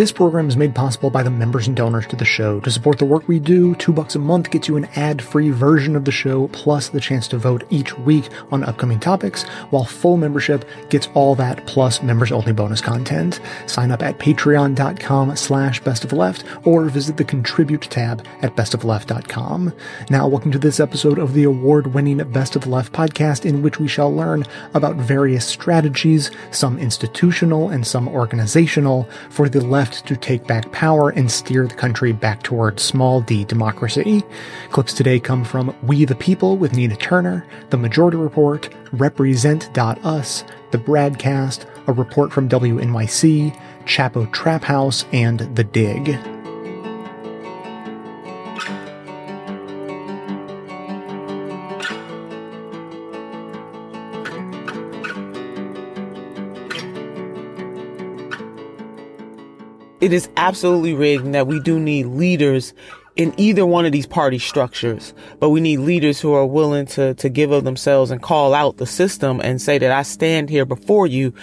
This 0.00 0.12
program 0.12 0.48
is 0.48 0.56
made 0.56 0.74
possible 0.74 1.10
by 1.10 1.22
the 1.22 1.28
members 1.28 1.66
and 1.66 1.76
donors 1.76 2.06
to 2.06 2.16
the 2.16 2.24
show. 2.24 2.58
To 2.60 2.70
support 2.70 2.98
the 2.98 3.04
work 3.04 3.28
we 3.28 3.38
do, 3.38 3.74
two 3.74 3.92
bucks 3.92 4.14
a 4.14 4.18
month 4.18 4.50
gets 4.50 4.66
you 4.66 4.78
an 4.78 4.86
ad-free 4.96 5.50
version 5.50 5.94
of 5.94 6.06
the 6.06 6.10
show, 6.10 6.48
plus 6.48 6.88
the 6.88 7.02
chance 7.02 7.28
to 7.28 7.36
vote 7.36 7.64
each 7.68 7.98
week 7.98 8.30
on 8.50 8.64
upcoming 8.64 8.98
topics, 8.98 9.42
while 9.68 9.84
full 9.84 10.16
membership 10.16 10.66
gets 10.88 11.08
all 11.12 11.34
that 11.34 11.66
plus 11.66 12.02
members-only 12.02 12.52
bonus 12.52 12.80
content. 12.80 13.40
Sign 13.66 13.90
up 13.90 14.02
at 14.02 14.18
patreon.com 14.18 15.36
slash 15.36 15.82
bestofleft 15.82 16.66
or 16.66 16.88
visit 16.88 17.18
the 17.18 17.24
contribute 17.24 17.82
tab 17.82 18.26
at 18.40 18.56
bestofleft.com. 18.56 19.70
Now, 20.08 20.26
welcome 20.26 20.52
to 20.52 20.58
this 20.58 20.80
episode 20.80 21.18
of 21.18 21.34
the 21.34 21.44
award-winning 21.44 22.16
Best 22.32 22.56
of 22.56 22.62
the 22.62 22.70
Left 22.70 22.94
podcast 22.94 23.44
in 23.44 23.60
which 23.60 23.78
we 23.78 23.86
shall 23.86 24.10
learn 24.10 24.44
about 24.72 24.96
various 24.96 25.46
strategies, 25.46 26.30
some 26.52 26.78
institutional 26.78 27.68
and 27.68 27.86
some 27.86 28.08
organizational, 28.08 29.06
for 29.28 29.50
the 29.50 29.60
left 29.60 29.89
to 29.92 30.16
take 30.16 30.46
back 30.46 30.70
power 30.72 31.10
and 31.10 31.30
steer 31.30 31.66
the 31.66 31.74
country 31.74 32.12
back 32.12 32.42
towards 32.42 32.82
small 32.82 33.20
d 33.20 33.44
democracy. 33.44 34.22
Clips 34.70 34.92
today 34.92 35.20
come 35.20 35.44
from 35.44 35.74
We 35.82 36.04
the 36.04 36.14
People 36.14 36.56
with 36.56 36.74
Nina 36.74 36.96
Turner, 36.96 37.44
The 37.70 37.76
Majority 37.76 38.16
Report, 38.16 38.68
Represent.us, 38.92 40.44
The 40.70 40.78
Bradcast, 40.78 41.66
a 41.86 41.92
report 41.92 42.32
from 42.32 42.48
WNYC, 42.48 43.58
Chapo 43.84 44.30
Trap 44.32 44.64
House, 44.64 45.04
and 45.12 45.40
The 45.56 45.64
Dig. 45.64 46.39
It 60.00 60.12
is 60.12 60.28
absolutely 60.36 60.94
rigged 60.94 61.24
and 61.24 61.34
that 61.34 61.46
we 61.46 61.60
do 61.60 61.78
need 61.78 62.06
leaders 62.06 62.72
in 63.16 63.34
either 63.36 63.66
one 63.66 63.84
of 63.84 63.92
these 63.92 64.06
party 64.06 64.38
structures, 64.38 65.12
but 65.40 65.50
we 65.50 65.60
need 65.60 65.78
leaders 65.78 66.20
who 66.20 66.32
are 66.32 66.46
willing 66.46 66.86
to, 66.86 67.12
to 67.14 67.28
give 67.28 67.50
of 67.50 67.64
themselves 67.64 68.10
and 68.10 68.22
call 68.22 68.54
out 68.54 68.78
the 68.78 68.86
system 68.86 69.40
and 69.40 69.60
say 69.60 69.78
that 69.78 69.90
I 69.90 70.02
stand 70.02 70.48
here 70.48 70.64
before 70.64 71.06
you 71.06 71.34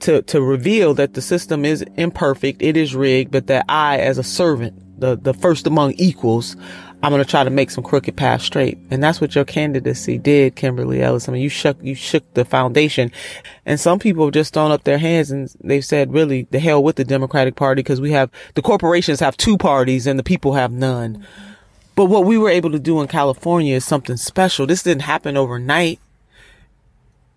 to, 0.00 0.22
to 0.22 0.40
reveal 0.42 0.94
that 0.94 1.14
the 1.14 1.22
system 1.22 1.64
is 1.64 1.82
imperfect, 1.96 2.62
it 2.62 2.76
is 2.76 2.94
rigged, 2.94 3.30
but 3.30 3.46
that 3.46 3.64
I, 3.68 3.98
as 3.98 4.18
a 4.18 4.22
servant, 4.22 5.00
the, 5.00 5.16
the 5.16 5.34
first 5.34 5.66
among 5.66 5.92
equals, 5.92 6.56
I'm 7.00 7.12
going 7.12 7.22
to 7.22 7.30
try 7.30 7.44
to 7.44 7.50
make 7.50 7.70
some 7.70 7.84
crooked 7.84 8.16
paths 8.16 8.44
straight. 8.44 8.76
And 8.90 9.02
that's 9.02 9.20
what 9.20 9.34
your 9.34 9.44
candidacy 9.44 10.18
did, 10.18 10.56
Kimberly 10.56 11.00
Ellis. 11.00 11.28
I 11.28 11.32
mean, 11.32 11.42
you 11.42 11.48
shook, 11.48 11.76
you 11.80 11.94
shook 11.94 12.34
the 12.34 12.44
foundation 12.44 13.12
and 13.64 13.78
some 13.78 14.00
people 14.00 14.24
have 14.24 14.34
just 14.34 14.52
thrown 14.52 14.72
up 14.72 14.82
their 14.82 14.98
hands 14.98 15.30
and 15.30 15.48
they've 15.62 15.84
said, 15.84 16.12
really, 16.12 16.48
the 16.50 16.58
hell 16.58 16.82
with 16.82 16.96
the 16.96 17.04
Democratic 17.04 17.54
Party 17.54 17.80
because 17.82 18.00
we 18.00 18.10
have, 18.10 18.30
the 18.54 18.62
corporations 18.62 19.20
have 19.20 19.36
two 19.36 19.56
parties 19.56 20.08
and 20.08 20.18
the 20.18 20.24
people 20.24 20.54
have 20.54 20.72
none. 20.72 21.24
But 21.94 22.06
what 22.06 22.24
we 22.24 22.36
were 22.36 22.50
able 22.50 22.72
to 22.72 22.80
do 22.80 23.00
in 23.00 23.06
California 23.06 23.76
is 23.76 23.84
something 23.84 24.16
special. 24.16 24.66
This 24.66 24.82
didn't 24.82 25.02
happen 25.02 25.36
overnight. 25.36 26.00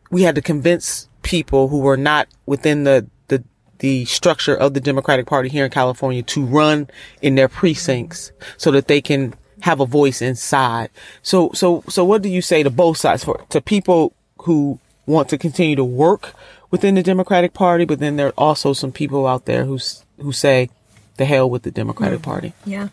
We 0.10 0.24
had 0.24 0.36
to 0.36 0.42
convince 0.42 1.08
people 1.22 1.68
who 1.68 1.80
were 1.80 1.98
not 1.98 2.28
within 2.48 2.84
the, 2.84 3.08
the, 3.28 3.44
the 3.78 4.06
structure 4.06 4.56
of 4.56 4.74
the 4.74 4.82
Democratic 4.82 5.28
Party 5.28 5.50
here 5.50 5.66
in 5.66 5.72
California 5.72 6.24
to 6.24 6.44
run 6.44 6.90
in 7.22 7.36
their 7.36 7.48
precincts 7.48 8.32
so 8.58 8.72
that 8.72 8.88
they 8.88 9.02
can 9.02 9.36
have 9.62 9.80
a 9.80 9.86
voice 9.86 10.22
inside. 10.22 10.90
So, 11.22 11.52
so, 11.54 11.84
so 11.88 12.04
what 12.04 12.22
do 12.22 12.30
you 12.30 12.42
say 12.42 12.64
to 12.64 12.70
both 12.70 12.98
sides 12.98 13.24
for, 13.24 13.44
to 13.50 13.62
people 13.62 14.14
who 14.44 14.80
want 15.06 15.30
to 15.30 15.38
continue 15.38 15.76
to 15.76 15.84
work 15.84 16.34
within 16.70 16.96
the 16.96 17.04
Democratic 17.04 17.54
Party, 17.54 17.86
but 17.86 18.00
then 18.00 18.16
there 18.16 18.28
are 18.28 18.34
also 18.38 18.74
some 18.74 18.92
people 18.92 19.28
out 19.28 19.46
there 19.46 19.66
who, 19.66 19.80
who 20.20 20.32
say 20.32 20.70
the 21.18 21.26
hell 21.26 21.50
with 21.50 21.64
the 21.64 21.72
Democratic 21.72 22.20
mm 22.20 22.24
Party? 22.24 22.54
Yeah. 22.66 22.90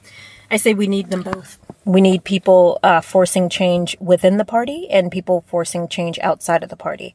I 0.51 0.57
say 0.57 0.75
we 0.75 0.87
need 0.87 1.11
them 1.11 1.23
both. 1.23 1.59
We 1.85 2.01
need 2.01 2.25
people 2.25 2.79
uh, 2.83 3.01
forcing 3.01 3.49
change 3.49 3.97
within 4.01 4.39
the 4.39 4.45
party 4.45 4.89
and 4.91 5.13
people 5.13 5.45
forcing 5.47 5.89
change 5.89 6.19
outside 6.21 6.63
of 6.63 6.71
the 6.71 6.77
party. 6.77 7.15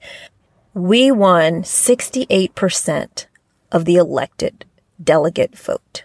We 0.74 1.12
won 1.12 1.64
68% 1.64 3.26
of 3.72 3.86
the 3.86 3.96
elected 3.96 4.66
delegate 5.04 5.58
vote. 5.58 6.04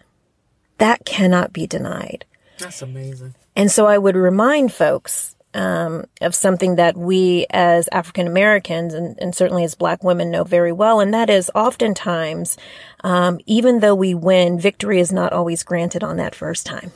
That 0.79 1.05
cannot 1.05 1.53
be 1.53 1.67
denied. 1.67 2.25
That's 2.59 2.83
amazing. 2.83 3.35
And 3.57 3.71
so 3.71 3.87
I 3.87 3.99
would 3.99 4.17
remind 4.17 4.73
folks 4.73 5.37
um, 5.55 6.05
of 6.21 6.35
something 6.35 6.77
that 6.77 6.97
we 6.97 7.47
as 7.51 7.89
African 7.91 8.27
Americans 8.27 8.93
and, 8.95 9.19
and, 9.19 9.35
certainly 9.35 9.65
as 9.65 9.75
Black 9.75 10.05
women 10.05 10.31
know 10.31 10.45
very 10.45 10.73
well, 10.73 11.01
and 11.01 11.13
that 11.15 11.31
is 11.31 11.51
oftentimes, 11.55 12.59
um, 13.03 13.41
even 13.47 13.81
though 13.81 13.95
we 13.95 14.15
win, 14.15 14.61
victory 14.61 15.01
is 15.01 15.11
not 15.11 15.33
always 15.33 15.63
granted 15.63 16.05
on 16.05 16.17
that 16.19 16.35
first 16.35 16.67
time. 16.67 16.93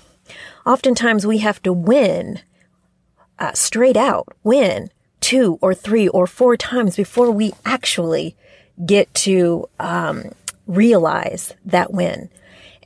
Oftentimes 0.67 1.27
we 1.27 1.39
have 1.39 1.63
to 1.63 1.73
win 1.73 2.41
uh, 3.39 3.53
straight 3.55 3.97
out, 3.97 4.29
win 4.45 4.91
two 5.21 5.59
or 5.63 5.75
three 5.75 6.09
or 6.09 6.27
four 6.27 6.57
times 6.57 6.97
before 6.97 7.31
we 7.31 7.53
actually 7.65 8.37
get 8.85 9.13
to 9.15 9.69
um, 9.81 10.31
realize 10.67 11.55
that 11.65 11.93
win. 11.93 12.29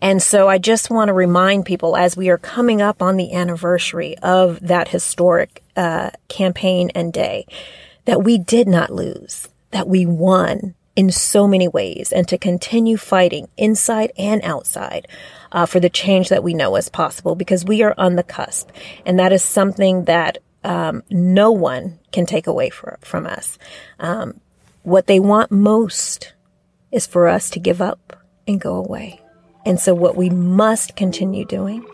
And 0.00 0.22
so 0.22 0.48
I 0.48 0.58
just 0.58 0.90
want 0.90 1.08
to 1.08 1.14
remind 1.14 1.66
people 1.66 1.96
as 1.96 2.16
we 2.16 2.28
are 2.28 2.38
coming 2.38 2.82
up 2.82 3.02
on 3.02 3.16
the 3.16 3.32
anniversary 3.32 4.16
of 4.18 4.60
that 4.60 4.88
historic 4.88 5.62
uh, 5.76 6.10
campaign 6.28 6.90
and 6.94 7.12
day 7.12 7.46
that 8.04 8.22
we 8.22 8.38
did 8.38 8.68
not 8.68 8.90
lose, 8.90 9.48
that 9.70 9.88
we 9.88 10.06
won 10.06 10.74
in 10.94 11.10
so 11.10 11.46
many 11.46 11.68
ways 11.68 12.10
and 12.12 12.26
to 12.26 12.38
continue 12.38 12.96
fighting 12.96 13.48
inside 13.56 14.10
and 14.16 14.42
outside 14.42 15.06
uh, 15.52 15.66
for 15.66 15.78
the 15.78 15.90
change 15.90 16.30
that 16.30 16.42
we 16.42 16.54
know 16.54 16.74
is 16.76 16.88
possible 16.88 17.34
because 17.34 17.64
we 17.64 17.82
are 17.82 17.94
on 17.98 18.16
the 18.16 18.22
cusp. 18.22 18.70
And 19.04 19.18
that 19.18 19.32
is 19.32 19.42
something 19.42 20.04
that 20.04 20.38
um, 20.64 21.02
no 21.10 21.52
one 21.52 21.98
can 22.12 22.26
take 22.26 22.46
away 22.46 22.70
for, 22.70 22.98
from 23.02 23.26
us. 23.26 23.58
Um, 24.00 24.40
what 24.82 25.06
they 25.06 25.20
want 25.20 25.50
most 25.50 26.32
is 26.90 27.06
for 27.06 27.28
us 27.28 27.50
to 27.50 27.60
give 27.60 27.82
up 27.82 28.24
and 28.48 28.60
go 28.60 28.76
away. 28.76 29.20
And 29.66 29.81
so 29.81 29.94
what 29.94 30.15
we 30.15 30.31
must 30.31 30.94
continue 30.94 31.44
doing 31.44 31.84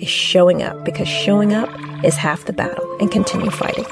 is 0.00 0.08
showing 0.08 0.60
up 0.60 0.84
because 0.84 1.06
showing 1.06 1.54
up 1.54 1.70
is 2.04 2.16
half 2.16 2.46
the 2.46 2.52
battle 2.52 2.96
and 2.98 3.12
continue 3.12 3.48
fighting. 3.48 3.86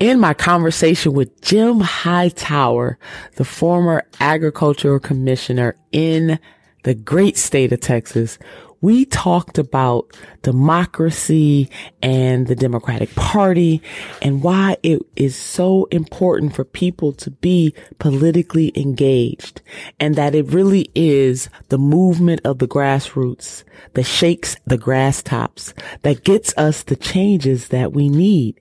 In 0.00 0.20
my 0.20 0.34
conversation 0.34 1.14
with 1.14 1.40
Jim 1.40 1.80
Hightower, 1.80 2.98
the 3.36 3.44
former 3.44 4.04
agricultural 4.20 5.00
commissioner 5.00 5.74
in 5.92 6.38
the 6.82 6.94
great 6.94 7.38
state 7.38 7.72
of 7.72 7.80
Texas, 7.80 8.38
we 8.82 9.04
talked 9.04 9.58
about 9.58 10.14
democracy 10.42 11.70
and 12.02 12.48
the 12.48 12.56
Democratic 12.56 13.14
Party 13.14 13.80
and 14.20 14.42
why 14.42 14.76
it 14.82 15.00
is 15.16 15.36
so 15.36 15.86
important 15.86 16.54
for 16.54 16.64
people 16.64 17.12
to 17.12 17.30
be 17.30 17.72
politically 18.00 18.72
engaged 18.74 19.62
and 20.00 20.16
that 20.16 20.34
it 20.34 20.46
really 20.48 20.90
is 20.94 21.48
the 21.68 21.78
movement 21.78 22.40
of 22.44 22.58
the 22.58 22.68
grassroots 22.68 23.62
that 23.94 24.04
shakes 24.04 24.56
the 24.66 24.76
grass 24.76 25.22
tops 25.22 25.72
that 26.02 26.24
gets 26.24 26.52
us 26.58 26.82
the 26.82 26.96
changes 26.96 27.68
that 27.68 27.92
we 27.92 28.08
need. 28.08 28.60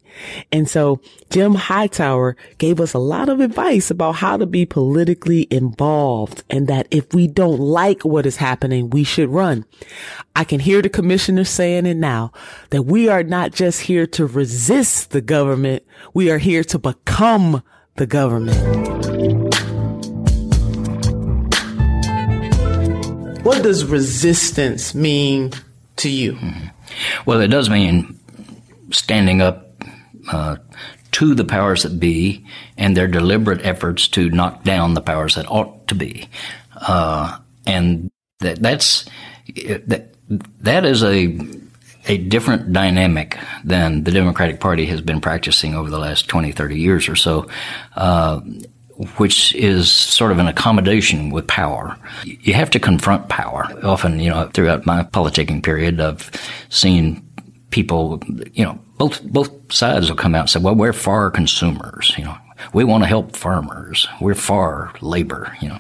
And 0.52 0.70
so 0.70 1.00
Jim 1.30 1.56
Hightower 1.56 2.36
gave 2.58 2.80
us 2.80 2.94
a 2.94 3.00
lot 3.00 3.30
of 3.30 3.40
advice 3.40 3.90
about 3.90 4.16
how 4.16 4.38
to 4.38 4.46
be 4.46 4.66
politically 4.66 5.48
involved 5.50 6.44
and 6.50 6.68
that 6.68 6.88
if 6.92 7.14
we 7.14 7.28
don't 7.28 7.60
like 7.60 8.04
what 8.04 8.26
is 8.26 8.38
happening, 8.38 8.90
we 8.90 9.04
should 9.04 9.30
run. 9.30 9.66
I 10.36 10.44
can 10.44 10.60
hear 10.60 10.82
the 10.82 10.90
commissioner 10.90 11.44
saying 11.44 11.86
it 11.86 11.98
now 11.98 12.32
that 12.70 12.84
we 12.84 13.10
are 13.10 13.24
not 13.24 13.52
just 13.52 13.82
here 13.82 14.08
to 14.08 14.26
resist 14.26 15.12
the 15.12 15.22
government. 15.22 15.84
We 16.14 16.32
are 16.32 16.38
here 16.38 16.64
to 16.66 16.80
become 16.80 17.64
the 17.96 18.08
government. 18.08 18.58
What 23.44 23.64
does 23.64 23.86
resistance 23.86 24.94
mean 24.94 25.52
to 25.98 26.10
you? 26.10 26.34
Mm-hmm. 26.34 26.68
Well, 27.26 27.42
it 27.42 27.48
does 27.48 27.70
mean 27.70 28.20
standing 28.92 29.42
up 29.42 29.74
uh, 30.32 30.58
to 31.12 31.36
the 31.36 31.44
powers 31.44 31.84
that 31.84 32.00
be 32.00 32.46
and 32.78 32.96
their 32.96 33.08
deliberate 33.08 33.66
efforts 33.66 34.08
to 34.10 34.30
knock 34.30 34.64
down 34.64 34.94
the 34.94 35.02
powers 35.02 35.36
that 35.36 35.50
ought 35.50 35.88
to 35.88 35.96
be. 35.96 36.30
Uh, 36.76 37.40
and 37.66 38.10
that, 38.40 38.62
that's 38.62 39.06
that 39.88 40.14
that 40.62 40.86
is 40.86 41.04
a 41.04 41.38
a 42.08 42.18
different 42.18 42.74
dynamic 42.74 43.38
than 43.64 44.04
the 44.04 44.12
Democratic 44.12 44.60
Party 44.60 44.86
has 44.88 45.02
been 45.02 45.22
practicing 45.22 45.76
over 45.76 45.90
the 45.90 46.00
last 46.00 46.28
20, 46.28 46.52
30 46.52 46.80
years 46.80 47.08
or 47.08 47.16
so, 47.16 47.48
uh, 47.96 48.40
which 49.18 49.54
is 49.56 49.92
sort 49.92 50.32
of 50.32 50.40
an 50.40 50.48
accommodation 50.48 51.30
with 51.30 51.48
power. 51.48 51.96
You 52.24 52.54
have 52.54 52.70
to 52.72 52.80
confront 52.80 53.30
power. 53.30 53.68
Often, 53.84 54.20
you 54.20 54.30
know, 54.30 54.50
throughout 54.54 54.86
my 54.86 55.04
politicking 55.04 55.64
period, 55.64 56.00
I've 56.00 56.32
seen 56.70 57.28
people, 57.70 58.22
you 58.54 58.64
know, 58.64 58.80
both 58.98 59.24
both 59.24 59.74
sides 59.74 60.10
will 60.10 60.18
come 60.18 60.36
out 60.36 60.42
and 60.42 60.50
say, 60.50 60.60
"Well, 60.60 60.76
we're 60.76 60.94
far 60.94 61.32
consumers," 61.32 62.14
you 62.18 62.26
know. 62.26 62.38
We 62.74 62.84
want 62.84 63.04
to 63.04 63.08
help 63.08 63.36
farmers. 63.36 64.08
We're 64.20 64.36
for 64.36 64.92
labor, 65.02 65.56
you 65.62 65.70
know. 65.70 65.80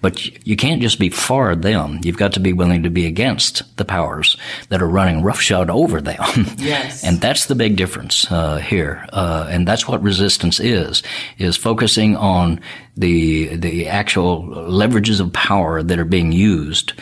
But 0.00 0.46
you 0.46 0.56
can't 0.56 0.82
just 0.82 0.98
be 0.98 1.10
for 1.10 1.54
them. 1.54 2.00
You've 2.02 2.16
got 2.16 2.32
to 2.34 2.40
be 2.40 2.52
willing 2.52 2.82
to 2.82 2.90
be 2.90 3.06
against 3.06 3.76
the 3.76 3.84
powers 3.84 4.36
that 4.68 4.82
are 4.82 4.88
running 4.88 5.22
roughshod 5.22 5.70
over 5.70 6.00
them. 6.00 6.18
Yes. 6.58 7.04
and 7.04 7.20
that's 7.20 7.46
the 7.46 7.54
big 7.54 7.76
difference 7.76 8.30
uh, 8.30 8.58
here. 8.58 9.06
Uh, 9.12 9.46
and 9.48 9.66
that's 9.66 9.86
what 9.88 10.02
resistance 10.02 10.60
is, 10.60 11.02
is 11.38 11.56
focusing 11.56 12.16
on 12.16 12.60
the, 12.96 13.56
the 13.56 13.86
actual 13.86 14.42
leverages 14.42 15.20
of 15.20 15.32
power 15.32 15.82
that 15.82 15.98
are 15.98 16.04
being 16.04 16.32
used 16.32 16.92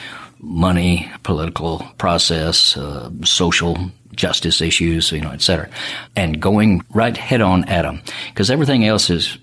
money, 0.41 1.11
political 1.23 1.79
process, 1.99 2.77
uh, 2.77 3.11
social 3.25 3.91
justice 4.17 4.61
issues, 4.61 5.13
you 5.13 5.21
know, 5.21 5.31
et 5.31 5.43
cetera, 5.43 5.69
and 6.15 6.41
going 6.41 6.83
right 6.93 7.17
head 7.17 7.41
on 7.41 7.65
at 7.65 7.83
them. 7.83 8.03
Because 8.29 8.51
everything 8.51 8.85
else 8.85 9.11
is 9.11 9.39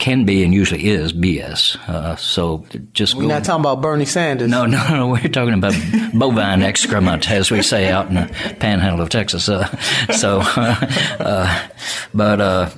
can 0.00 0.24
be 0.24 0.42
and 0.42 0.52
usually 0.52 0.88
is 0.88 1.12
BS. 1.12 1.76
Uh, 1.88 2.16
so 2.16 2.64
just 2.92 3.14
we're 3.14 3.26
not 3.26 3.44
talking 3.44 3.60
about 3.60 3.82
Bernie 3.82 4.06
Sanders. 4.06 4.50
No, 4.50 4.66
no, 4.66 4.82
no. 4.88 5.08
We're 5.08 5.28
talking 5.28 5.54
about 5.54 5.74
bovine 6.14 6.62
excrement, 6.62 7.30
as 7.30 7.50
we 7.50 7.62
say 7.62 7.90
out 7.90 8.08
in 8.08 8.14
the 8.14 8.56
panhandle 8.58 9.02
of 9.02 9.10
Texas. 9.10 9.48
Uh, 9.48 9.66
so, 10.10 10.40
uh, 10.46 11.68
but. 12.12 12.40
Uh, 12.40 12.70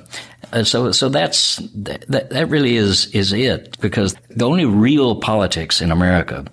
so, 0.63 0.91
so 0.91 1.09
that's 1.09 1.57
that. 1.73 2.29
That 2.29 2.47
really 2.47 2.75
is 2.75 3.07
is 3.07 3.33
it 3.33 3.75
because 3.81 4.15
the 4.29 4.45
only 4.45 4.65
real 4.65 5.15
politics 5.15 5.81
in 5.81 5.91
America 5.91 6.45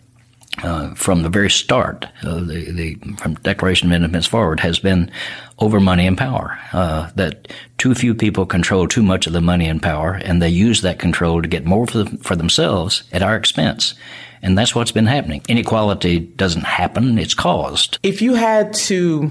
uh, 0.62 0.94
from 0.94 1.22
the 1.22 1.28
very 1.28 1.50
start, 1.50 2.06
uh, 2.22 2.40
the, 2.40 2.70
the, 2.72 2.94
from 3.16 3.34
Declaration 3.34 3.88
of 3.88 3.92
Independence 3.92 4.26
forward, 4.26 4.60
has 4.60 4.78
been 4.78 5.10
over 5.58 5.80
money 5.80 6.06
and 6.06 6.18
power. 6.18 6.58
Uh, 6.72 7.10
that 7.14 7.48
too 7.78 7.94
few 7.94 8.14
people 8.14 8.46
control 8.46 8.86
too 8.86 9.02
much 9.02 9.26
of 9.26 9.32
the 9.32 9.40
money 9.40 9.66
and 9.66 9.82
power, 9.82 10.14
and 10.14 10.42
they 10.42 10.48
use 10.48 10.82
that 10.82 10.98
control 10.98 11.40
to 11.40 11.48
get 11.48 11.64
more 11.64 11.86
for, 11.86 12.04
the, 12.04 12.18
for 12.18 12.36
themselves 12.36 13.04
at 13.12 13.22
our 13.22 13.36
expense. 13.36 13.94
And 14.42 14.56
that's 14.56 14.74
what's 14.74 14.92
been 14.92 15.06
happening. 15.06 15.42
Inequality 15.48 16.18
doesn't 16.18 16.64
happen; 16.64 17.18
it's 17.18 17.34
caused. 17.34 17.98
If 18.02 18.22
you 18.22 18.34
had 18.34 18.72
to 18.74 19.30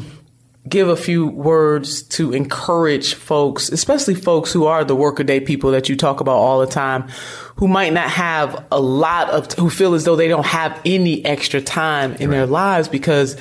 give 0.67 0.89
a 0.89 0.95
few 0.95 1.27
words 1.27 2.01
to 2.03 2.33
encourage 2.33 3.13
folks, 3.13 3.69
especially 3.69 4.15
folks 4.15 4.51
who 4.51 4.65
are 4.65 4.83
the 4.83 4.95
workaday 4.95 5.39
people 5.39 5.71
that 5.71 5.89
you 5.89 5.95
talk 5.95 6.19
about 6.19 6.35
all 6.35 6.59
the 6.59 6.67
time, 6.67 7.07
who 7.55 7.67
might 7.67 7.93
not 7.93 8.09
have 8.09 8.65
a 8.71 8.79
lot 8.79 9.29
of, 9.29 9.51
who 9.53 9.69
feel 9.69 9.93
as 9.93 10.03
though 10.03 10.15
they 10.15 10.27
don't 10.27 10.45
have 10.45 10.79
any 10.85 11.23
extra 11.25 11.61
time 11.61 12.13
in 12.15 12.29
right. 12.29 12.37
their 12.37 12.45
lives 12.45 12.87
because 12.87 13.37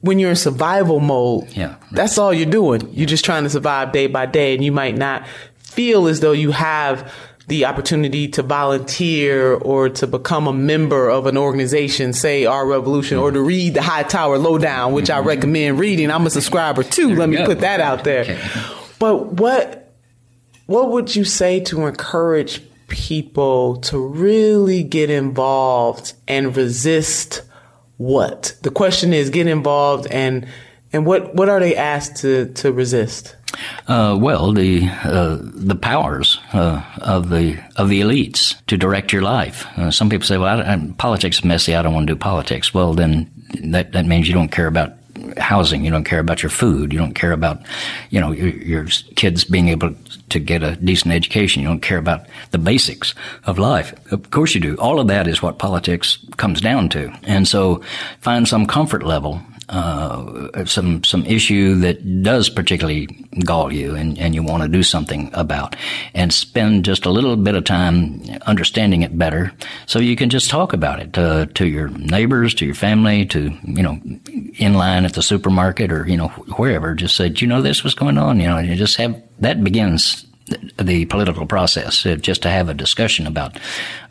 when 0.00 0.18
you're 0.18 0.30
in 0.30 0.36
survival 0.36 1.00
mode, 1.00 1.48
yeah, 1.56 1.68
right. 1.68 1.78
that's 1.92 2.18
all 2.18 2.32
you're 2.32 2.50
doing. 2.50 2.92
You're 2.92 3.06
just 3.06 3.24
trying 3.24 3.44
to 3.44 3.50
survive 3.50 3.92
day 3.92 4.06
by 4.06 4.26
day 4.26 4.54
and 4.54 4.64
you 4.64 4.72
might 4.72 4.96
not 4.96 5.26
feel 5.58 6.08
as 6.08 6.20
though 6.20 6.32
you 6.32 6.50
have 6.50 7.12
the 7.46 7.66
opportunity 7.66 8.28
to 8.28 8.42
volunteer 8.42 9.54
or 9.54 9.90
to 9.90 10.06
become 10.06 10.46
a 10.46 10.52
member 10.52 11.10
of 11.10 11.26
an 11.26 11.36
organization, 11.36 12.12
say 12.12 12.46
our 12.46 12.66
revolution, 12.66 13.18
or 13.18 13.30
to 13.30 13.40
read 13.40 13.74
the 13.74 13.82
Hightower 13.82 14.38
Lowdown, 14.38 14.92
which 14.92 15.10
I 15.10 15.18
mm-hmm. 15.18 15.28
recommend 15.28 15.78
reading. 15.78 16.10
I'm 16.10 16.26
a 16.26 16.30
subscriber 16.30 16.82
too. 16.82 17.14
Let 17.14 17.28
me 17.28 17.36
go. 17.36 17.46
put 17.46 17.60
that 17.60 17.80
out 17.80 18.04
there. 18.04 18.22
Okay. 18.22 18.40
But 18.98 19.34
what 19.34 19.92
what 20.66 20.90
would 20.90 21.14
you 21.14 21.24
say 21.24 21.60
to 21.60 21.86
encourage 21.86 22.62
people 22.88 23.76
to 23.76 23.98
really 23.98 24.82
get 24.82 25.10
involved 25.10 26.14
and 26.26 26.56
resist 26.56 27.42
what? 27.98 28.56
The 28.62 28.70
question 28.70 29.12
is 29.12 29.28
get 29.28 29.46
involved 29.46 30.06
and 30.06 30.46
and 30.94 31.04
what 31.04 31.34
what 31.34 31.50
are 31.50 31.60
they 31.60 31.76
asked 31.76 32.16
to 32.18 32.46
to 32.54 32.72
resist? 32.72 33.36
Uh, 33.86 34.16
well, 34.20 34.52
the 34.52 34.88
uh, 35.04 35.38
the 35.40 35.74
powers 35.74 36.38
uh, 36.52 36.82
of 36.98 37.30
the 37.30 37.58
of 37.76 37.88
the 37.88 38.00
elites 38.00 38.54
to 38.66 38.76
direct 38.76 39.12
your 39.12 39.22
life. 39.22 39.66
Uh, 39.78 39.90
some 39.90 40.08
people 40.08 40.26
say, 40.26 40.38
"Well, 40.38 40.60
I, 40.60 40.92
politics 40.98 41.38
is 41.38 41.44
messy. 41.44 41.74
I 41.74 41.82
don't 41.82 41.94
want 41.94 42.06
to 42.06 42.14
do 42.14 42.18
politics." 42.18 42.72
Well, 42.72 42.94
then 42.94 43.30
that 43.62 43.92
that 43.92 44.06
means 44.06 44.28
you 44.28 44.34
don't 44.34 44.50
care 44.50 44.66
about 44.66 44.94
housing. 45.38 45.84
You 45.84 45.90
don't 45.90 46.04
care 46.04 46.18
about 46.18 46.42
your 46.42 46.50
food. 46.50 46.92
You 46.92 46.98
don't 46.98 47.14
care 47.14 47.32
about, 47.32 47.62
you 48.10 48.20
know, 48.20 48.32
your, 48.32 48.48
your, 48.48 48.86
kids 49.16 49.44
being 49.44 49.68
able 49.68 49.94
to 50.30 50.38
get 50.38 50.62
a 50.62 50.76
decent 50.76 51.14
education. 51.14 51.62
You 51.62 51.68
don't 51.68 51.80
care 51.80 51.98
about 51.98 52.26
the 52.50 52.58
basics 52.58 53.14
of 53.44 53.58
life. 53.58 53.94
Of 54.12 54.30
course 54.30 54.54
you 54.54 54.60
do. 54.60 54.76
All 54.76 55.00
of 55.00 55.08
that 55.08 55.26
is 55.26 55.42
what 55.42 55.58
politics 55.58 56.18
comes 56.36 56.60
down 56.60 56.88
to. 56.90 57.16
And 57.24 57.46
so 57.46 57.82
find 58.20 58.46
some 58.46 58.66
comfort 58.66 59.02
level 59.02 59.40
uh, 59.68 60.64
some 60.64 61.02
some 61.04 61.24
issue 61.26 61.76
that 61.76 62.22
does 62.22 62.48
particularly 62.48 63.06
gall 63.44 63.72
you 63.72 63.94
and, 63.94 64.18
and 64.18 64.34
you 64.34 64.42
want 64.42 64.62
to 64.62 64.68
do 64.68 64.82
something 64.82 65.30
about 65.32 65.76
and 66.14 66.32
spend 66.32 66.84
just 66.84 67.06
a 67.06 67.10
little 67.10 67.36
bit 67.36 67.54
of 67.54 67.64
time 67.64 68.22
understanding 68.46 69.02
it 69.02 69.18
better 69.18 69.52
so 69.86 69.98
you 69.98 70.16
can 70.16 70.30
just 70.30 70.50
talk 70.50 70.72
about 70.72 71.00
it 71.00 71.16
uh, 71.16 71.46
to 71.54 71.66
your 71.66 71.88
neighbors 71.88 72.54
to 72.54 72.66
your 72.66 72.74
family 72.74 73.24
to 73.26 73.56
you 73.64 73.82
know 73.82 73.98
in 74.56 74.74
line 74.74 75.04
at 75.04 75.14
the 75.14 75.22
supermarket 75.22 75.90
or 75.90 76.06
you 76.06 76.16
know 76.16 76.28
wherever. 76.56 76.94
Just 76.94 77.16
say 77.16 77.28
do 77.28 77.44
you 77.44 77.48
know 77.48 77.62
this 77.62 77.84
was 77.84 77.94
going 77.94 78.18
on? 78.18 78.40
You 78.40 78.46
know 78.46 78.58
you 78.58 78.76
just 78.76 78.96
have 78.96 79.20
that 79.40 79.62
begins 79.62 80.26
the 80.78 81.06
political 81.06 81.46
process, 81.46 82.02
just 82.20 82.42
to 82.42 82.50
have 82.50 82.68
a 82.68 82.74
discussion 82.74 83.26
about, 83.26 83.58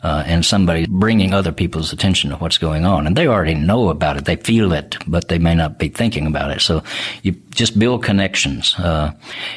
uh, 0.02 0.24
and 0.26 0.44
somebody 0.44 0.86
bringing 0.88 1.32
other 1.32 1.52
people's 1.52 1.92
attention 1.92 2.30
to 2.30 2.36
what's 2.36 2.58
going 2.58 2.84
on. 2.84 3.06
And 3.06 3.16
they 3.16 3.28
already 3.28 3.54
know 3.54 3.88
about 3.88 4.16
it. 4.16 4.24
They 4.24 4.36
feel 4.36 4.72
it, 4.72 4.96
but 5.06 5.28
they 5.28 5.38
may 5.38 5.54
not 5.54 5.78
be 5.78 5.88
thinking 5.88 6.26
about 6.26 6.50
it. 6.50 6.60
So 6.60 6.82
you 7.22 7.32
just 7.50 7.78
build 7.78 8.02
connections, 8.02 8.74
uh, 8.78 9.12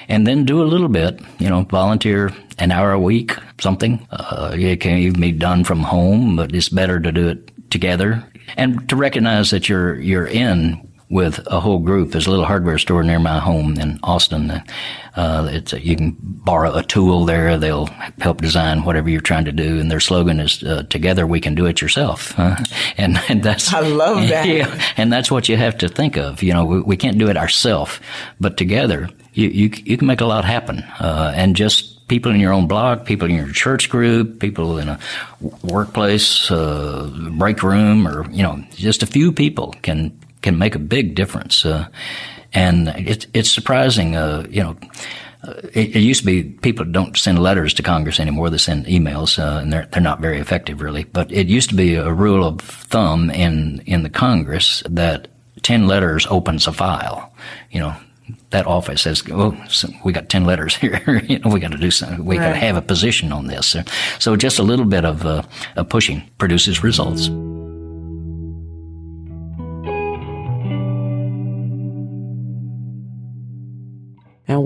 and 0.08 0.28
then 0.28 0.46
do 0.46 0.62
a 0.62 0.70
little 0.70 0.90
bit, 0.90 1.20
you 1.40 1.50
know, 1.50 1.64
volunteer 1.64 2.32
an 2.60 2.72
hour 2.72 2.92
a 2.92 3.00
week, 3.00 3.34
something. 3.60 4.08
Uh, 4.12 4.52
it 4.54 4.82
can 4.82 4.98
even 4.98 5.20
be 5.20 5.32
done 5.32 5.64
from 5.64 5.82
home, 5.82 6.36
but 6.36 6.54
it's 6.54 6.70
better 6.70 7.00
to 7.00 7.12
do 7.12 7.30
it 7.30 7.72
together 7.72 8.24
and 8.56 8.88
to 8.90 8.96
recognize 8.96 9.50
that 9.50 9.68
you're, 9.68 10.00
you're 10.00 10.28
in 10.28 10.88
with 11.10 11.40
a 11.48 11.60
whole 11.60 11.80
group. 11.80 12.12
There's 12.12 12.28
a 12.28 12.30
little 12.30 12.46
hardware 12.46 12.78
store 12.78 13.04
near 13.04 13.20
my 13.20 13.40
home 13.40 13.80
in 13.80 14.00
Austin. 14.04 14.52
Uh, 15.16 15.50
it's 15.52 15.74
a, 15.74 15.82
you 15.82 15.96
can 15.96 16.18
borrow 16.20 16.76
a 16.76 16.84
tool 16.84 17.26
there. 17.26 17.58
They'll 17.58 17.86
help 18.20 18.42
design 18.42 18.84
whatever 18.84 19.10
you're 19.10 19.22
trying 19.22 19.46
to 19.46 19.52
do, 19.52 19.80
and 19.80 19.90
their 19.90 20.00
slogan 20.00 20.40
is 20.40 20.64
uh, 20.64 20.84
"Together 20.90 21.26
we 21.26 21.40
can 21.40 21.56
do 21.56 21.66
it 21.66 21.82
yourself." 21.82 22.38
Uh, 22.38 22.58
and, 22.98 23.20
and 23.30 23.42
that's 23.42 23.74
I 23.74 23.82
love 23.82 24.28
that. 24.28 24.48
Yeah, 24.58 24.82
and 24.96 25.12
that's 25.12 25.30
what 25.30 25.50
you 25.50 25.58
have 25.58 25.78
to 25.80 25.90
think 25.90 26.16
of. 26.16 26.42
You 26.42 26.54
know, 26.54 26.66
we, 26.66 26.82
we 26.82 26.98
can't 26.98 27.18
do 27.18 27.30
it 27.30 27.38
ourselves, 27.38 28.00
but 28.40 28.56
together 28.56 29.10
you, 29.34 29.50
you 29.50 29.72
you 29.84 29.98
can 29.98 30.08
make 30.08 30.22
a 30.22 30.26
lot 30.26 30.46
happen. 30.46 30.80
Uh, 31.00 31.34
and 31.36 31.56
just 31.56 32.08
people 32.08 32.32
in 32.32 32.40
your 32.40 32.54
own 32.54 32.68
block, 32.68 33.06
people 33.06 33.30
in 33.30 33.36
your 33.36 33.52
church 33.52 33.90
group, 33.90 34.40
people 34.40 34.78
in 34.78 34.90
a 34.90 35.00
workplace, 35.64 36.50
uh, 36.50 37.10
break 37.32 37.62
room, 37.62 38.08
or 38.08 38.30
you 38.32 38.44
know, 38.44 38.64
just 38.72 39.04
a 39.04 39.08
few 39.08 39.32
people 39.32 39.74
can 39.82 40.18
can 40.48 40.58
make 40.58 40.76
a 40.76 40.80
big 40.80 41.14
difference. 41.14 41.66
Uh, 41.66 41.88
and 42.54 42.88
it's 42.96 43.28
it's 43.34 43.52
surprising, 43.52 44.16
uh, 44.16 44.46
you 44.50 44.64
know. 44.64 44.78
Uh, 45.44 45.54
it, 45.74 45.96
it, 45.96 46.00
used 46.00 46.22
to 46.22 46.26
be 46.26 46.44
people 46.44 46.84
don't 46.84 47.16
send 47.16 47.38
letters 47.38 47.74
to 47.76 47.84
Congress 47.84 48.20
anymore; 48.20 48.50
they 48.50 48.58
send 48.58 48.88
emails, 48.88 49.38
uh, 49.38 49.60
and 49.60 49.72
they're 49.72 49.88
they're 49.92 50.02
not 50.02 50.20
very 50.20 50.40
effective, 50.40 50.82
really. 50.82 51.04
But 51.04 51.32
it 51.32 51.48
used 51.48 51.70
to 51.70 51.76
be 51.76 51.94
a 51.96 52.12
rule 52.12 52.44
of 52.44 52.62
thumb 52.62 53.30
in 53.30 53.84
in 53.86 54.02
the 54.02 54.10
Congress 54.10 54.82
that 54.90 55.28
ten 55.62 55.88
letters 55.88 56.26
opens 56.30 56.66
a 56.66 56.74
file. 56.74 57.32
You 57.70 57.82
know, 57.82 57.96
that 58.50 58.66
office 58.66 59.04
says, 59.04 59.24
"Oh, 59.30 59.56
so 59.70 59.90
we 60.04 60.12
got 60.12 60.30
ten 60.30 60.46
letters 60.46 60.76
here. 60.82 61.22
you 61.28 61.38
know, 61.40 61.52
we 61.52 61.60
got 61.60 61.72
to 61.72 61.78
do 61.78 61.92
something. 61.92 62.26
We 62.26 62.40
right. 62.40 62.46
got 62.46 62.54
to 62.54 62.66
have 62.66 62.78
a 62.78 62.82
position 62.82 63.32
on 63.32 63.46
this." 63.48 63.76
So, 64.18 64.36
just 64.36 64.60
a 64.60 64.64
little 64.64 64.86
bit 64.86 65.06
of, 65.06 65.24
uh, 65.26 65.44
of 65.76 65.90
pushing 65.90 66.24
produces 66.40 66.84
results. 66.84 67.30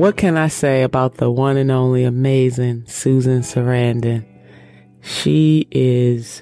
What 0.02 0.18
can 0.18 0.36
I 0.36 0.48
say 0.48 0.82
about 0.82 1.18
the 1.18 1.30
one 1.30 1.58
and 1.58 1.70
only 1.70 2.04
amazing 2.04 2.88
Susan 2.88 3.42
Sarandon? 3.42 4.26
She 5.00 5.68
is 5.70 6.42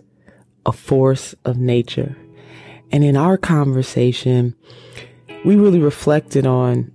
a 0.66 0.72
force 0.72 1.36
of 1.44 1.58
nature. 1.58 2.16
And 2.90 3.04
in 3.04 3.18
our 3.18 3.38
conversation, 3.38 4.56
we 5.44 5.58
really 5.58 5.82
reflected 5.82 6.48
on 6.48 6.90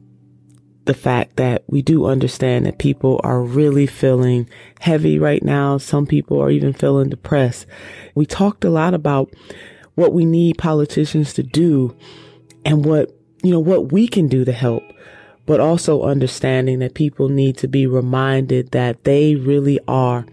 the 0.87 0.95
fact 0.95 1.37
that 1.37 1.65
we 1.67 1.83
do 1.83 2.07
understand 2.07 2.65
that 2.65 2.79
people 2.79 3.21
are 3.23 3.43
really 3.43 3.87
feeling 3.87 4.49
heavy 4.81 5.19
right 5.19 5.43
now. 5.43 5.77
Some 5.77 6.07
people 6.07 6.41
are 6.41 6.51
even 6.51 6.73
feeling 6.73 7.11
depressed. 7.11 7.67
We 8.15 8.25
talked 8.25 8.65
a 8.65 8.71
lot 8.71 8.95
about 8.95 9.31
what 9.97 10.15
we 10.15 10.25
need 10.25 10.57
politicians 10.57 11.35
to 11.35 11.43
do 11.43 11.95
and 12.65 12.87
what, 12.87 13.15
you 13.43 13.51
know, 13.51 13.61
what 13.61 13.93
we 13.93 14.09
can 14.09 14.29
do 14.29 14.47
to 14.47 14.53
help 14.53 14.83
but 15.47 15.61
also 15.61 16.03
understanding 16.03 16.79
that 16.79 16.95
people 16.95 17.29
need 17.29 17.57
to 17.59 17.69
be 17.69 17.87
reminded 17.87 18.71
that 18.71 19.05
they 19.05 19.35
really 19.35 19.79
are 19.87 20.27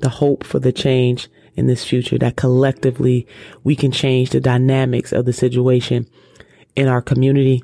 the 0.00 0.08
hope 0.08 0.44
for 0.44 0.58
the 0.58 0.72
change 0.72 1.28
in 1.56 1.66
this 1.66 1.84
future, 1.84 2.18
that 2.18 2.36
collectively 2.36 3.26
we 3.64 3.74
can 3.74 3.90
change 3.90 4.30
the 4.30 4.40
dynamics 4.40 5.12
of 5.12 5.24
the 5.24 5.32
situation 5.32 6.06
in 6.76 6.86
our 6.86 7.02
community, 7.02 7.62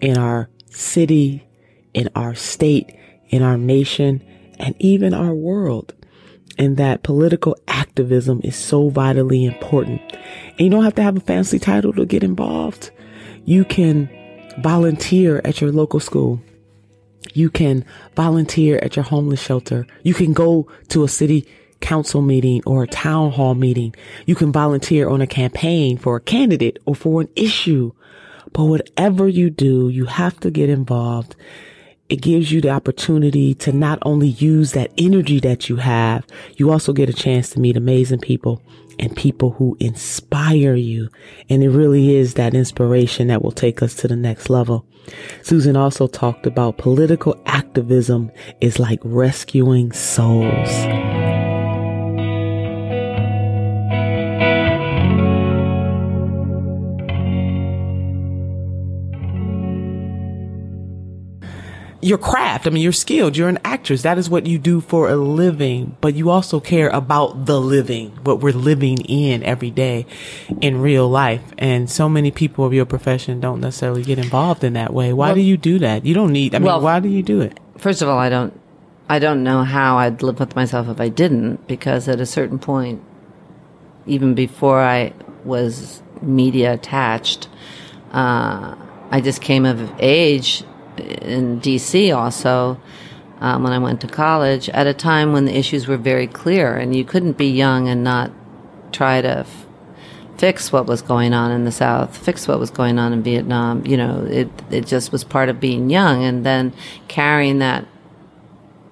in 0.00 0.18
our 0.18 0.50
city, 0.70 1.46
in 1.94 2.08
our 2.14 2.34
state, 2.34 2.94
in 3.28 3.42
our 3.42 3.56
nation, 3.56 4.22
and 4.58 4.74
even 4.78 5.14
our 5.14 5.34
world. 5.34 5.94
and 6.58 6.76
that 6.76 7.02
political 7.02 7.56
activism 7.68 8.38
is 8.44 8.54
so 8.54 8.90
vitally 8.90 9.46
important. 9.46 10.00
And 10.12 10.60
you 10.60 10.68
don't 10.68 10.84
have 10.84 10.94
to 10.96 11.02
have 11.02 11.16
a 11.16 11.20
fancy 11.20 11.58
title 11.58 11.92
to 11.94 12.04
get 12.04 12.22
involved. 12.22 12.90
You 13.46 13.64
can 13.64 14.10
volunteer 14.58 15.40
at 15.44 15.60
your 15.60 15.72
local 15.72 16.00
school. 16.00 16.40
You 17.34 17.50
can 17.50 17.84
volunteer 18.16 18.78
at 18.78 18.96
your 18.96 19.04
homeless 19.04 19.40
shelter. 19.40 19.86
You 20.02 20.14
can 20.14 20.32
go 20.32 20.66
to 20.88 21.04
a 21.04 21.08
city 21.08 21.46
council 21.80 22.22
meeting 22.22 22.62
or 22.66 22.82
a 22.82 22.88
town 22.88 23.32
hall 23.32 23.54
meeting. 23.54 23.94
You 24.26 24.34
can 24.34 24.52
volunteer 24.52 25.08
on 25.08 25.20
a 25.20 25.26
campaign 25.26 25.98
for 25.98 26.16
a 26.16 26.20
candidate 26.20 26.78
or 26.84 26.94
for 26.94 27.20
an 27.20 27.28
issue. 27.36 27.92
But 28.52 28.64
whatever 28.64 29.28
you 29.28 29.50
do, 29.50 29.88
you 29.88 30.06
have 30.06 30.38
to 30.40 30.50
get 30.50 30.68
involved. 30.68 31.36
It 32.10 32.22
gives 32.22 32.50
you 32.50 32.60
the 32.60 32.70
opportunity 32.70 33.54
to 33.54 33.72
not 33.72 34.00
only 34.02 34.26
use 34.26 34.72
that 34.72 34.90
energy 34.98 35.38
that 35.40 35.68
you 35.68 35.76
have, 35.76 36.26
you 36.56 36.72
also 36.72 36.92
get 36.92 37.08
a 37.08 37.12
chance 37.12 37.50
to 37.50 37.60
meet 37.60 37.76
amazing 37.76 38.18
people 38.18 38.60
and 38.98 39.16
people 39.16 39.52
who 39.52 39.76
inspire 39.78 40.74
you. 40.74 41.08
And 41.48 41.62
it 41.62 41.70
really 41.70 42.16
is 42.16 42.34
that 42.34 42.52
inspiration 42.52 43.28
that 43.28 43.42
will 43.42 43.52
take 43.52 43.80
us 43.80 43.94
to 43.94 44.08
the 44.08 44.16
next 44.16 44.50
level. 44.50 44.84
Susan 45.42 45.76
also 45.76 46.08
talked 46.08 46.46
about 46.46 46.78
political 46.78 47.40
activism 47.46 48.32
is 48.60 48.80
like 48.80 48.98
rescuing 49.04 49.92
souls. 49.92 50.68
Your 62.02 62.18
craft. 62.18 62.66
I 62.66 62.70
mean, 62.70 62.82
you're 62.82 62.92
skilled. 62.92 63.36
You're 63.36 63.48
an 63.48 63.58
actress. 63.64 64.02
That 64.02 64.18
is 64.18 64.30
what 64.30 64.46
you 64.46 64.58
do 64.58 64.80
for 64.80 65.08
a 65.08 65.16
living, 65.16 65.96
but 66.00 66.14
you 66.14 66.30
also 66.30 66.60
care 66.60 66.88
about 66.88 67.46
the 67.46 67.60
living, 67.60 68.10
what 68.24 68.40
we're 68.40 68.52
living 68.52 68.98
in 69.02 69.42
every 69.42 69.70
day 69.70 70.06
in 70.60 70.80
real 70.80 71.08
life. 71.08 71.42
And 71.58 71.90
so 71.90 72.08
many 72.08 72.30
people 72.30 72.64
of 72.64 72.72
your 72.72 72.86
profession 72.86 73.40
don't 73.40 73.60
necessarily 73.60 74.02
get 74.02 74.18
involved 74.18 74.64
in 74.64 74.72
that 74.74 74.94
way. 74.94 75.12
Why 75.12 75.28
well, 75.28 75.34
do 75.34 75.40
you 75.42 75.56
do 75.56 75.78
that? 75.80 76.06
You 76.06 76.14
don't 76.14 76.32
need, 76.32 76.54
I 76.54 76.58
mean, 76.58 76.66
well, 76.66 76.80
why 76.80 77.00
do 77.00 77.08
you 77.08 77.22
do 77.22 77.40
it? 77.40 77.60
First 77.76 78.02
of 78.02 78.08
all, 78.08 78.18
I 78.18 78.28
don't, 78.28 78.58
I 79.08 79.18
don't 79.18 79.42
know 79.42 79.64
how 79.64 79.98
I'd 79.98 80.22
live 80.22 80.40
with 80.40 80.56
myself 80.56 80.88
if 80.88 81.00
I 81.00 81.08
didn't, 81.08 81.66
because 81.66 82.08
at 82.08 82.20
a 82.20 82.26
certain 82.26 82.58
point, 82.58 83.02
even 84.06 84.34
before 84.34 84.80
I 84.80 85.12
was 85.44 86.02
media 86.22 86.72
attached, 86.72 87.48
uh, 88.12 88.74
I 89.10 89.20
just 89.20 89.42
came 89.42 89.66
of 89.66 89.92
age 89.98 90.64
in 91.00 91.60
DC 91.60 92.14
also 92.16 92.80
um, 93.40 93.62
when 93.62 93.72
I 93.72 93.78
went 93.78 94.00
to 94.02 94.06
college 94.06 94.68
at 94.68 94.86
a 94.86 94.94
time 94.94 95.32
when 95.32 95.46
the 95.46 95.56
issues 95.56 95.88
were 95.88 95.96
very 95.96 96.26
clear 96.26 96.76
and 96.76 96.94
you 96.94 97.04
couldn't 97.04 97.38
be 97.38 97.50
young 97.50 97.88
and 97.88 98.04
not 98.04 98.30
try 98.92 99.22
to 99.22 99.38
f- 99.38 99.66
fix 100.36 100.70
what 100.72 100.86
was 100.86 101.00
going 101.02 101.32
on 101.32 101.50
in 101.50 101.64
the 101.64 101.72
South, 101.72 102.16
fix 102.16 102.46
what 102.46 102.58
was 102.58 102.70
going 102.70 102.98
on 102.98 103.12
in 103.12 103.22
Vietnam. 103.22 103.84
You 103.86 103.96
know, 103.96 104.26
it 104.30 104.50
it 104.70 104.86
just 104.86 105.10
was 105.10 105.24
part 105.24 105.48
of 105.48 105.58
being 105.58 105.90
young 105.90 106.24
and 106.24 106.44
then 106.44 106.72
carrying 107.08 107.58
that, 107.60 107.86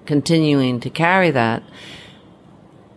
continuing 0.07 0.81
to 0.81 0.91
carry 0.91 1.31
that. 1.31 1.63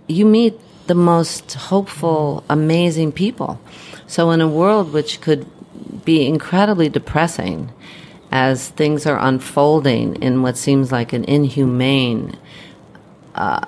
You 0.08 0.26
meet 0.26 0.60
the 0.88 0.96
most 0.96 1.54
hopeful, 1.54 2.44
amazing 2.50 3.12
people. 3.12 3.60
So 4.08 4.32
in 4.32 4.42
a 4.42 4.48
world 4.48 4.92
which 4.94 5.22
could 5.22 5.46
be 6.06 6.26
incredibly 6.26 6.90
depressing 6.90 7.72
as 8.32 8.70
things 8.70 9.06
are 9.06 9.20
unfolding 9.20 10.16
in 10.18 10.42
what 10.42 10.58
seems 10.58 10.92
like 10.92 11.14
an 11.14 11.24
inhumane, 11.26 12.38
uh, 13.36 13.66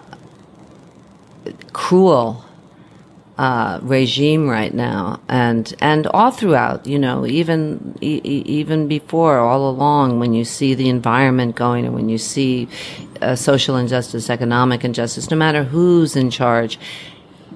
cruel 1.73 2.45
uh, 3.37 3.79
regime 3.81 4.47
right 4.47 4.73
now, 4.73 5.19
and 5.27 5.73
and 5.81 6.05
all 6.07 6.31
throughout, 6.31 6.85
you 6.85 6.99
know, 6.99 7.25
even 7.25 7.97
e- 7.99 8.21
even 8.23 8.87
before, 8.87 9.39
all 9.39 9.69
along, 9.69 10.19
when 10.19 10.33
you 10.33 10.45
see 10.45 10.75
the 10.75 10.87
environment 10.87 11.55
going, 11.55 11.85
and 11.85 11.95
when 11.95 12.09
you 12.09 12.17
see 12.17 12.69
uh, 13.21 13.35
social 13.35 13.75
injustice, 13.75 14.29
economic 14.29 14.83
injustice, 14.85 15.31
no 15.31 15.37
matter 15.37 15.63
who's 15.63 16.15
in 16.15 16.29
charge, 16.29 16.77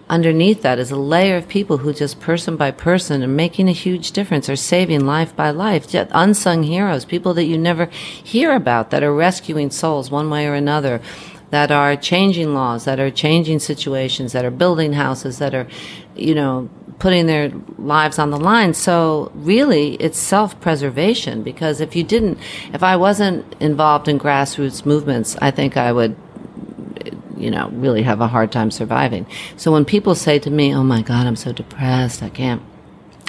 underneath 0.10 0.62
that 0.62 0.80
is 0.80 0.92
a 0.92 0.96
layer 0.96 1.38
of 1.38 1.48
people 1.48 1.78
who 1.78 1.94
just 1.94 2.20
person 2.20 2.56
by 2.56 2.72
person 2.72 3.24
are 3.24 3.28
making 3.28 3.68
a 3.68 3.74
huge 3.74 4.12
difference, 4.12 4.50
are 4.50 4.56
saving 4.56 5.06
life 5.06 5.36
by 5.36 5.50
life. 5.50 5.94
Unsung 5.94 6.64
heroes, 6.64 7.06
people 7.06 7.34
that 7.34 7.46
you 7.46 7.58
never 7.58 7.86
hear 7.86 8.56
about 8.56 8.90
that 8.92 9.04
are 9.04 9.14
rescuing 9.14 9.72
souls 9.72 10.10
one 10.10 10.30
way 10.30 10.48
or 10.48 10.54
another, 10.54 11.02
that 11.50 11.72
are 11.72 11.96
changing 11.96 12.54
laws, 12.54 12.86
that 12.86 13.00
are 13.00 13.12
changing 13.12 13.60
situations, 13.60 14.34
that 14.34 14.44
are 14.44 14.52
building 14.52 14.94
houses, 14.94 15.40
that 15.40 15.56
are, 15.56 15.68
you 16.16 16.36
know, 16.36 16.70
putting 17.00 17.28
their 17.28 17.52
lives 17.78 18.18
on 18.18 18.32
the 18.32 18.40
line. 18.40 18.74
So 18.74 19.32
really, 19.36 19.96
it's 19.96 20.18
self-preservation 20.18 21.44
because 21.44 21.80
if 21.80 21.96
you 21.96 22.04
didn't, 22.04 22.40
if 22.74 22.84
I 22.84 22.96
wasn't 22.96 23.46
involved 23.62 24.08
in 24.08 24.20
grassroots 24.20 24.86
movements, 24.86 25.38
I 25.40 25.52
think 25.52 25.78
I 25.78 25.92
would 25.92 26.16
you 27.38 27.52
know, 27.52 27.70
really 27.74 28.04
have 28.04 28.22
a 28.22 28.28
hard 28.28 28.52
time 28.52 28.72
surviving. 28.72 29.26
So 29.56 29.72
when 29.72 29.86
people 29.86 30.16
say 30.16 30.40
to 30.40 30.50
me, 30.50 30.74
"Oh 30.74 30.84
my 30.84 31.02
God, 31.02 31.28
I'm 31.28 31.36
so 31.36 31.52
depressed. 31.52 32.24
I 32.24 32.30
can't." 32.30 32.62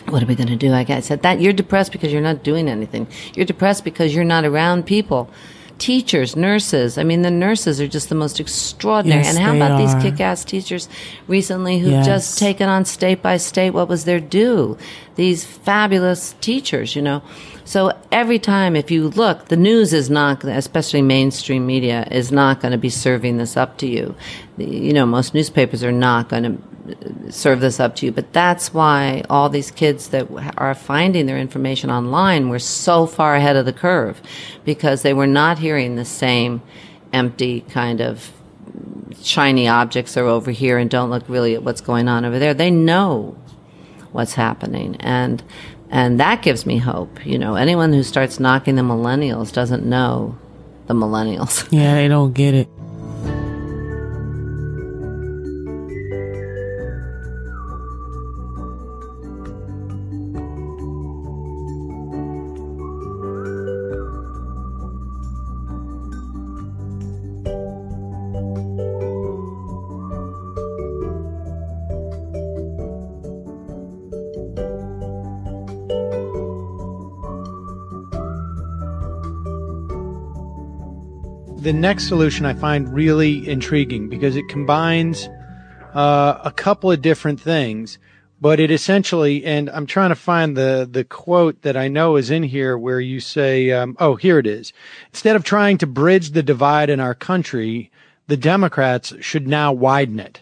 What 0.08 0.22
are 0.22 0.26
we 0.26 0.34
going 0.34 0.48
to 0.48 0.56
do? 0.56 0.72
I 0.72 0.84
said 1.00 1.22
that 1.22 1.40
you're 1.40 1.52
depressed 1.52 1.92
because 1.92 2.12
you're 2.12 2.22
not 2.22 2.42
doing 2.42 2.66
anything. 2.66 3.06
You're 3.34 3.44
depressed 3.44 3.84
because 3.84 4.14
you're 4.14 4.24
not 4.24 4.44
around 4.44 4.86
people 4.86 5.28
teachers, 5.78 6.36
nurses. 6.36 6.98
I 6.98 7.04
mean, 7.04 7.22
the 7.22 7.30
nurses 7.30 7.80
are 7.80 7.88
just 7.88 8.08
the 8.08 8.14
most 8.14 8.40
extraordinary. 8.40 9.22
Yes, 9.22 9.34
and 9.34 9.44
how 9.44 9.54
about 9.54 9.72
are. 9.72 9.78
these 9.78 9.94
kick-ass 10.02 10.44
teachers 10.44 10.88
recently 11.26 11.78
who've 11.78 11.92
yes. 11.92 12.06
just 12.06 12.38
taken 12.38 12.68
on 12.68 12.84
state 12.84 13.22
by 13.22 13.36
state 13.36 13.70
what 13.70 13.88
was 13.88 14.04
their 14.04 14.20
due? 14.20 14.76
These 15.14 15.44
fabulous 15.44 16.34
teachers, 16.40 16.94
you 16.94 17.02
know. 17.02 17.22
So 17.68 17.94
every 18.10 18.38
time, 18.38 18.76
if 18.76 18.90
you 18.90 19.10
look, 19.10 19.48
the 19.48 19.56
news 19.56 19.92
is 19.92 20.08
not, 20.08 20.42
especially 20.42 21.02
mainstream 21.02 21.66
media, 21.66 22.08
is 22.10 22.32
not 22.32 22.62
going 22.62 22.72
to 22.72 22.78
be 22.78 22.88
serving 22.88 23.36
this 23.36 23.58
up 23.58 23.76
to 23.76 23.86
you. 23.86 24.14
You 24.56 24.94
know, 24.94 25.04
most 25.04 25.34
newspapers 25.34 25.84
are 25.84 25.92
not 25.92 26.30
going 26.30 26.44
to 26.44 27.26
uh, 27.28 27.30
serve 27.30 27.60
this 27.60 27.78
up 27.78 27.94
to 27.96 28.06
you. 28.06 28.12
But 28.12 28.32
that's 28.32 28.72
why 28.72 29.22
all 29.28 29.50
these 29.50 29.70
kids 29.70 30.08
that 30.08 30.28
are 30.56 30.74
finding 30.74 31.26
their 31.26 31.36
information 31.38 31.90
online 31.90 32.48
were 32.48 32.58
so 32.58 33.04
far 33.04 33.34
ahead 33.34 33.56
of 33.56 33.66
the 33.66 33.74
curve 33.74 34.22
because 34.64 35.02
they 35.02 35.12
were 35.12 35.26
not 35.26 35.58
hearing 35.58 35.96
the 35.96 36.06
same 36.06 36.62
empty 37.12 37.60
kind 37.60 38.00
of 38.00 38.32
shiny 39.20 39.68
objects 39.68 40.16
are 40.16 40.24
over 40.24 40.52
here 40.52 40.78
and 40.78 40.88
don't 40.88 41.10
look 41.10 41.28
really 41.28 41.54
at 41.54 41.62
what's 41.62 41.82
going 41.82 42.08
on 42.08 42.24
over 42.24 42.38
there. 42.38 42.54
They 42.54 42.70
know 42.70 43.36
what's 44.12 44.32
happening. 44.32 44.96
And 45.00 45.42
and 45.90 46.20
that 46.20 46.42
gives 46.42 46.66
me 46.66 46.78
hope. 46.78 47.24
You 47.26 47.38
know, 47.38 47.54
anyone 47.54 47.92
who 47.92 48.02
starts 48.02 48.40
knocking 48.40 48.76
the 48.76 48.82
millennials 48.82 49.52
doesn't 49.52 49.84
know 49.84 50.36
the 50.86 50.94
millennials. 50.94 51.66
Yeah, 51.70 51.94
they 51.94 52.08
don't 52.08 52.32
get 52.32 52.54
it. 52.54 52.68
The 81.68 81.72
next 81.74 82.08
solution 82.08 82.46
I 82.46 82.54
find 82.54 82.90
really 82.94 83.46
intriguing 83.46 84.08
because 84.08 84.36
it 84.36 84.48
combines 84.48 85.28
uh, 85.92 86.40
a 86.42 86.50
couple 86.50 86.90
of 86.90 87.02
different 87.02 87.38
things, 87.38 87.98
but 88.40 88.58
it 88.58 88.70
essentially, 88.70 89.44
and 89.44 89.68
I'm 89.68 89.84
trying 89.84 90.08
to 90.08 90.14
find 90.14 90.56
the 90.56 90.88
the 90.90 91.04
quote 91.04 91.60
that 91.60 91.76
I 91.76 91.88
know 91.88 92.16
is 92.16 92.30
in 92.30 92.42
here 92.42 92.78
where 92.78 93.00
you 93.00 93.20
say, 93.20 93.70
um, 93.70 93.98
"Oh, 94.00 94.14
here 94.14 94.38
it 94.38 94.46
is." 94.46 94.72
Instead 95.12 95.36
of 95.36 95.44
trying 95.44 95.76
to 95.76 95.86
bridge 95.86 96.30
the 96.30 96.42
divide 96.42 96.88
in 96.88 97.00
our 97.00 97.14
country, 97.14 97.90
the 98.28 98.38
Democrats 98.38 99.12
should 99.20 99.46
now 99.46 99.70
widen 99.70 100.20
it. 100.20 100.40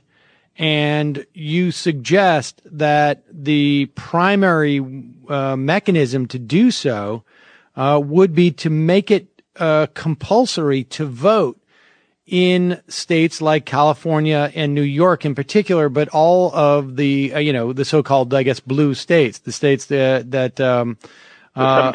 And 0.57 1.27
you 1.35 1.73
suggest 1.73 2.63
that 2.67 3.25
the 3.33 3.87
primary 3.97 4.79
uh, 5.29 5.57
mechanism 5.57 6.27
to 6.29 6.39
do 6.39 6.71
so 6.71 7.25
uh, 7.75 8.01
would 8.01 8.33
be 8.33 8.53
to 8.53 8.71
make 8.71 9.11
it 9.11 9.36
uh, 9.59 9.87
compulsory 9.95 10.85
to 10.85 11.07
vote 11.07 11.61
in 12.27 12.81
states 12.89 13.41
like 13.41 13.65
California 13.65 14.51
and 14.55 14.75
New 14.75 14.83
York 14.83 15.25
in 15.25 15.35
particular, 15.35 15.89
but 15.89 16.09
all 16.09 16.55
of 16.55 16.97
the, 16.97 17.33
uh, 17.35 17.39
you 17.39 17.53
know, 17.53 17.73
the 17.73 17.85
so-called, 17.85 18.35
I 18.35 18.43
guess, 18.43 18.59
blue 18.59 18.95
states, 18.95 19.39
the 19.39 19.53
states 19.53 19.87
that, 19.87 20.33
that, 20.33 20.61
um, 20.61 20.99
uh, 21.55 21.93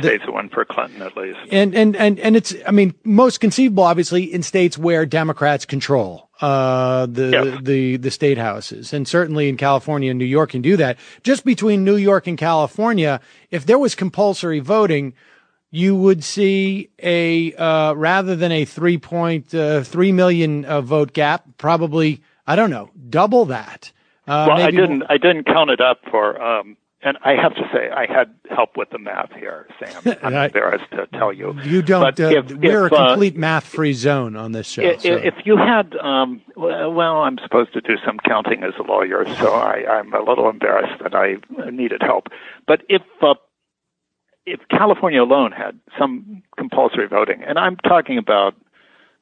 states 0.00 0.24
won 0.26 0.48
for 0.48 0.64
Clinton 0.64 1.02
at 1.02 1.16
least. 1.16 1.38
And 1.50 1.74
and 1.74 1.94
and 1.96 2.18
and 2.18 2.36
it's 2.36 2.54
I 2.66 2.70
mean 2.70 2.94
most 3.04 3.40
conceivable 3.40 3.84
obviously 3.84 4.24
in 4.24 4.42
states 4.42 4.76
where 4.78 5.06
Democrats 5.06 5.64
control 5.64 6.30
uh 6.40 7.06
the 7.06 7.30
yes. 7.30 7.58
the 7.62 7.96
the 7.98 8.10
state 8.10 8.38
houses 8.38 8.92
and 8.92 9.06
certainly 9.06 9.48
in 9.48 9.56
California 9.56 10.10
and 10.10 10.18
New 10.18 10.24
York 10.24 10.50
can 10.50 10.62
do 10.62 10.76
that. 10.78 10.98
Just 11.22 11.44
between 11.44 11.84
New 11.84 11.96
York 11.96 12.26
and 12.26 12.38
California, 12.38 13.20
if 13.50 13.66
there 13.66 13.78
was 13.78 13.94
compulsory 13.94 14.60
voting, 14.60 15.14
you 15.74 15.96
would 15.96 16.22
see 16.22 16.90
a 17.02 17.52
uh 17.54 17.94
rather 17.94 18.36
than 18.36 18.52
a 18.52 18.64
3.3 18.64 20.14
million 20.14 20.64
uh, 20.64 20.68
uh, 20.68 20.80
vote 20.80 21.12
gap, 21.12 21.44
probably 21.58 22.22
I 22.46 22.56
don't 22.56 22.70
know, 22.70 22.90
double 23.08 23.46
that. 23.46 23.92
Uh, 24.26 24.46
well, 24.48 24.62
I 24.62 24.70
didn't. 24.70 25.02
I 25.08 25.18
didn't 25.18 25.44
count 25.44 25.70
it 25.70 25.80
up 25.80 26.00
for 26.10 26.40
um, 26.40 26.76
and 27.04 27.18
I 27.22 27.34
have 27.34 27.54
to 27.56 27.68
say, 27.70 27.90
I 27.90 28.06
had 28.10 28.34
help 28.48 28.78
with 28.78 28.88
the 28.88 28.98
math 28.98 29.30
here, 29.32 29.68
Sam. 29.78 30.16
I'm 30.22 30.32
embarrassed 30.32 30.90
to 30.92 31.06
tell 31.18 31.34
you. 31.34 31.54
You 31.62 31.82
don't. 31.82 32.18
Uh, 32.18 32.30
if, 32.30 32.50
we're 32.50 32.86
if, 32.86 32.92
a 32.92 32.96
uh, 32.96 33.08
complete 33.08 33.36
uh, 33.36 33.40
math-free 33.40 33.92
zone 33.92 34.36
on 34.36 34.52
this 34.52 34.66
show. 34.66 34.80
If, 34.80 35.02
so. 35.02 35.12
if 35.12 35.34
you 35.44 35.58
had, 35.58 35.94
um, 35.96 36.40
well, 36.56 37.18
I'm 37.18 37.36
supposed 37.42 37.74
to 37.74 37.82
do 37.82 37.96
some 38.06 38.18
counting 38.26 38.62
as 38.62 38.72
a 38.78 38.82
lawyer, 38.82 39.26
so 39.36 39.52
I, 39.52 39.84
I'm 39.86 40.14
a 40.14 40.22
little 40.22 40.48
embarrassed 40.48 41.02
that 41.02 41.14
I 41.14 41.36
needed 41.70 42.00
help. 42.02 42.28
But 42.66 42.80
if 42.88 43.02
uh, 43.20 43.34
if 44.46 44.60
California 44.70 45.22
alone 45.22 45.52
had 45.52 45.78
some 45.98 46.42
compulsory 46.56 47.08
voting, 47.08 47.42
and 47.46 47.58
I'm 47.58 47.76
talking 47.76 48.18
about 48.18 48.54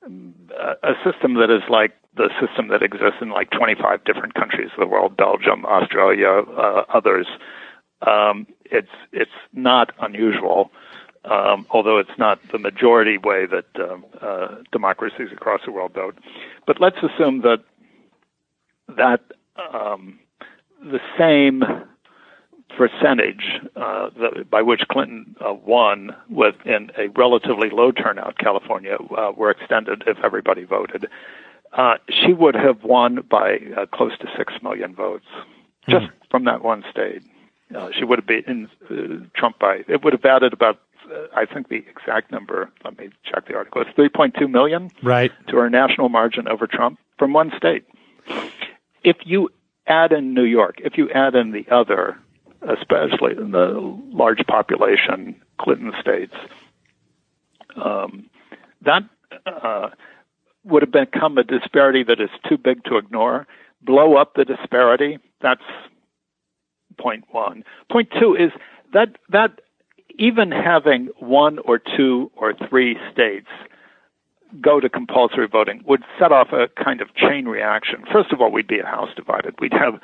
uh, 0.04 0.74
a 0.82 0.94
system 1.04 1.34
that 1.34 1.50
is 1.50 1.62
like 1.68 1.92
the 2.16 2.28
system 2.40 2.68
that 2.68 2.82
exists 2.82 3.18
in 3.20 3.30
like 3.30 3.50
25 3.50 4.04
different 4.04 4.34
countries 4.34 4.70
of 4.76 4.80
the 4.80 4.86
world, 4.86 5.16
Belgium, 5.16 5.64
Australia, 5.64 6.42
uh, 6.56 6.84
others 6.92 7.26
um, 8.06 8.46
it's 8.64 8.90
it's 9.12 9.30
not 9.52 9.92
unusual, 10.00 10.70
um, 11.24 11.66
although 11.70 11.98
it's 11.98 12.18
not 12.18 12.40
the 12.50 12.58
majority 12.58 13.18
way 13.18 13.46
that 13.46 13.66
um, 13.76 14.04
uh, 14.20 14.56
democracies 14.72 15.28
across 15.32 15.60
the 15.64 15.72
world 15.72 15.92
vote. 15.94 16.18
But 16.66 16.80
let's 16.80 16.96
assume 16.98 17.42
that 17.42 17.62
that 18.96 19.20
um, 19.72 20.18
the 20.80 21.00
same 21.18 21.62
percentage 22.76 23.60
uh, 23.76 24.10
by 24.50 24.62
which 24.62 24.82
Clinton 24.90 25.36
uh, 25.40 25.52
won 25.52 26.14
within 26.30 26.90
a 26.96 27.08
relatively 27.08 27.70
low 27.70 27.92
turnout 27.92 28.38
California 28.38 28.96
uh, 29.16 29.32
were 29.36 29.50
extended 29.50 30.04
if 30.06 30.18
everybody 30.24 30.64
voted. 30.64 31.06
Uh, 31.72 31.94
she 32.08 32.32
would 32.32 32.54
have 32.54 32.82
won 32.84 33.24
by 33.30 33.58
uh, 33.76 33.86
close 33.86 34.16
to 34.18 34.26
six 34.36 34.52
million 34.62 34.94
votes 34.94 35.26
just 35.88 36.06
mm. 36.06 36.10
from 36.30 36.44
that 36.44 36.62
one 36.62 36.84
state. 36.90 37.22
Uh, 37.74 37.88
she 37.98 38.04
would 38.04 38.18
have 38.18 38.26
beaten 38.26 38.68
uh, 38.90 39.24
Trump 39.34 39.58
by 39.58 39.82
it 39.88 40.04
would 40.04 40.12
have 40.12 40.24
added 40.24 40.52
about 40.52 40.78
uh, 41.10 41.26
I 41.34 41.46
think 41.46 41.68
the 41.68 41.76
exact 41.76 42.30
number. 42.30 42.70
Let 42.84 42.98
me 42.98 43.10
check 43.24 43.46
the 43.48 43.54
article. 43.54 43.82
It's 43.82 43.90
3.2 43.90 44.50
million 44.50 44.90
right 45.02 45.32
to 45.48 45.58
our 45.58 45.70
national 45.70 46.08
margin 46.08 46.48
over 46.48 46.66
Trump 46.66 46.98
from 47.18 47.32
one 47.32 47.52
state. 47.56 47.84
If 49.02 49.16
you 49.24 49.48
add 49.86 50.12
in 50.12 50.34
New 50.34 50.44
York, 50.44 50.76
if 50.84 50.96
you 50.96 51.10
add 51.10 51.34
in 51.34 51.52
the 51.52 51.66
other, 51.70 52.18
especially 52.68 53.32
in 53.36 53.50
the 53.50 53.98
large 54.12 54.44
population 54.46 55.40
Clinton 55.60 55.92
states, 56.00 56.34
um, 57.76 58.28
that 58.84 59.02
uh, 59.46 59.90
would 60.64 60.82
have 60.82 60.92
become 60.92 61.38
a 61.38 61.44
disparity 61.44 62.04
that 62.04 62.20
is 62.20 62.30
too 62.48 62.58
big 62.58 62.84
to 62.84 62.96
ignore. 62.96 63.46
Blow 63.82 64.16
up 64.16 64.34
the 64.34 64.44
disparity. 64.44 65.18
That's 65.40 65.62
point 66.98 67.24
one. 67.30 67.64
Point 67.90 68.10
two 68.18 68.34
is 68.34 68.52
that 68.92 69.16
that 69.30 69.60
even 70.18 70.50
having 70.50 71.08
one 71.18 71.58
or 71.58 71.78
two 71.78 72.30
or 72.36 72.54
three 72.68 72.96
states 73.12 73.48
go 74.60 74.80
to 74.80 74.88
compulsory 74.88 75.48
voting 75.48 75.82
would 75.86 76.02
set 76.18 76.32
off 76.32 76.48
a 76.52 76.68
kind 76.82 77.00
of 77.00 77.14
chain 77.14 77.46
reaction. 77.46 78.04
First 78.12 78.32
of 78.32 78.40
all, 78.40 78.50
we'd 78.50 78.68
be 78.68 78.78
a 78.78 78.86
house 78.86 79.10
divided. 79.16 79.54
We'd 79.60 79.72
have 79.72 80.00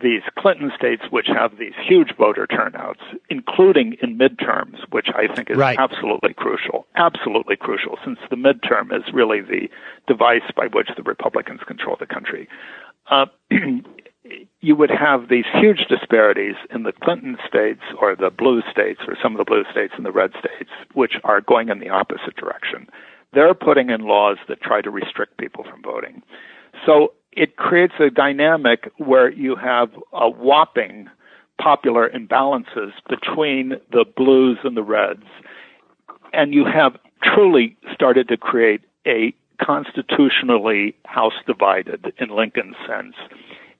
these 0.00 0.22
Clinton 0.38 0.72
states 0.76 1.02
which 1.10 1.26
have 1.26 1.58
these 1.58 1.74
huge 1.86 2.16
voter 2.16 2.46
turnouts, 2.46 3.00
including 3.30 3.96
in 4.02 4.18
midterms, 4.18 4.78
which 4.90 5.08
I 5.14 5.32
think 5.32 5.50
is 5.50 5.56
right. 5.56 5.78
absolutely 5.78 6.34
crucial. 6.34 6.86
Absolutely 6.96 7.56
crucial, 7.56 7.98
since 8.04 8.18
the 8.30 8.36
midterm 8.36 8.94
is 8.96 9.02
really 9.12 9.40
the 9.40 9.68
device 10.08 10.50
by 10.56 10.66
which 10.72 10.88
the 10.96 11.02
Republicans 11.02 11.60
control 11.66 11.96
the 11.98 12.06
country. 12.06 12.48
Uh, 13.10 13.26
you 14.60 14.76
would 14.76 14.90
have 14.90 15.28
these 15.28 15.44
huge 15.60 15.86
disparities 15.88 16.54
in 16.74 16.84
the 16.84 16.92
Clinton 16.92 17.36
states 17.46 17.82
or 18.00 18.16
the 18.16 18.30
blue 18.30 18.62
states 18.70 19.00
or 19.06 19.16
some 19.22 19.32
of 19.32 19.38
the 19.38 19.44
blue 19.44 19.64
states 19.70 19.92
and 19.96 20.06
the 20.06 20.12
red 20.12 20.30
states, 20.38 20.70
which 20.94 21.14
are 21.24 21.40
going 21.40 21.68
in 21.68 21.80
the 21.80 21.88
opposite 21.88 22.36
direction. 22.36 22.86
They're 23.32 23.54
putting 23.54 23.90
in 23.90 24.02
laws 24.02 24.38
that 24.48 24.60
try 24.60 24.82
to 24.82 24.90
restrict 24.90 25.38
people 25.38 25.64
from 25.64 25.82
voting. 25.82 26.22
So 26.86 27.14
it 27.32 27.56
creates 27.56 27.94
a 27.98 28.10
dynamic 28.10 28.90
where 28.98 29.30
you 29.30 29.56
have 29.56 29.90
a 30.12 30.28
whopping 30.28 31.08
popular 31.60 32.10
imbalances 32.10 32.92
between 33.08 33.74
the 33.90 34.04
blues 34.16 34.58
and 34.64 34.76
the 34.76 34.82
reds. 34.82 35.24
And 36.32 36.52
you 36.52 36.64
have 36.64 36.96
truly 37.22 37.76
started 37.92 38.28
to 38.28 38.36
create 38.36 38.82
a 39.06 39.34
constitutionally 39.60 40.94
house 41.04 41.34
divided 41.46 42.12
in 42.18 42.30
Lincoln's 42.30 42.76
sense 42.86 43.14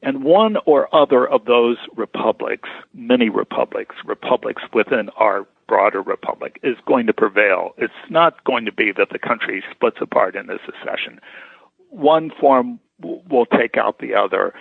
and 0.02 0.24
one 0.24 0.56
or 0.66 0.94
other 0.94 1.28
of 1.28 1.44
those 1.44 1.76
republics, 1.96 2.68
many 2.92 3.28
republics, 3.28 3.96
republics 4.04 4.62
within 4.74 5.08
our 5.16 5.46
broader 5.68 6.02
republic, 6.02 6.58
is 6.62 6.76
going 6.86 7.06
to 7.06 7.12
prevail. 7.12 7.70
It's 7.78 7.92
not 8.10 8.42
going 8.44 8.64
to 8.64 8.72
be 8.72 8.92
that 8.92 9.10
the 9.10 9.18
country 9.18 9.62
splits 9.70 9.98
apart 10.00 10.34
in 10.34 10.50
a 10.50 10.58
secession. 10.66 11.20
One 11.90 12.30
form 12.40 12.80
will 13.00 13.46
take 13.46 13.76
out 13.76 13.98
the 14.00 14.14
other. 14.14 14.54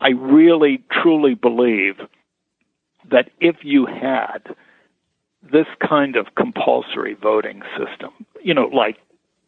I 0.00 0.10
really, 0.10 0.82
truly 0.90 1.34
believe 1.34 1.96
that 3.10 3.30
if 3.40 3.56
you 3.62 3.86
had 3.86 4.54
this 5.42 5.66
kind 5.86 6.16
of 6.16 6.34
compulsory 6.36 7.14
voting 7.14 7.62
system, 7.78 8.10
you 8.42 8.54
know, 8.54 8.66
like 8.66 8.98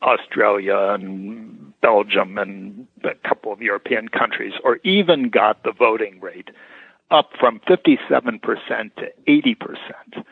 Australia 0.03 0.95
and 0.95 1.73
Belgium 1.81 2.39
and 2.39 2.87
a 3.05 3.29
couple 3.29 3.53
of 3.53 3.61
European 3.61 4.09
countries, 4.09 4.53
or 4.65 4.79
even 4.85 5.31
got 5.31 5.63
the 5.65 5.73
voting 5.73 6.21
rate 6.21 6.51
up 7.11 7.31
from 7.39 7.61
57% 7.69 8.41
to 8.97 9.13
80%, 9.29 10.25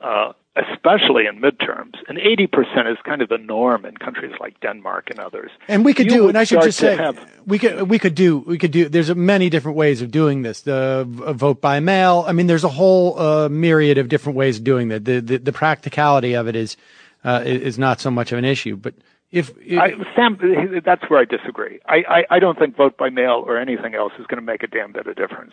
uh, 0.00 0.32
especially 0.56 1.26
in 1.26 1.40
midterms. 1.40 1.94
And 2.06 2.18
80% 2.18 2.90
is 2.90 2.98
kind 3.04 3.20
of 3.20 3.28
the 3.28 3.38
norm 3.38 3.84
in 3.84 3.96
countries 3.96 4.32
like 4.38 4.60
Denmark 4.60 5.10
and 5.10 5.18
others. 5.18 5.50
And 5.66 5.84
we 5.84 5.92
could 5.92 6.06
you 6.06 6.12
do, 6.12 6.28
and 6.28 6.38
I 6.38 6.44
should 6.44 6.62
just 6.62 6.78
say, 6.78 6.96
have, 6.96 7.18
we 7.46 7.58
could, 7.58 7.88
we 7.88 7.98
could 7.98 8.14
do, 8.14 8.38
we 8.38 8.58
could 8.58 8.70
do, 8.70 8.88
there's 8.88 9.12
many 9.14 9.50
different 9.50 9.76
ways 9.76 10.02
of 10.02 10.10
doing 10.10 10.42
this. 10.42 10.62
The 10.62 11.04
vote 11.08 11.60
by 11.60 11.80
mail. 11.80 12.24
I 12.28 12.32
mean, 12.32 12.46
there's 12.46 12.64
a 12.64 12.68
whole 12.68 13.18
uh, 13.18 13.48
myriad 13.48 13.98
of 13.98 14.08
different 14.08 14.36
ways 14.36 14.58
of 14.58 14.64
doing 14.64 14.88
that. 14.88 15.04
The, 15.04 15.20
the, 15.20 15.38
the 15.38 15.52
practicality 15.52 16.34
of 16.34 16.46
it 16.46 16.54
is, 16.54 16.76
uh, 17.24 17.42
is 17.44 17.78
not 17.78 18.00
so 18.00 18.10
much 18.10 18.30
of 18.30 18.38
an 18.38 18.44
issue, 18.44 18.76
but 18.76 18.94
if, 19.32 19.52
if 19.60 19.78
I, 19.78 19.92
Sam, 20.16 20.38
that's 20.84 21.08
where 21.08 21.20
I 21.20 21.24
disagree. 21.24 21.78
I, 21.86 22.02
I, 22.08 22.36
I 22.36 22.38
don't 22.40 22.58
think 22.58 22.76
vote 22.76 22.96
by 22.96 23.10
mail 23.10 23.44
or 23.46 23.58
anything 23.58 23.94
else 23.94 24.12
is 24.18 24.26
going 24.26 24.40
to 24.40 24.44
make 24.44 24.64
a 24.64 24.66
damn 24.66 24.92
bit 24.92 25.06
of 25.06 25.14
difference. 25.14 25.52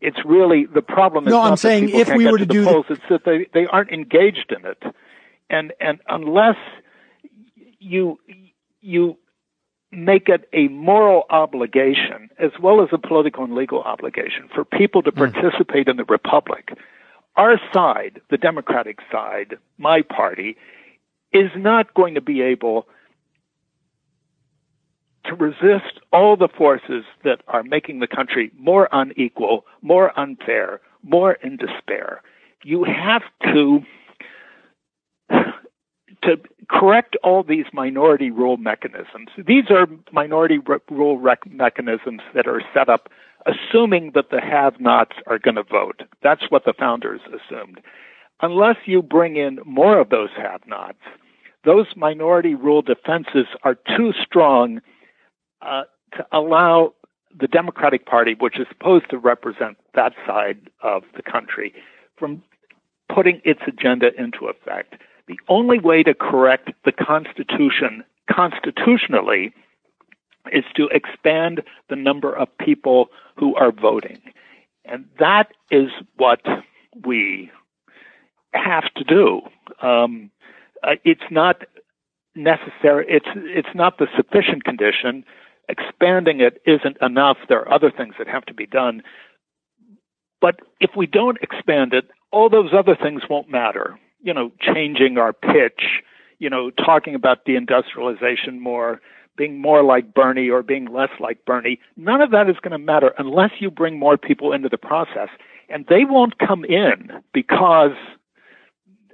It's 0.00 0.18
really 0.24 0.66
the 0.66 0.82
problem. 0.82 1.26
Is 1.26 1.30
no, 1.30 1.42
I'm 1.42 1.56
saying 1.56 1.88
if 1.88 2.08
we 2.08 2.30
were 2.30 2.38
to, 2.38 2.46
to 2.46 2.52
do 2.52 2.64
polls, 2.64 2.86
the... 2.88 2.94
it's 2.94 3.02
that 3.10 3.24
they 3.24 3.46
they 3.52 3.66
aren't 3.66 3.90
engaged 3.90 4.54
in 4.56 4.64
it, 4.64 4.80
and 5.50 5.72
and 5.80 5.98
unless 6.08 6.56
you 7.80 8.20
you 8.80 9.16
make 9.90 10.28
it 10.28 10.48
a 10.52 10.68
moral 10.68 11.24
obligation 11.30 12.28
as 12.38 12.50
well 12.60 12.82
as 12.82 12.88
a 12.92 12.98
political 12.98 13.42
and 13.42 13.54
legal 13.54 13.82
obligation 13.82 14.48
for 14.54 14.64
people 14.64 15.02
to 15.02 15.10
hmm. 15.10 15.18
participate 15.18 15.86
mm. 15.86 15.90
in 15.90 15.96
the 15.96 16.04
republic. 16.04 16.70
Our 17.36 17.60
side, 17.72 18.20
the 18.30 18.38
Democratic 18.38 18.98
side, 19.10 19.56
my 19.78 20.02
party, 20.02 20.56
is 21.32 21.50
not 21.56 21.92
going 21.94 22.14
to 22.14 22.20
be 22.20 22.40
able 22.40 22.86
to 25.28 25.34
resist 25.34 26.00
all 26.12 26.36
the 26.36 26.48
forces 26.48 27.04
that 27.24 27.40
are 27.48 27.62
making 27.62 28.00
the 28.00 28.06
country 28.06 28.50
more 28.58 28.88
unequal, 28.92 29.64
more 29.82 30.18
unfair, 30.18 30.80
more 31.02 31.32
in 31.34 31.56
despair. 31.56 32.22
You 32.64 32.84
have 32.84 33.22
to 33.44 33.80
to 36.22 36.40
correct 36.68 37.16
all 37.22 37.42
these 37.42 37.66
minority 37.72 38.30
rule 38.30 38.56
mechanisms. 38.56 39.28
These 39.46 39.70
are 39.70 39.86
minority 40.12 40.58
rule 40.90 41.18
rec- 41.18 41.50
mechanisms 41.50 42.22
that 42.34 42.48
are 42.48 42.62
set 42.74 42.88
up 42.88 43.08
assuming 43.46 44.12
that 44.14 44.30
the 44.30 44.40
have-nots 44.40 45.16
are 45.26 45.38
going 45.38 45.54
to 45.54 45.62
vote. 45.62 46.02
That's 46.22 46.50
what 46.50 46.64
the 46.64 46.74
founders 46.76 47.20
assumed. 47.28 47.80
Unless 48.42 48.76
you 48.86 49.02
bring 49.02 49.36
in 49.36 49.60
more 49.64 49.98
of 50.00 50.10
those 50.10 50.30
have-nots, 50.36 50.98
those 51.64 51.86
minority 51.96 52.54
rule 52.54 52.82
defenses 52.82 53.46
are 53.62 53.76
too 53.96 54.12
strong 54.20 54.80
uh, 55.66 55.82
to 56.16 56.26
allow 56.32 56.94
the 57.38 57.48
Democratic 57.48 58.06
Party, 58.06 58.34
which 58.38 58.58
is 58.58 58.66
supposed 58.68 59.10
to 59.10 59.18
represent 59.18 59.76
that 59.94 60.12
side 60.26 60.70
of 60.82 61.02
the 61.16 61.22
country, 61.22 61.74
from 62.16 62.42
putting 63.14 63.40
its 63.44 63.60
agenda 63.66 64.08
into 64.18 64.46
effect. 64.46 64.94
The 65.28 65.38
only 65.48 65.78
way 65.78 66.02
to 66.02 66.14
correct 66.14 66.70
the 66.84 66.92
Constitution 66.92 68.04
constitutionally 68.30 69.52
is 70.52 70.64
to 70.76 70.88
expand 70.88 71.62
the 71.88 71.96
number 71.96 72.32
of 72.32 72.48
people 72.58 73.08
who 73.36 73.54
are 73.56 73.72
voting. 73.72 74.20
And 74.84 75.06
that 75.18 75.48
is 75.70 75.90
what 76.16 76.40
we 77.04 77.50
have 78.54 78.84
to 78.94 79.04
do. 79.04 79.40
Um, 79.82 80.30
uh, 80.82 80.94
it's 81.04 81.28
not 81.30 81.64
necessary. 82.34 83.06
It's 83.08 83.26
it's 83.34 83.74
not 83.74 83.98
the 83.98 84.06
sufficient 84.16 84.64
condition. 84.64 85.24
Expanding 85.68 86.40
it 86.40 86.62
isn't 86.66 86.96
enough. 87.02 87.38
There 87.48 87.60
are 87.60 87.72
other 87.72 87.90
things 87.90 88.14
that 88.18 88.28
have 88.28 88.44
to 88.46 88.54
be 88.54 88.66
done. 88.66 89.02
But 90.40 90.60
if 90.80 90.90
we 90.96 91.06
don't 91.06 91.38
expand 91.42 91.92
it, 91.92 92.08
all 92.30 92.48
those 92.48 92.70
other 92.76 92.96
things 92.96 93.22
won't 93.28 93.50
matter. 93.50 93.98
You 94.22 94.34
know, 94.34 94.52
changing 94.60 95.18
our 95.18 95.32
pitch, 95.32 96.02
you 96.38 96.50
know, 96.50 96.70
talking 96.70 97.14
about 97.14 97.44
deindustrialization 97.44 98.60
more, 98.60 99.00
being 99.36 99.60
more 99.60 99.82
like 99.82 100.14
Bernie 100.14 100.48
or 100.48 100.62
being 100.62 100.86
less 100.86 101.10
like 101.20 101.44
Bernie, 101.44 101.78
none 101.96 102.20
of 102.20 102.30
that 102.30 102.48
is 102.48 102.56
going 102.62 102.72
to 102.72 102.78
matter 102.78 103.12
unless 103.18 103.50
you 103.60 103.70
bring 103.70 103.98
more 103.98 104.16
people 104.16 104.52
into 104.52 104.68
the 104.68 104.78
process. 104.78 105.28
And 105.68 105.84
they 105.88 106.04
won't 106.04 106.38
come 106.38 106.64
in 106.64 107.10
because 107.32 107.96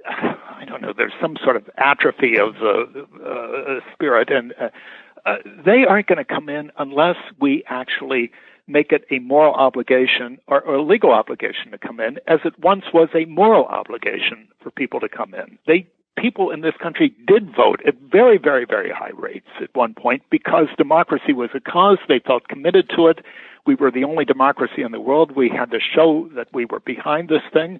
I 0.07 0.65
don't 0.65 0.81
know. 0.81 0.93
There's 0.95 1.13
some 1.21 1.37
sort 1.43 1.55
of 1.55 1.69
atrophy 1.77 2.37
of 2.37 2.55
the 2.55 3.07
uh, 3.23 3.77
uh, 3.77 3.79
spirit, 3.93 4.29
and 4.31 4.53
uh, 4.59 4.69
uh, 5.25 5.35
they 5.65 5.85
aren't 5.87 6.07
going 6.07 6.17
to 6.17 6.25
come 6.25 6.49
in 6.49 6.71
unless 6.77 7.17
we 7.39 7.63
actually 7.67 8.31
make 8.67 8.91
it 8.91 9.05
a 9.11 9.19
moral 9.19 9.53
obligation 9.53 10.39
or, 10.47 10.61
or, 10.61 10.75
a 10.75 10.81
legal 10.81 11.11
obligation 11.11 11.71
to 11.71 11.77
come 11.77 11.99
in, 11.99 12.17
as 12.27 12.39
it 12.45 12.57
once 12.59 12.85
was 12.93 13.09
a 13.13 13.25
moral 13.25 13.65
obligation 13.65 14.47
for 14.61 14.71
people 14.71 15.01
to 15.01 15.09
come 15.09 15.33
in. 15.33 15.57
They 15.67 15.87
people 16.15 16.51
in 16.51 16.61
this 16.61 16.75
country 16.81 17.13
did 17.27 17.53
vote 17.55 17.81
at 17.87 17.95
very, 18.11 18.37
very, 18.37 18.65
very 18.65 18.91
high 18.91 19.11
rates 19.17 19.47
at 19.61 19.73
one 19.73 19.93
point 19.93 20.21
because 20.29 20.67
democracy 20.77 21.33
was 21.33 21.49
a 21.53 21.59
cause. 21.59 21.97
They 22.07 22.19
felt 22.19 22.47
committed 22.47 22.89
to 22.95 23.07
it. 23.07 23.19
We 23.65 23.75
were 23.75 23.91
the 23.91 24.03
only 24.03 24.23
democracy 24.23 24.83
in 24.83 24.91
the 24.91 24.99
world. 24.99 25.35
We 25.35 25.49
had 25.49 25.71
to 25.71 25.79
show 25.79 26.29
that 26.35 26.47
we 26.53 26.65
were 26.65 26.81
behind 26.81 27.29
this 27.29 27.41
thing. 27.51 27.79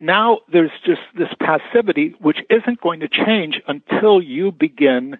Now 0.00 0.40
there's 0.52 0.72
just 0.84 1.00
this 1.16 1.32
passivity 1.40 2.14
which 2.20 2.38
isn't 2.50 2.80
going 2.80 3.00
to 3.00 3.08
change 3.08 3.60
until 3.66 4.22
you 4.22 4.52
begin 4.52 5.18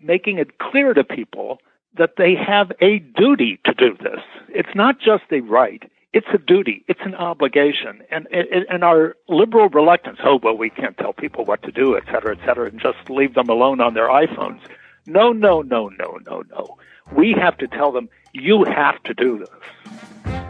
making 0.00 0.38
it 0.38 0.58
clear 0.58 0.94
to 0.94 1.04
people 1.04 1.58
that 1.96 2.14
they 2.16 2.34
have 2.34 2.72
a 2.80 3.00
duty 3.00 3.60
to 3.64 3.74
do 3.74 3.96
this. 4.02 4.20
It's 4.48 4.74
not 4.74 4.98
just 4.98 5.24
a 5.30 5.40
right 5.40 5.82
it's 6.12 6.26
a 6.32 6.38
duty, 6.38 6.84
it's 6.88 7.00
an 7.04 7.14
obligation, 7.14 8.02
and 8.10 8.26
and 8.30 8.84
our 8.84 9.16
liberal 9.28 9.70
reluctance. 9.70 10.18
Oh 10.22 10.38
well, 10.42 10.56
we 10.56 10.68
can't 10.68 10.96
tell 10.98 11.14
people 11.14 11.44
what 11.44 11.62
to 11.62 11.72
do, 11.72 11.96
et 11.96 12.04
cetera, 12.06 12.36
et 12.36 12.46
cetera, 12.46 12.68
and 12.68 12.78
just 12.78 13.08
leave 13.08 13.34
them 13.34 13.48
alone 13.48 13.80
on 13.80 13.94
their 13.94 14.08
iPhones. 14.08 14.60
No, 15.06 15.32
no, 15.32 15.62
no, 15.62 15.88
no, 15.88 16.18
no, 16.26 16.42
no. 16.50 16.76
We 17.16 17.32
have 17.32 17.56
to 17.58 17.66
tell 17.66 17.92
them 17.92 18.10
you 18.32 18.64
have 18.64 19.02
to 19.04 19.14
do 19.14 19.38
this. 19.38 20.41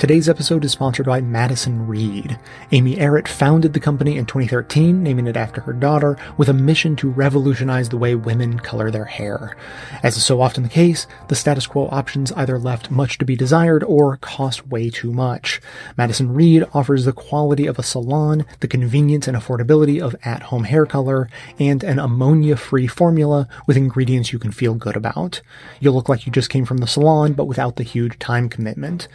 Today's 0.00 0.30
episode 0.30 0.64
is 0.64 0.72
sponsored 0.72 1.04
by 1.04 1.20
Madison 1.20 1.86
Reed. 1.86 2.38
Amy 2.72 2.96
Errett 2.96 3.28
founded 3.28 3.74
the 3.74 3.80
company 3.80 4.16
in 4.16 4.24
2013, 4.24 5.02
naming 5.02 5.26
it 5.26 5.36
after 5.36 5.60
her 5.60 5.74
daughter, 5.74 6.16
with 6.38 6.48
a 6.48 6.54
mission 6.54 6.96
to 6.96 7.10
revolutionize 7.10 7.90
the 7.90 7.98
way 7.98 8.14
women 8.14 8.58
color 8.58 8.90
their 8.90 9.04
hair. 9.04 9.58
As 10.02 10.16
is 10.16 10.24
so 10.24 10.40
often 10.40 10.62
the 10.62 10.70
case, 10.70 11.06
the 11.28 11.34
status 11.34 11.66
quo 11.66 11.86
options 11.92 12.32
either 12.32 12.58
left 12.58 12.90
much 12.90 13.18
to 13.18 13.26
be 13.26 13.36
desired 13.36 13.84
or 13.84 14.16
cost 14.16 14.68
way 14.68 14.88
too 14.88 15.12
much. 15.12 15.60
Madison 15.98 16.32
Reed 16.32 16.64
offers 16.72 17.04
the 17.04 17.12
quality 17.12 17.66
of 17.66 17.78
a 17.78 17.82
salon, 17.82 18.46
the 18.60 18.68
convenience 18.68 19.28
and 19.28 19.36
affordability 19.36 20.00
of 20.00 20.16
at-home 20.24 20.64
hair 20.64 20.86
color, 20.86 21.28
and 21.58 21.84
an 21.84 21.98
ammonia-free 21.98 22.86
formula 22.86 23.46
with 23.66 23.76
ingredients 23.76 24.32
you 24.32 24.38
can 24.38 24.50
feel 24.50 24.72
good 24.72 24.96
about. 24.96 25.42
You'll 25.78 25.92
look 25.92 26.08
like 26.08 26.24
you 26.24 26.32
just 26.32 26.48
came 26.48 26.64
from 26.64 26.78
the 26.78 26.86
salon, 26.86 27.34
but 27.34 27.44
without 27.44 27.76
the 27.76 27.82
huge 27.82 28.18
time 28.18 28.48
commitment. 28.48 29.06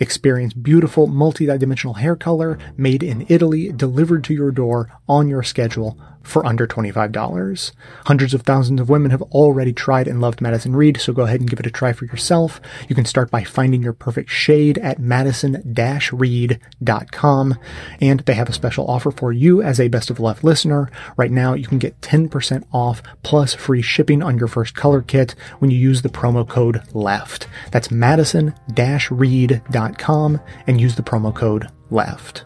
Experience 0.00 0.33
beautiful 0.62 1.06
multi-dimensional 1.06 1.94
hair 1.94 2.16
color 2.16 2.58
made 2.76 3.02
in 3.02 3.26
Italy, 3.28 3.72
delivered 3.72 4.24
to 4.24 4.34
your 4.34 4.50
door 4.50 4.90
on 5.08 5.28
your 5.28 5.42
schedule 5.42 5.98
for 6.24 6.46
under 6.46 6.66
$25. 6.66 7.72
Hundreds 8.06 8.34
of 8.34 8.42
thousands 8.42 8.80
of 8.80 8.88
women 8.88 9.10
have 9.10 9.22
already 9.22 9.72
tried 9.72 10.08
and 10.08 10.20
loved 10.20 10.40
Madison 10.40 10.74
Reed, 10.74 11.00
so 11.00 11.12
go 11.12 11.22
ahead 11.22 11.40
and 11.40 11.48
give 11.48 11.60
it 11.60 11.66
a 11.66 11.70
try 11.70 11.92
for 11.92 12.06
yourself. 12.06 12.60
You 12.88 12.94
can 12.94 13.04
start 13.04 13.30
by 13.30 13.44
finding 13.44 13.82
your 13.82 13.92
perfect 13.92 14.30
shade 14.30 14.78
at 14.78 14.98
madison-reed.com. 14.98 17.58
And 18.00 18.20
they 18.20 18.34
have 18.34 18.48
a 18.48 18.52
special 18.52 18.86
offer 18.86 19.10
for 19.10 19.32
you 19.32 19.60
as 19.62 19.78
a 19.78 19.88
Best 19.88 20.08
of 20.10 20.20
Left 20.20 20.44
listener. 20.44 20.90
Right 21.16 21.30
now, 21.30 21.54
you 21.54 21.66
can 21.66 21.78
get 21.78 22.00
10% 22.00 22.64
off 22.72 23.02
plus 23.22 23.54
free 23.54 23.82
shipping 23.82 24.22
on 24.22 24.38
your 24.38 24.48
first 24.48 24.74
color 24.74 25.02
kit 25.02 25.34
when 25.58 25.70
you 25.70 25.78
use 25.78 26.00
the 26.02 26.08
promo 26.08 26.48
code 26.48 26.82
LEFT. 26.92 27.46
That's 27.70 27.90
madison-reed.com 27.90 30.40
and 30.66 30.80
use 30.80 30.94
the 30.94 31.02
promo 31.02 31.34
code 31.34 31.68
LEFT. 31.90 32.44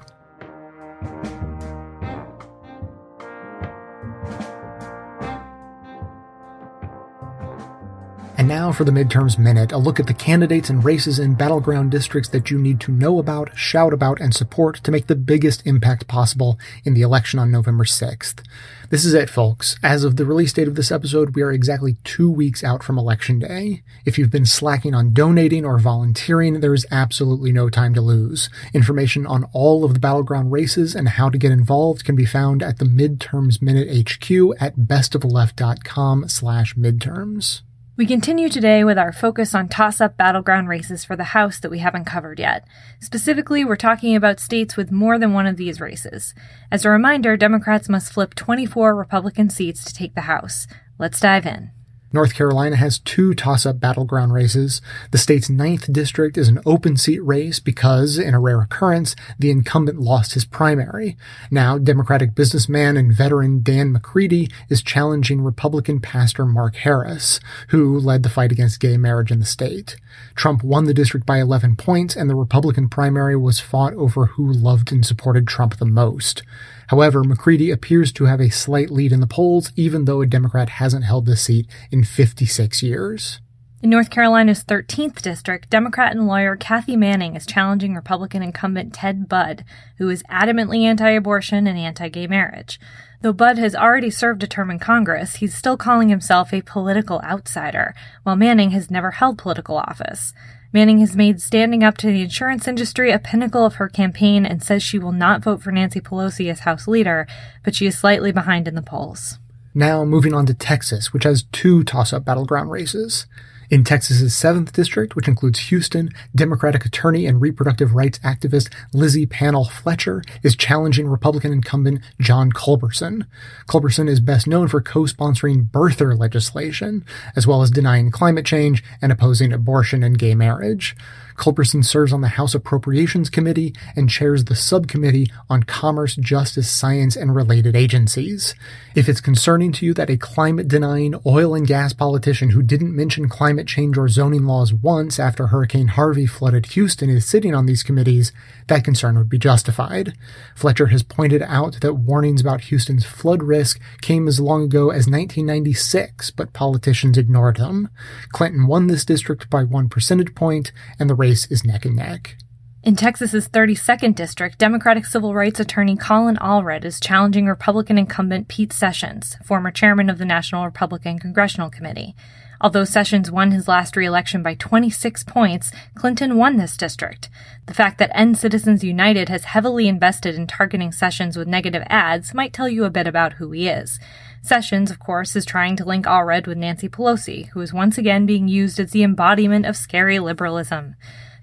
And 8.38 8.46
now 8.46 8.70
for 8.70 8.84
the 8.84 8.92
Midterms 8.92 9.36
Minute, 9.36 9.72
a 9.72 9.78
look 9.78 9.98
at 9.98 10.06
the 10.06 10.14
candidates 10.14 10.70
and 10.70 10.84
races 10.84 11.18
in 11.18 11.34
battleground 11.34 11.90
districts 11.90 12.30
that 12.30 12.52
you 12.52 12.58
need 12.60 12.78
to 12.82 12.92
know 12.92 13.18
about, 13.18 13.58
shout 13.58 13.92
about, 13.92 14.20
and 14.20 14.32
support 14.32 14.76
to 14.84 14.92
make 14.92 15.08
the 15.08 15.16
biggest 15.16 15.66
impact 15.66 16.06
possible 16.06 16.56
in 16.84 16.94
the 16.94 17.02
election 17.02 17.40
on 17.40 17.50
November 17.50 17.82
6th. 17.82 18.44
This 18.90 19.04
is 19.04 19.12
it, 19.12 19.28
folks. 19.28 19.76
As 19.82 20.04
of 20.04 20.14
the 20.14 20.24
release 20.24 20.52
date 20.52 20.68
of 20.68 20.76
this 20.76 20.92
episode, 20.92 21.34
we 21.34 21.42
are 21.42 21.50
exactly 21.50 21.96
two 22.04 22.30
weeks 22.30 22.62
out 22.62 22.84
from 22.84 22.96
Election 22.96 23.40
Day. 23.40 23.82
If 24.04 24.18
you've 24.18 24.30
been 24.30 24.46
slacking 24.46 24.94
on 24.94 25.12
donating 25.12 25.64
or 25.64 25.80
volunteering, 25.80 26.60
there 26.60 26.74
is 26.74 26.86
absolutely 26.92 27.50
no 27.50 27.68
time 27.68 27.92
to 27.94 28.00
lose. 28.00 28.50
Information 28.72 29.26
on 29.26 29.50
all 29.52 29.84
of 29.84 29.94
the 29.94 30.00
battleground 30.00 30.52
races 30.52 30.94
and 30.94 31.08
how 31.08 31.28
to 31.28 31.38
get 31.38 31.50
involved 31.50 32.04
can 32.04 32.14
be 32.14 32.24
found 32.24 32.62
at 32.62 32.78
the 32.78 32.84
Midterms 32.84 33.60
Minute 33.60 33.88
HQ 33.88 34.30
at 34.60 34.76
bestofleft.com 34.76 36.28
slash 36.28 36.76
midterms. 36.76 37.62
We 37.98 38.06
continue 38.06 38.48
today 38.48 38.84
with 38.84 38.96
our 38.96 39.12
focus 39.12 39.56
on 39.56 39.66
toss 39.66 40.00
up 40.00 40.16
battleground 40.16 40.68
races 40.68 41.04
for 41.04 41.16
the 41.16 41.24
House 41.24 41.58
that 41.58 41.70
we 41.72 41.80
haven't 41.80 42.04
covered 42.04 42.38
yet. 42.38 42.64
Specifically, 43.00 43.64
we're 43.64 43.74
talking 43.74 44.14
about 44.14 44.38
states 44.38 44.76
with 44.76 44.92
more 44.92 45.18
than 45.18 45.32
one 45.32 45.48
of 45.48 45.56
these 45.56 45.80
races. 45.80 46.32
As 46.70 46.84
a 46.84 46.90
reminder, 46.90 47.36
Democrats 47.36 47.88
must 47.88 48.12
flip 48.12 48.36
24 48.36 48.94
Republican 48.94 49.50
seats 49.50 49.82
to 49.82 49.92
take 49.92 50.14
the 50.14 50.20
House. 50.20 50.68
Let's 50.96 51.18
dive 51.18 51.44
in. 51.44 51.72
North 52.12 52.34
Carolina 52.34 52.76
has 52.76 52.98
two 52.98 53.34
toss-up 53.34 53.80
battleground 53.80 54.32
races. 54.32 54.80
The 55.10 55.18
state's 55.18 55.50
ninth 55.50 55.92
district 55.92 56.38
is 56.38 56.48
an 56.48 56.60
open 56.64 56.96
seat 56.96 57.20
race 57.20 57.60
because, 57.60 58.18
in 58.18 58.32
a 58.32 58.40
rare 58.40 58.62
occurrence, 58.62 59.14
the 59.38 59.50
incumbent 59.50 60.00
lost 60.00 60.32
his 60.32 60.46
primary. 60.46 61.16
Now, 61.50 61.76
Democratic 61.76 62.34
businessman 62.34 62.96
and 62.96 63.12
veteran 63.12 63.62
Dan 63.62 63.92
McCready 63.92 64.48
is 64.70 64.82
challenging 64.82 65.42
Republican 65.42 66.00
pastor 66.00 66.46
Mark 66.46 66.76
Harris, 66.76 67.40
who 67.68 67.98
led 67.98 68.22
the 68.22 68.30
fight 68.30 68.52
against 68.52 68.80
gay 68.80 68.96
marriage 68.96 69.30
in 69.30 69.40
the 69.40 69.44
state. 69.46 69.96
Trump 70.34 70.62
won 70.62 70.84
the 70.84 70.94
district 70.94 71.26
by 71.26 71.38
11 71.38 71.76
points, 71.76 72.16
and 72.16 72.30
the 72.30 72.34
Republican 72.34 72.88
primary 72.88 73.36
was 73.36 73.60
fought 73.60 73.92
over 73.94 74.26
who 74.26 74.50
loved 74.50 74.90
and 74.92 75.04
supported 75.04 75.46
Trump 75.46 75.76
the 75.76 75.84
most. 75.84 76.42
However, 76.88 77.22
McCready 77.22 77.70
appears 77.70 78.12
to 78.12 78.24
have 78.24 78.40
a 78.40 78.50
slight 78.50 78.90
lead 78.90 79.12
in 79.12 79.20
the 79.20 79.26
polls, 79.26 79.72
even 79.76 80.04
though 80.04 80.22
a 80.22 80.26
Democrat 80.26 80.70
hasn't 80.70 81.04
held 81.04 81.26
this 81.26 81.42
seat 81.42 81.66
in 81.90 82.04
56 82.04 82.82
years. 82.82 83.40
In 83.80 83.90
North 83.90 84.10
Carolina's 84.10 84.64
13th 84.64 85.22
district, 85.22 85.70
Democrat 85.70 86.10
and 86.10 86.26
lawyer 86.26 86.56
Kathy 86.56 86.96
Manning 86.96 87.36
is 87.36 87.46
challenging 87.46 87.94
Republican 87.94 88.42
incumbent 88.42 88.92
Ted 88.92 89.28
Budd, 89.28 89.64
who 89.98 90.08
is 90.08 90.24
adamantly 90.24 90.82
anti 90.82 91.10
abortion 91.10 91.66
and 91.68 91.78
anti 91.78 92.08
gay 92.08 92.26
marriage. 92.26 92.80
Though 93.20 93.32
Budd 93.32 93.58
has 93.58 93.76
already 93.76 94.10
served 94.10 94.42
a 94.42 94.48
term 94.48 94.70
in 94.70 94.80
Congress, 94.80 95.36
he's 95.36 95.54
still 95.54 95.76
calling 95.76 96.08
himself 96.08 96.52
a 96.52 96.62
political 96.62 97.20
outsider, 97.20 97.94
while 98.24 98.34
Manning 98.34 98.70
has 98.70 98.90
never 98.90 99.12
held 99.12 99.38
political 99.38 99.76
office. 99.76 100.32
Manning 100.70 100.98
has 100.98 101.16
made 101.16 101.40
standing 101.40 101.82
up 101.82 101.96
to 101.96 102.08
the 102.08 102.20
insurance 102.20 102.68
industry 102.68 103.10
a 103.10 103.18
pinnacle 103.18 103.64
of 103.64 103.76
her 103.76 103.88
campaign 103.88 104.44
and 104.44 104.62
says 104.62 104.82
she 104.82 104.98
will 104.98 105.12
not 105.12 105.42
vote 105.42 105.62
for 105.62 105.72
Nancy 105.72 105.98
Pelosi 105.98 106.50
as 106.50 106.60
House 106.60 106.86
leader, 106.86 107.26
but 107.64 107.74
she 107.74 107.86
is 107.86 107.96
slightly 107.96 108.32
behind 108.32 108.68
in 108.68 108.74
the 108.74 108.82
polls. 108.82 109.38
Now, 109.74 110.04
moving 110.04 110.34
on 110.34 110.44
to 110.44 110.52
Texas, 110.52 111.10
which 111.10 111.24
has 111.24 111.44
two 111.52 111.84
toss 111.84 112.12
up 112.12 112.24
battleground 112.24 112.70
races. 112.70 113.26
In 113.70 113.84
Texas's 113.84 114.32
7th 114.32 114.72
District, 114.72 115.14
which 115.14 115.28
includes 115.28 115.58
Houston, 115.68 116.08
Democratic 116.34 116.86
attorney 116.86 117.26
and 117.26 117.38
reproductive 117.38 117.94
rights 117.94 118.18
activist 118.20 118.72
Lizzie 118.94 119.26
Pannill 119.26 119.70
Fletcher 119.70 120.22
is 120.42 120.56
challenging 120.56 121.06
Republican 121.06 121.52
incumbent 121.52 122.00
John 122.18 122.50
Culberson. 122.50 123.26
Culberson 123.68 124.08
is 124.08 124.20
best 124.20 124.46
known 124.46 124.68
for 124.68 124.80
co-sponsoring 124.80 125.70
birther 125.70 126.18
legislation, 126.18 127.04
as 127.36 127.46
well 127.46 127.60
as 127.60 127.70
denying 127.70 128.10
climate 128.10 128.46
change 128.46 128.82
and 129.02 129.12
opposing 129.12 129.52
abortion 129.52 130.02
and 130.02 130.18
gay 130.18 130.34
marriage. 130.34 130.96
Culberson 131.38 131.84
serves 131.84 132.12
on 132.12 132.20
the 132.20 132.28
House 132.28 132.54
Appropriations 132.54 133.30
Committee 133.30 133.74
and 133.96 134.10
chairs 134.10 134.44
the 134.44 134.56
subcommittee 134.56 135.30
on 135.48 135.62
Commerce, 135.62 136.16
Justice, 136.16 136.70
Science, 136.70 137.16
and 137.16 137.34
related 137.34 137.74
agencies. 137.74 138.54
If 138.94 139.08
it's 139.08 139.20
concerning 139.20 139.72
to 139.72 139.86
you 139.86 139.94
that 139.94 140.10
a 140.10 140.16
climate 140.16 140.68
denying 140.68 141.14
oil 141.24 141.54
and 141.54 141.66
gas 141.66 141.92
politician 141.92 142.50
who 142.50 142.62
didn't 142.62 142.94
mention 142.94 143.28
climate 143.28 143.68
change 143.68 143.96
or 143.96 144.08
zoning 144.08 144.44
laws 144.44 144.74
once 144.74 145.18
after 145.20 145.46
Hurricane 145.46 145.88
Harvey 145.88 146.26
flooded 146.26 146.66
Houston 146.66 147.08
is 147.08 147.24
sitting 147.24 147.54
on 147.54 147.66
these 147.66 147.84
committees, 147.84 148.32
that 148.68 148.84
concern 148.84 149.18
would 149.18 149.28
be 149.28 149.38
justified. 149.38 150.14
Fletcher 150.54 150.86
has 150.86 151.02
pointed 151.02 151.42
out 151.42 151.80
that 151.80 151.94
warnings 151.94 152.40
about 152.40 152.62
Houston's 152.62 153.04
flood 153.04 153.42
risk 153.42 153.80
came 154.00 154.28
as 154.28 154.40
long 154.40 154.64
ago 154.64 154.90
as 154.90 155.06
1996, 155.08 156.30
but 156.30 156.52
politicians 156.52 157.18
ignored 157.18 157.56
them. 157.56 157.88
Clinton 158.30 158.66
won 158.66 158.86
this 158.86 159.04
district 159.04 159.50
by 159.50 159.64
one 159.64 159.88
percentage 159.88 160.34
point, 160.34 160.72
and 160.98 161.10
the 161.10 161.14
race 161.14 161.50
is 161.50 161.64
neck 161.64 161.84
and 161.84 161.96
neck. 161.96 162.36
In 162.84 162.94
Texas's 162.94 163.48
32nd 163.48 164.14
district, 164.14 164.56
Democratic 164.56 165.04
civil 165.04 165.34
rights 165.34 165.58
attorney 165.58 165.96
Colin 165.96 166.36
Allred 166.36 166.84
is 166.84 167.00
challenging 167.00 167.46
Republican 167.46 167.98
incumbent 167.98 168.48
Pete 168.48 168.72
Sessions, 168.72 169.36
former 169.44 169.70
chairman 169.70 170.08
of 170.08 170.18
the 170.18 170.24
National 170.24 170.64
Republican 170.64 171.18
Congressional 171.18 171.70
Committee. 171.70 172.14
Although 172.60 172.84
Sessions 172.84 173.30
won 173.30 173.52
his 173.52 173.68
last 173.68 173.96
reelection 173.96 174.42
by 174.42 174.54
26 174.54 175.22
points, 175.24 175.70
Clinton 175.94 176.36
won 176.36 176.56
this 176.56 176.76
district. 176.76 177.28
The 177.66 177.74
fact 177.74 177.98
that 177.98 178.10
End 178.14 178.36
Citizens 178.36 178.82
United 178.82 179.28
has 179.28 179.44
heavily 179.44 179.86
invested 179.86 180.34
in 180.34 180.46
targeting 180.46 180.90
Sessions 180.90 181.36
with 181.36 181.46
negative 181.46 181.84
ads 181.86 182.34
might 182.34 182.52
tell 182.52 182.68
you 182.68 182.84
a 182.84 182.90
bit 182.90 183.06
about 183.06 183.34
who 183.34 183.52
he 183.52 183.68
is. 183.68 184.00
Sessions, 184.42 184.90
of 184.90 184.98
course, 184.98 185.36
is 185.36 185.44
trying 185.44 185.76
to 185.76 185.84
link 185.84 186.06
Allred 186.06 186.46
with 186.46 186.58
Nancy 186.58 186.88
Pelosi, 186.88 187.48
who 187.50 187.60
is 187.60 187.72
once 187.72 187.96
again 187.96 188.26
being 188.26 188.48
used 188.48 188.80
as 188.80 188.90
the 188.90 189.04
embodiment 189.04 189.66
of 189.66 189.76
scary 189.76 190.18
liberalism. 190.18 190.96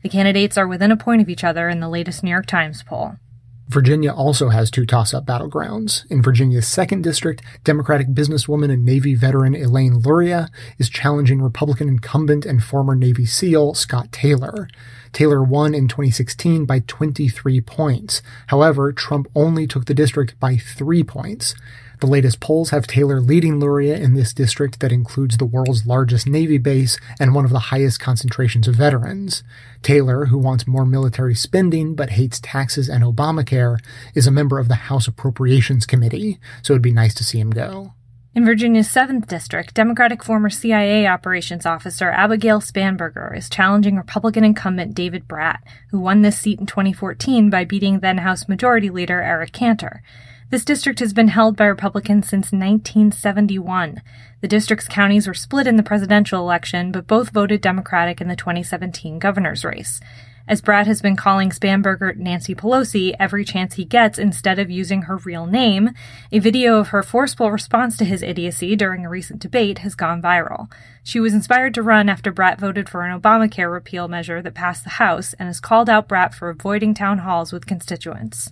The 0.04 0.10
candidates 0.10 0.58
are 0.58 0.68
within 0.68 0.92
a 0.92 0.98
point 0.98 1.22
of 1.22 1.30
each 1.30 1.44
other 1.44 1.70
in 1.70 1.80
the 1.80 1.90
latest 1.90 2.24
New 2.24 2.30
York 2.30 2.46
Times 2.46 2.84
poll. 2.84 3.16
Virginia 3.68 4.14
also 4.14 4.50
has 4.50 4.70
two 4.70 4.86
toss-up 4.86 5.26
battlegrounds. 5.26 6.10
In 6.12 6.22
Virginia's 6.22 6.68
second 6.68 7.04
district, 7.04 7.42
Democratic 7.64 8.08
businesswoman 8.08 8.72
and 8.72 8.86
Navy 8.86 9.16
veteran 9.16 9.56
Elaine 9.56 10.00
Luria 10.00 10.50
is 10.78 10.88
challenging 10.88 11.42
Republican 11.42 11.90
incumbent 11.90 12.46
and 12.46 12.64
former 12.64 12.96
Navy 12.96 13.26
SEAL 13.26 13.74
Scott 13.74 14.12
Taylor. 14.12 14.68
Taylor 15.14 15.42
won 15.42 15.74
in 15.74 15.88
2016 15.88 16.66
by 16.66 16.82
23 16.86 17.60
points. 17.62 18.22
However, 18.48 18.94
Trump 18.94 19.28
only 19.34 19.66
took 19.66 19.86
the 19.86 19.94
district 19.96 20.40
by 20.40 20.58
three 20.58 21.04
points. 21.04 21.56
The 22.06 22.12
latest 22.12 22.40
polls 22.40 22.70
have 22.70 22.86
Taylor 22.86 23.20
leading 23.20 23.60
Luria 23.60 23.98
in 23.98 24.14
this 24.14 24.32
district 24.32 24.80
that 24.80 24.92
includes 24.92 25.38
the 25.38 25.46
world's 25.46 25.88
largest 25.88 26.28
Navy 26.28 26.60
base 26.60 27.00
and 27.20 27.34
one 27.34 27.46
of 27.46 27.50
the 27.50 27.74
highest 27.74 28.00
concentrations 28.00 28.68
of 28.68 28.76
veterans. 28.76 29.42
Taylor, 29.82 30.28
who 30.28 30.38
wants 30.38 30.68
more 30.68 30.86
military 30.86 31.34
spending 31.34 31.96
but 31.96 32.12
hates 32.12 32.40
taxes 32.40 32.90
and 32.90 33.04
Obamacare, 33.04 33.80
is 34.14 34.28
a 34.28 34.32
member 34.32 34.60
of 34.60 34.68
the 34.68 34.76
House 34.76 35.08
Appropriations 35.08 35.88
Committee, 35.88 36.40
so 36.62 36.74
it'd 36.74 36.84
be 36.84 36.92
nice 36.92 37.16
to 37.16 37.24
see 37.24 37.40
him 37.40 37.50
go. 37.50 37.96
In 38.36 38.46
Virginia's 38.46 38.88
7th 38.88 39.26
District, 39.26 39.74
Democratic 39.74 40.24
former 40.24 40.52
CIA 40.52 41.08
operations 41.08 41.66
officer 41.66 42.12
Abigail 42.12 42.60
Spanberger 42.62 43.36
is 43.36 43.50
challenging 43.50 43.96
Republican 43.96 44.44
incumbent 44.44 44.94
David 44.94 45.28
Brat, 45.28 45.64
who 45.90 46.00
won 46.00 46.22
this 46.22 46.38
seat 46.38 46.60
in 46.60 46.68
2014 46.68 47.50
by 47.50 47.66
beating 47.66 48.02
then 48.02 48.20
House 48.20 48.48
Majority 48.48 48.92
Leader 48.92 49.24
Eric 49.24 49.54
Cantor. 49.54 50.04
This 50.52 50.64
district 50.64 51.00
has 51.00 51.12
been 51.12 51.30
held 51.30 51.58
by 51.58 51.66
Republicans 51.66 52.30
since 52.30 52.52
1971. 52.52 54.02
The 54.42 54.48
district's 54.48 54.88
counties 54.88 55.28
were 55.28 55.34
split 55.34 55.66
in 55.66 55.76
the 55.76 55.82
presidential 55.82 56.40
election, 56.40 56.92
but 56.92 57.08
both 57.08 57.32
voted 57.32 57.62
Democratic 57.62 58.22
in 58.22 58.28
the 58.28 58.36
2017 58.36 59.18
governor's 59.18 59.66
race. 59.66 60.00
As 60.48 60.62
Brat 60.62 60.86
has 60.86 61.02
been 61.02 61.16
calling 61.16 61.50
Spanberger 61.50 62.16
Nancy 62.16 62.54
Pelosi 62.54 63.16
every 63.20 63.44
chance 63.44 63.74
he 63.74 63.86
gets 63.86 64.20
instead 64.20 64.60
of 64.60 64.70
using 64.70 65.04
her 65.04 65.18
real 65.18 65.48
name, 65.48 65.90
a 66.32 66.38
video 66.38 66.78
of 66.78 66.90
her 66.90 67.02
forceful 67.02 67.52
response 67.52 67.98
to 67.98 68.06
his 68.06 68.22
idiocy 68.22 68.76
during 68.76 69.04
a 69.04 69.10
recent 69.10 69.42
debate 69.42 69.80
has 69.80 69.96
gone 69.96 70.22
viral. 70.22 70.72
She 71.04 71.20
was 71.20 71.34
inspired 71.34 71.74
to 71.74 71.82
run 71.82 72.08
after 72.08 72.32
Brat 72.32 72.60
voted 72.60 72.88
for 72.88 73.02
an 73.02 73.20
Obamacare 73.20 73.72
repeal 73.72 74.08
measure 74.08 74.44
that 74.44 74.54
passed 74.54 74.84
the 74.84 74.92
House 74.92 75.34
and 75.40 75.48
has 75.48 75.60
called 75.60 75.90
out 75.90 76.08
Brat 76.08 76.36
for 76.36 76.52
avoiding 76.52 76.94
town 76.94 77.18
halls 77.20 77.52
with 77.52 77.66
constituents. 77.66 78.52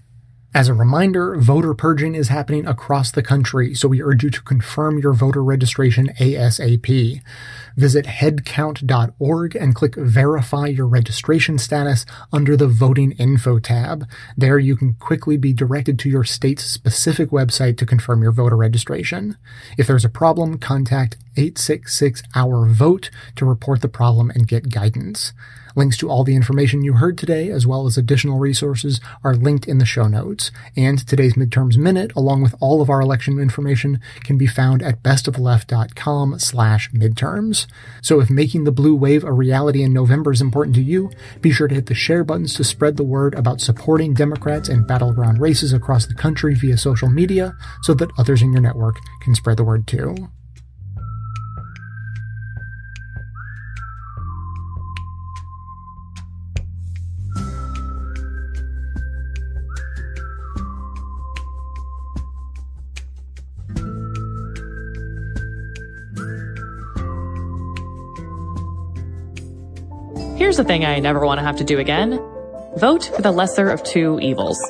As 0.55 0.69
a 0.69 0.73
reminder, 0.75 1.35
voter 1.37 1.73
purging 1.73 2.13
is 2.13 2.27
happening 2.27 2.67
across 2.67 3.09
the 3.09 3.23
country, 3.23 3.73
so 3.73 3.87
we 3.87 4.03
urge 4.03 4.23
you 4.23 4.29
to 4.29 4.41
confirm 4.43 4.99
your 4.99 5.13
voter 5.13 5.43
registration 5.43 6.09
ASAP. 6.19 7.21
Visit 7.75 8.05
headcount.org 8.05 9.55
and 9.55 9.73
click 9.73 9.95
Verify 9.95 10.67
Your 10.67 10.85
Registration 10.85 11.57
Status 11.57 12.05
under 12.31 12.55
the 12.55 12.67
Voting 12.67 13.13
Info 13.13 13.57
tab. 13.57 14.07
There 14.37 14.59
you 14.59 14.75
can 14.75 14.93
quickly 14.93 15.37
be 15.37 15.53
directed 15.53 15.97
to 15.99 16.09
your 16.09 16.23
state's 16.23 16.65
specific 16.65 17.31
website 17.31 17.79
to 17.79 17.87
confirm 17.87 18.21
your 18.21 18.31
voter 18.31 18.55
registration. 18.55 19.37
If 19.75 19.87
there's 19.87 20.05
a 20.05 20.09
problem, 20.09 20.59
contact 20.59 21.17
866 21.35 22.21
Our 22.35 22.67
Vote 22.67 23.09
to 23.37 23.45
report 23.45 23.81
the 23.81 23.89
problem 23.89 24.29
and 24.29 24.47
get 24.47 24.69
guidance. 24.69 25.33
Links 25.75 25.97
to 25.97 26.09
all 26.09 26.23
the 26.23 26.35
information 26.35 26.83
you 26.83 26.93
heard 26.93 27.17
today, 27.17 27.49
as 27.49 27.65
well 27.65 27.85
as 27.85 27.97
additional 27.97 28.39
resources, 28.39 29.01
are 29.23 29.35
linked 29.35 29.67
in 29.67 29.79
the 29.79 29.85
show 29.85 30.07
notes. 30.07 30.51
And 30.75 31.05
today's 31.05 31.33
Midterms 31.33 31.77
Minute, 31.77 32.11
along 32.15 32.43
with 32.43 32.55
all 32.59 32.81
of 32.81 32.89
our 32.89 33.01
election 33.01 33.39
information, 33.39 33.99
can 34.23 34.37
be 34.37 34.47
found 34.47 34.83
at 34.83 35.01
bestofleft.com 35.01 36.39
slash 36.39 36.91
midterms. 36.91 37.65
So 38.01 38.19
if 38.19 38.29
making 38.29 38.65
the 38.65 38.71
blue 38.71 38.95
wave 38.95 39.23
a 39.23 39.33
reality 39.33 39.81
in 39.81 39.93
November 39.93 40.31
is 40.31 40.41
important 40.41 40.75
to 40.75 40.81
you, 40.81 41.09
be 41.41 41.51
sure 41.51 41.67
to 41.67 41.75
hit 41.75 41.87
the 41.87 41.95
share 41.95 42.23
buttons 42.23 42.53
to 42.55 42.63
spread 42.63 42.97
the 42.97 43.03
word 43.03 43.33
about 43.35 43.61
supporting 43.61 44.13
Democrats 44.13 44.69
in 44.69 44.85
battleground 44.85 45.39
races 45.39 45.73
across 45.73 46.05
the 46.05 46.13
country 46.13 46.53
via 46.53 46.77
social 46.77 47.09
media 47.09 47.55
so 47.81 47.93
that 47.93 48.11
others 48.17 48.41
in 48.41 48.51
your 48.51 48.61
network 48.61 48.97
can 49.21 49.33
spread 49.33 49.57
the 49.57 49.63
word 49.63 49.87
too. 49.87 50.29
Here's 70.53 70.67
the 70.67 70.71
thing 70.71 70.85
I 70.85 70.99
never 70.99 71.25
want 71.25 71.39
to 71.39 71.43
have 71.43 71.55
to 71.55 71.63
do 71.63 71.79
again. 71.79 72.11
Vote 72.77 73.09
for 73.15 73.23
the 73.23 73.31
lesser 73.31 73.71
of 73.71 73.81
two 73.81 74.19
evils. 74.19 74.61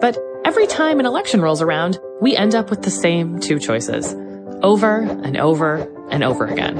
But 0.00 0.16
every 0.46 0.66
time 0.66 0.98
an 1.00 1.04
election 1.04 1.42
rolls 1.42 1.60
around, 1.60 1.98
we 2.22 2.34
end 2.34 2.54
up 2.54 2.70
with 2.70 2.80
the 2.80 2.90
same 2.90 3.38
two 3.38 3.58
choices. 3.58 4.14
Over 4.62 5.00
and 5.00 5.36
over 5.36 5.86
and 6.08 6.24
over 6.24 6.46
again. 6.46 6.78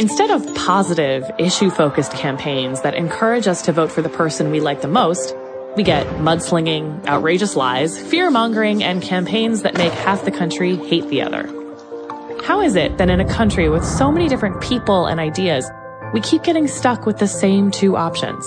Instead 0.00 0.32
of 0.32 0.52
positive, 0.56 1.30
issue-focused 1.38 2.10
campaigns 2.10 2.82
that 2.82 2.96
encourage 2.96 3.46
us 3.46 3.62
to 3.62 3.72
vote 3.72 3.92
for 3.92 4.02
the 4.02 4.08
person 4.08 4.50
we 4.50 4.58
like 4.58 4.80
the 4.80 4.88
most, 4.88 5.36
we 5.76 5.84
get 5.84 6.04
mudslinging, 6.16 7.06
outrageous 7.06 7.54
lies, 7.54 7.96
fear-mongering, 8.00 8.82
and 8.82 9.00
campaigns 9.00 9.62
that 9.62 9.78
make 9.78 9.92
half 9.92 10.24
the 10.24 10.32
country 10.32 10.74
hate 10.74 11.06
the 11.06 11.22
other. 11.22 11.46
How 12.44 12.62
is 12.62 12.74
it 12.74 12.98
that 12.98 13.08
in 13.08 13.20
a 13.20 13.28
country 13.28 13.68
with 13.68 13.84
so 13.84 14.10
many 14.10 14.26
different 14.26 14.60
people 14.60 15.06
and 15.06 15.20
ideas, 15.20 15.70
we 16.12 16.20
keep 16.20 16.42
getting 16.42 16.66
stuck 16.66 17.06
with 17.06 17.18
the 17.18 17.26
same 17.26 17.70
two 17.70 17.96
options. 17.96 18.46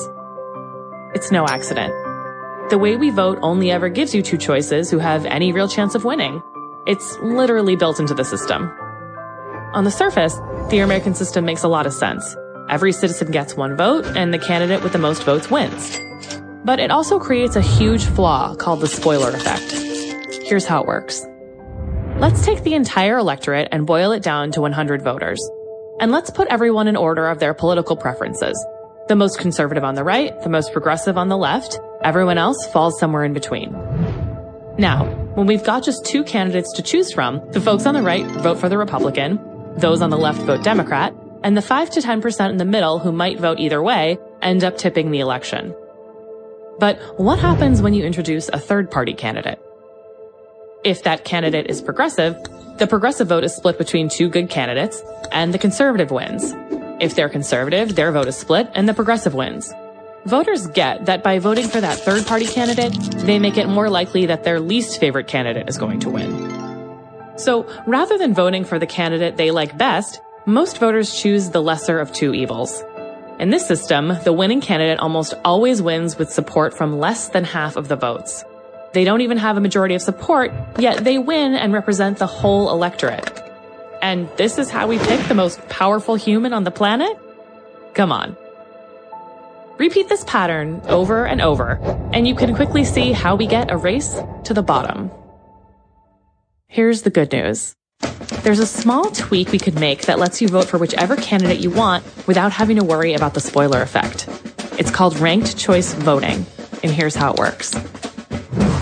It's 1.15 1.31
no 1.31 1.47
accident. 1.47 1.93
The 2.69 2.77
way 2.77 2.95
we 2.95 3.09
vote 3.09 3.39
only 3.41 3.71
ever 3.71 3.89
gives 3.89 4.13
you 4.13 4.21
two 4.21 4.37
choices 4.37 4.91
who 4.91 4.99
have 4.99 5.25
any 5.25 5.51
real 5.51 5.67
chance 5.67 5.95
of 5.95 6.03
winning. 6.03 6.41
It's 6.85 7.17
literally 7.19 7.75
built 7.75 7.99
into 7.99 8.13
the 8.13 8.23
system. 8.23 8.71
On 9.73 9.83
the 9.83 9.91
surface, 9.91 10.35
the 10.69 10.79
American 10.79 11.15
system 11.15 11.45
makes 11.45 11.63
a 11.63 11.67
lot 11.67 11.87
of 11.87 11.93
sense. 11.93 12.35
Every 12.69 12.91
citizen 12.91 13.31
gets 13.31 13.55
one 13.55 13.75
vote, 13.75 14.05
and 14.15 14.33
the 14.33 14.39
candidate 14.39 14.83
with 14.83 14.93
the 14.93 14.99
most 14.99 15.23
votes 15.23 15.49
wins. 15.49 15.99
But 16.63 16.79
it 16.79 16.91
also 16.91 17.19
creates 17.19 17.55
a 17.55 17.61
huge 17.61 18.05
flaw 18.05 18.55
called 18.55 18.81
the 18.81 18.87
spoiler 18.87 19.29
effect. 19.29 19.71
Here's 20.43 20.65
how 20.65 20.81
it 20.81 20.87
works. 20.87 21.23
Let's 22.17 22.45
take 22.45 22.63
the 22.63 22.73
entire 22.73 23.17
electorate 23.17 23.67
and 23.71 23.85
boil 23.85 24.11
it 24.11 24.23
down 24.23 24.51
to 24.51 24.61
100 24.61 25.01
voters. 25.03 25.41
And 25.99 26.11
let's 26.11 26.29
put 26.29 26.49
everyone 26.49 26.87
in 26.87 26.97
order 26.97 27.27
of 27.27 27.39
their 27.39 27.53
political 27.53 27.95
preferences. 27.95 28.55
The 29.07 29.15
most 29.15 29.39
conservative 29.39 29.83
on 29.83 29.95
the 29.95 30.03
right, 30.03 30.39
the 30.41 30.49
most 30.49 30.73
progressive 30.73 31.17
on 31.17 31.29
the 31.29 31.37
left, 31.37 31.79
everyone 32.03 32.37
else 32.37 32.67
falls 32.67 32.99
somewhere 32.99 33.23
in 33.23 33.33
between. 33.33 33.71
Now, 34.77 35.05
when 35.35 35.47
we've 35.47 35.63
got 35.63 35.83
just 35.83 36.05
two 36.05 36.23
candidates 36.25 36.73
to 36.73 36.81
choose 36.81 37.13
from, 37.13 37.41
the 37.51 37.61
folks 37.61 37.85
on 37.85 37.93
the 37.93 38.01
right 38.01 38.25
vote 38.25 38.59
for 38.59 38.67
the 38.67 38.77
Republican, 38.77 39.39
those 39.77 40.01
on 40.01 40.09
the 40.09 40.17
left 40.17 40.41
vote 40.41 40.63
Democrat, 40.63 41.13
and 41.43 41.55
the 41.55 41.61
5 41.61 41.91
to 41.91 42.01
10% 42.01 42.49
in 42.49 42.57
the 42.57 42.65
middle 42.65 42.99
who 42.99 43.11
might 43.11 43.39
vote 43.39 43.59
either 43.59 43.81
way 43.81 44.17
end 44.41 44.63
up 44.63 44.77
tipping 44.77 45.11
the 45.11 45.21
election. 45.21 45.73
But 46.77 46.99
what 47.17 47.39
happens 47.39 47.81
when 47.81 47.93
you 47.93 48.03
introduce 48.03 48.49
a 48.49 48.59
third 48.59 48.91
party 48.91 49.13
candidate? 49.13 49.59
If 50.85 51.01
that 51.01 51.25
candidate 51.25 51.65
is 51.67 51.81
progressive, 51.81 52.37
the 52.77 52.85
progressive 52.85 53.27
vote 53.27 53.43
is 53.43 53.55
split 53.55 53.79
between 53.79 54.07
two 54.07 54.29
good 54.29 54.51
candidates, 54.51 55.01
and 55.31 55.51
the 55.51 55.57
conservative 55.57 56.11
wins. 56.11 56.53
If 56.99 57.15
they're 57.15 57.27
conservative, 57.27 57.95
their 57.95 58.11
vote 58.11 58.27
is 58.27 58.37
split, 58.37 58.69
and 58.75 58.87
the 58.87 58.93
progressive 58.93 59.33
wins. 59.33 59.73
Voters 60.25 60.67
get 60.67 61.07
that 61.07 61.23
by 61.23 61.39
voting 61.39 61.67
for 61.67 61.81
that 61.81 61.97
third 61.97 62.27
party 62.27 62.45
candidate, 62.45 62.93
they 63.25 63.39
make 63.39 63.57
it 63.57 63.67
more 63.67 63.89
likely 63.89 64.27
that 64.27 64.43
their 64.43 64.59
least 64.59 64.99
favorite 64.99 65.25
candidate 65.25 65.67
is 65.67 65.79
going 65.79 66.01
to 66.01 66.11
win. 66.11 67.33
So 67.35 67.65
rather 67.87 68.19
than 68.19 68.35
voting 68.35 68.63
for 68.63 68.77
the 68.77 68.85
candidate 68.85 69.37
they 69.37 69.49
like 69.49 69.79
best, 69.79 70.21
most 70.45 70.77
voters 70.77 71.19
choose 71.19 71.49
the 71.49 71.63
lesser 71.63 71.97
of 71.97 72.13
two 72.13 72.35
evils. 72.35 72.83
In 73.39 73.49
this 73.49 73.67
system, 73.67 74.13
the 74.23 74.33
winning 74.33 74.61
candidate 74.61 74.99
almost 74.99 75.33
always 75.43 75.81
wins 75.81 76.19
with 76.19 76.31
support 76.31 76.77
from 76.77 76.99
less 76.99 77.29
than 77.29 77.43
half 77.43 77.75
of 77.75 77.87
the 77.87 77.95
votes. 77.95 78.45
They 78.95 79.03
don't 79.03 79.19
even 79.19 79.37
have 79.39 79.57
a 79.57 79.59
majority 79.59 79.93
of 79.95 80.01
support, 80.01 80.53
yet 80.79 81.03
they 81.03 81.17
win 81.17 81.53
and 81.53 81.73
represent 81.73 82.17
the 82.17 82.27
whole 82.27 82.69
electorate. 82.71 83.29
And 84.01 84.29
this 84.37 84.57
is 84.57 84.69
how 84.69 84.87
we 84.87 84.99
pick 84.99 85.19
the 85.27 85.33
most 85.33 85.59
powerful 85.67 86.15
human 86.15 86.53
on 86.53 86.63
the 86.63 86.71
planet? 86.71 87.11
Come 87.93 88.13
on. 88.13 88.37
Repeat 89.77 90.07
this 90.07 90.23
pattern 90.23 90.81
over 90.85 91.25
and 91.25 91.41
over, 91.41 91.71
and 92.13 92.25
you 92.25 92.35
can 92.35 92.55
quickly 92.55 92.85
see 92.85 93.11
how 93.11 93.35
we 93.35 93.47
get 93.47 93.69
a 93.69 93.75
race 93.75 94.17
to 94.45 94.53
the 94.53 94.63
bottom. 94.63 95.11
Here's 96.67 97.01
the 97.01 97.09
good 97.09 97.33
news. 97.33 97.75
There's 98.43 98.59
a 98.59 98.65
small 98.65 99.11
tweak 99.11 99.51
we 99.51 99.59
could 99.59 99.77
make 99.77 100.03
that 100.03 100.19
lets 100.19 100.41
you 100.41 100.47
vote 100.47 100.69
for 100.69 100.77
whichever 100.77 101.17
candidate 101.17 101.59
you 101.59 101.69
want 101.69 102.05
without 102.27 102.53
having 102.53 102.77
to 102.77 102.85
worry 102.85 103.13
about 103.13 103.33
the 103.33 103.41
spoiler 103.41 103.81
effect. 103.81 104.29
It's 104.79 104.89
called 104.89 105.19
ranked 105.19 105.57
choice 105.57 105.93
voting, 105.95 106.45
and 106.81 106.93
here's 106.93 107.15
how 107.15 107.33
it 107.33 107.39
works. 107.39 107.75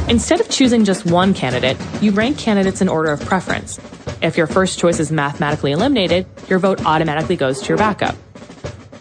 Instead 0.09 0.41
of 0.41 0.49
choosing 0.49 0.83
just 0.83 1.05
one 1.05 1.33
candidate, 1.33 1.77
you 2.01 2.11
rank 2.11 2.37
candidates 2.37 2.81
in 2.81 2.89
order 2.89 3.11
of 3.11 3.21
preference. 3.21 3.79
If 4.21 4.35
your 4.37 4.47
first 4.47 4.77
choice 4.77 4.99
is 4.99 5.11
mathematically 5.11 5.71
eliminated, 5.71 6.25
your 6.49 6.59
vote 6.59 6.85
automatically 6.85 7.37
goes 7.37 7.61
to 7.61 7.69
your 7.69 7.77
backup. 7.77 8.15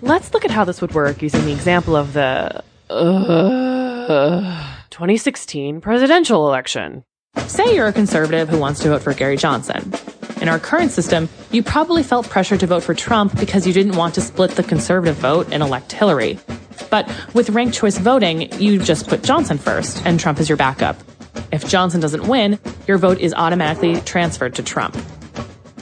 Let's 0.01 0.33
look 0.33 0.45
at 0.45 0.51
how 0.51 0.65
this 0.65 0.81
would 0.81 0.95
work 0.95 1.21
using 1.21 1.45
the 1.45 1.53
example 1.53 1.97
of 1.97 2.13
the 2.13 2.63
uh, 2.89 4.75
2016 4.91 5.81
presidential 5.81 6.47
election. 6.47 7.05
Say 7.47 7.75
you're 7.75 7.89
a 7.89 7.93
conservative 7.93 8.49
who 8.49 8.59
wants 8.59 8.81
to 8.81 8.91
vote 8.91 9.03
for 9.03 9.13
Gary 9.13 9.37
Johnson. 9.37 9.93
In 10.43 10.49
our 10.49 10.59
current 10.59 10.91
system, 10.91 11.29
you 11.53 11.63
probably 11.63 12.03
felt 12.03 12.29
pressure 12.29 12.59
to 12.59 12.67
vote 12.67 12.83
for 12.83 12.95
Trump 12.95 13.39
because 13.39 13.65
you 13.65 13.73
didn't 13.73 13.95
want 13.95 14.17
to 14.17 14.21
split 14.21 14.51
the 14.51 14.65
conservative 14.65 15.15
vote 15.15 15.47
and 15.53 15.63
elect 15.63 15.93
Hillary. 15.93 16.37
But 16.91 17.09
with 17.33 17.51
ranked 17.51 17.77
choice 17.77 17.97
voting, 17.97 18.53
you 18.61 18.81
just 18.81 19.07
put 19.07 19.23
Johnson 19.23 19.57
first, 19.57 20.05
and 20.05 20.19
Trump 20.19 20.41
is 20.41 20.49
your 20.49 20.57
backup. 20.59 20.97
If 21.53 21.69
Johnson 21.69 22.01
doesn't 22.01 22.27
win, 22.27 22.59
your 22.89 22.99
vote 22.99 23.21
is 23.21 23.33
automatically 23.33 24.01
transferred 24.01 24.57
to 24.57 24.65
Trump. 24.65 24.97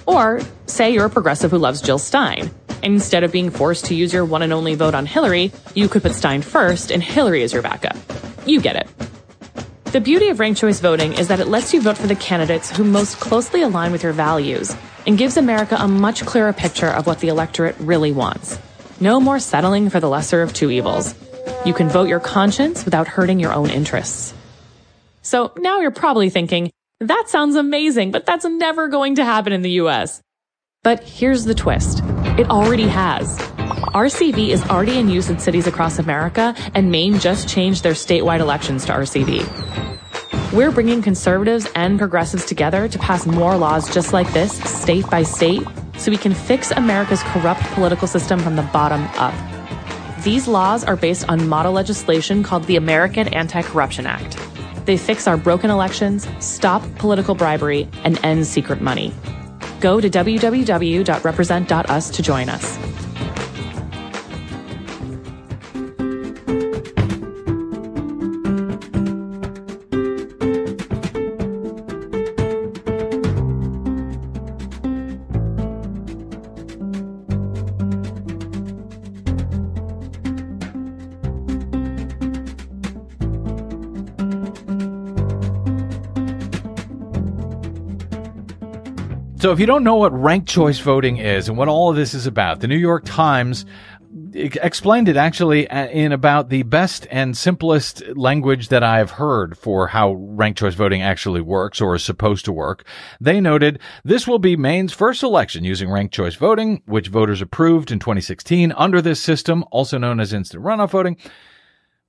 Or, 0.05 0.43
say 0.67 0.91
you're 0.93 1.07
a 1.07 1.11
progressive 1.11 1.51
who 1.51 1.59
loves 1.59 1.81
Jill 1.81 1.99
Stein. 1.99 2.51
Instead 2.83 3.25
of 3.25 3.33
being 3.33 3.49
forced 3.49 3.87
to 3.87 3.95
use 3.95 4.13
your 4.13 4.27
one 4.27 4.43
and 4.43 4.53
only 4.53 4.75
vote 4.75 4.95
on 4.95 5.07
Hillary, 5.07 5.53
you 5.75 5.89
could 5.89 6.03
put 6.03 6.13
Stein 6.13 6.43
first 6.43 6.91
and 6.91 7.03
Hillary 7.03 7.43
is 7.43 7.55
your 7.55 7.63
backup. 7.63 7.97
You 8.45 8.61
get 8.61 8.77
it. 8.77 9.00
The 9.93 10.01
beauty 10.01 10.29
of 10.29 10.39
ranked 10.39 10.61
choice 10.61 10.79
voting 10.79 11.15
is 11.15 11.27
that 11.27 11.41
it 11.41 11.49
lets 11.49 11.75
you 11.75 11.81
vote 11.81 11.99
for 11.99 12.07
the 12.07 12.15
candidates 12.15 12.71
who 12.71 12.85
most 12.85 13.19
closely 13.19 13.63
align 13.63 13.91
with 13.91 14.05
your 14.05 14.13
values 14.13 14.77
and 15.05 15.19
gives 15.19 15.37
America 15.37 15.75
a 15.77 15.89
much 15.89 16.25
clearer 16.25 16.53
picture 16.53 16.87
of 16.87 17.09
what 17.09 17.19
the 17.19 17.27
electorate 17.27 17.75
really 17.81 18.13
wants. 18.13 18.57
No 19.01 19.19
more 19.19 19.41
settling 19.41 19.91
for 19.91 19.99
the 19.99 20.09
lesser 20.09 20.43
of 20.43 20.53
two 20.53 20.71
evils. 20.71 21.17
You 21.67 21.75
can 21.75 21.89
vote 21.89 22.09
your 22.09 22.21
conscience 22.21 22.85
without 22.85 23.09
hurting 23.09 23.41
your 23.41 23.53
own 23.53 23.69
interests. 23.69 24.33
So 25.23 25.53
now 25.59 25.81
you're 25.81 25.91
probably 25.91 26.31
thinking, 26.31 26.71
that 27.01 27.25
sounds 27.27 27.57
amazing, 27.57 28.13
but 28.13 28.25
that's 28.25 28.45
never 28.45 28.87
going 28.87 29.17
to 29.17 29.25
happen 29.25 29.53
in 29.53 29.63
the 29.63 29.73
US. 29.83 30.23
But 30.85 31.03
here's 31.03 31.45
the 31.45 31.55
twist. 31.55 32.01
It 32.39 32.49
already 32.49 32.87
has. 32.87 33.41
RCV 33.81 34.51
is 34.51 34.63
already 34.65 34.99
in 34.99 35.09
use 35.09 35.31
in 35.31 35.39
cities 35.39 35.67
across 35.67 35.99
America, 35.99 36.55
and 36.75 36.91
Maine 36.91 37.19
just 37.19 37.49
changed 37.49 37.83
their 37.83 37.95
statewide 37.95 38.41
elections 38.41 38.85
to 38.85 38.93
RCV. 38.93 40.53
We're 40.53 40.71
bringing 40.71 41.01
conservatives 41.01 41.67
and 41.75 41.99
progressives 41.99 42.45
together 42.45 42.89
to 42.89 42.99
pass 42.99 43.25
more 43.25 43.57
laws 43.57 43.91
just 43.93 44.13
like 44.13 44.31
this, 44.33 44.53
state 44.63 45.09
by 45.09 45.23
state, 45.23 45.63
so 45.97 46.11
we 46.11 46.19
can 46.19 46.35
fix 46.35 46.73
America's 46.73 47.23
corrupt 47.25 47.63
political 47.73 48.07
system 48.07 48.39
from 48.41 48.57
the 48.57 48.63
bottom 48.65 49.03
up. 49.15 49.35
These 50.25 50.47
laws 50.47 50.85
are 50.85 50.97
based 50.97 51.27
on 51.31 51.49
model 51.49 51.73
legislation 51.73 52.43
called 52.43 52.65
the 52.65 52.77
American 52.77 53.29
Anti 53.29 53.63
Corruption 53.63 54.05
Act. 54.07 54.37
They 54.85 54.99
fix 54.99 55.27
our 55.27 55.39
broken 55.39 55.71
elections, 55.71 56.29
stop 56.39 56.83
political 56.97 57.35
bribery, 57.35 57.89
and 58.05 58.23
end 58.25 58.47
secret 58.47 58.83
money. 58.83 59.15
Go 59.81 60.01
to 60.01 60.11
www.represent.us 60.11 62.11
to 62.11 62.23
join 62.23 62.49
us. 62.51 62.79
So, 89.41 89.53
if 89.53 89.59
you 89.59 89.65
don't 89.65 89.85
know 89.85 89.97
what 89.97 90.13
ranked 90.13 90.51
choice 90.51 90.81
voting 90.81 91.17
is 91.17 91.49
and 91.49 91.57
what 91.57 91.67
all 91.67 91.89
of 91.89 91.97
this 91.97 92.13
is 92.13 92.27
about, 92.27 92.61
the 92.61 92.69
New 92.69 92.77
York 92.77 93.05
Times 93.07 93.65
explained 94.35 95.09
it 95.09 95.17
actually 95.17 95.67
uh, 95.71 95.87
in 95.87 96.13
about 96.13 96.51
the 96.51 96.63
best 96.65 97.07
and 97.11 97.35
simplest 97.35 98.03
language 98.15 98.69
that 98.69 98.83
I've 98.83 99.13
heard 99.13 99.57
for 99.57 99.87
how 99.87 100.13
ranked 100.13 100.59
choice 100.59 100.75
voting 100.75 101.01
actually 101.01 101.41
works 101.41 101.81
or 101.81 101.95
is 101.95 102.05
supposed 102.05 102.45
to 102.45 102.53
work. 102.53 102.85
They 103.19 103.41
noted 103.41 103.81
this 104.05 104.29
will 104.29 104.39
be 104.39 104.59
Maine's 104.59 104.93
first 104.93 105.23
election 105.23 105.65
using 105.65 105.91
ranked 105.91 106.13
choice 106.13 106.35
voting, 106.35 106.83
which 106.85 107.09
voters 107.09 107.41
approved 107.41 107.91
in 107.91 107.99
2016 107.99 108.73
under 108.73 109.01
this 109.01 109.23
system, 109.23 109.65
also 109.71 109.97
known 109.97 110.21
as 110.21 110.35
instant 110.35 110.63
runoff 110.63 110.91
voting. 110.91 111.17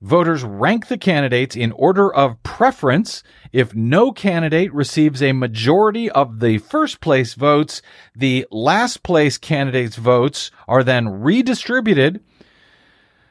Voters 0.02 0.42
rank 0.42 0.88
the 0.88 0.98
candidates 0.98 1.54
in 1.54 1.70
order 1.72 2.12
of 2.12 2.42
preference. 2.42 3.22
If 3.52 3.72
no 3.72 4.10
candidate 4.10 4.74
receives 4.74 5.22
a 5.22 5.30
majority 5.30 6.10
of 6.10 6.40
the 6.40 6.58
first 6.58 7.00
place 7.00 7.34
votes, 7.34 7.82
the 8.12 8.44
last 8.50 9.04
place 9.04 9.38
candidate's 9.38 9.94
votes 9.94 10.50
are 10.66 10.82
then 10.82 11.20
redistributed 11.20 12.20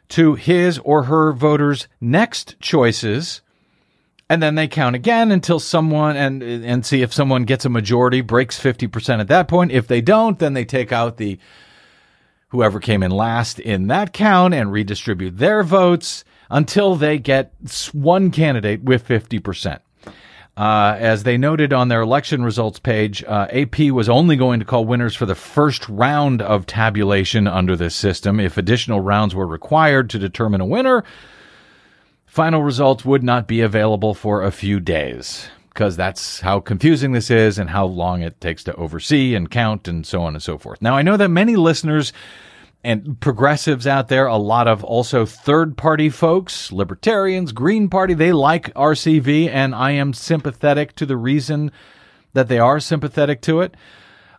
to 0.10 0.36
his 0.36 0.80
or 0.80 1.04
her 1.04 1.34
voters' 1.34 1.90
next 2.00 2.58
choices. 2.62 3.42
And 4.30 4.42
then 4.42 4.56
they 4.56 4.70
count 4.70 4.96
again 4.96 5.30
until 5.30 5.60
someone 5.60 6.16
and 6.16 6.42
and 6.42 6.86
see 6.86 7.02
if 7.02 7.14
someone 7.14 7.44
gets 7.44 7.66
a 7.66 7.70
majority, 7.70 8.22
breaks 8.22 8.58
50% 8.58 9.20
at 9.20 9.28
that 9.28 9.50
point. 9.50 9.74
If 9.74 9.88
they 9.88 10.00
don't, 10.00 10.40
then 10.40 10.54
they 10.54 10.64
take 10.64 10.94
out 10.94 11.18
the 11.18 11.38
whoever 12.48 12.80
came 12.80 13.04
in 13.04 13.12
last 13.12 13.60
in 13.60 13.88
that 13.88 14.14
count 14.14 14.54
and 14.54 14.72
redistribute 14.72 15.38
their 15.38 15.64
votes 15.64 16.24
until 16.52 16.96
they 16.96 17.18
get 17.18 17.54
one 17.94 18.30
candidate 18.30 18.84
with 18.84 19.08
50%. 19.08 19.80
Uh, 20.58 20.98
as 21.00 21.24
they 21.24 21.38
noted 21.38 21.72
on 21.72 21.88
their 21.88 22.02
election 22.02 22.44
results 22.44 22.78
page, 22.78 23.24
uh, 23.24 23.48
AP 23.52 23.80
was 23.92 24.10
only 24.10 24.36
going 24.36 24.60
to 24.60 24.66
call 24.66 24.84
winners 24.84 25.16
for 25.16 25.26
the 25.26 25.34
first 25.34 25.88
round 25.88 26.42
of 26.42 26.66
tabulation 26.66 27.48
under 27.48 27.76
this 27.76 27.96
system. 27.96 28.40
If 28.40 28.58
additional 28.58 29.00
rounds 29.00 29.34
were 29.34 29.48
required 29.48 30.10
to 30.10 30.20
determine 30.20 30.60
a 30.60 30.66
winner, 30.66 31.06
final 32.26 32.62
results 32.62 33.06
would 33.06 33.24
not 33.24 33.48
be 33.48 33.62
available 33.62 34.14
for 34.14 34.44
a 34.44 34.52
few 34.52 34.82
days 34.82 35.50
because 35.70 35.96
that's 35.96 36.42
how 36.42 36.60
confusing 36.60 37.14
this 37.14 37.32
is 37.32 37.58
and 37.58 37.70
how 37.70 37.86
long 37.86 38.22
it 38.22 38.41
takes 38.41 38.62
to 38.66 38.76
oversee 38.76 39.36
and 39.36 39.49
count 39.49 39.88
and 39.88 40.06
so 40.06 40.22
on 40.22 40.36
and 40.36 40.43
so 40.43 40.58
forth. 40.58 40.82
Now, 40.82 40.97
I 40.97 41.02
know 41.02 41.16
that 41.16 41.30
many 41.30 41.56
listeners 41.56 42.12
and 42.84 43.20
progressives 43.20 43.86
out 43.86 44.08
there, 44.08 44.26
a 44.26 44.38
lot 44.38 44.68
of 44.68 44.84
also 44.84 45.26
third 45.26 45.78
party 45.78 46.10
folks, 46.10 46.72
libertarians, 46.72 47.52
Green 47.52 47.90
Party, 47.90 48.14
they 48.14 48.32
like 48.32 48.74
RCV, 48.74 49.50
and 49.50 49.76
I 49.76 49.92
am 49.92 50.14
sympathetic 50.14 50.96
to 50.96 51.06
the 51.06 51.18
reason 51.18 51.72
that 52.34 52.48
they 52.48 52.60
are 52.60 52.80
sympathetic 52.80 53.42
to 53.42 53.62
it. 53.62 53.76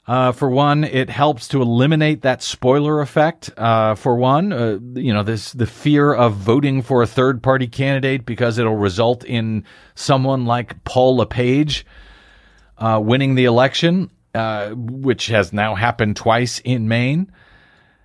Uh, 0.04 0.32
for 0.32 0.50
one, 0.50 0.82
it 0.82 1.08
helps 1.08 1.46
to 1.46 1.62
eliminate 1.62 2.22
that 2.22 2.42
spoiler 2.42 3.00
effect. 3.00 3.50
Uh, 3.56 3.94
for 3.94 4.16
one, 4.16 4.52
uh, 4.52 4.78
you 4.94 5.14
know, 5.14 5.22
this 5.22 5.52
the 5.52 5.66
fear 5.66 6.12
of 6.12 6.34
voting 6.34 6.82
for 6.82 7.02
a 7.02 7.06
third 7.06 7.40
party 7.40 7.68
candidate 7.68 8.26
because 8.26 8.58
it'll 8.58 8.76
result 8.76 9.24
in 9.24 9.64
someone 9.94 10.44
like 10.44 10.82
Paul 10.82 11.18
LePage 11.18 11.86
uh, 12.78 13.00
winning 13.00 13.36
the 13.36 13.44
election, 13.44 14.10
uh, 14.34 14.70
which 14.70 15.28
has 15.28 15.52
now 15.52 15.76
happened 15.76 16.16
twice 16.16 16.58
in 16.64 16.88
Maine. 16.88 17.30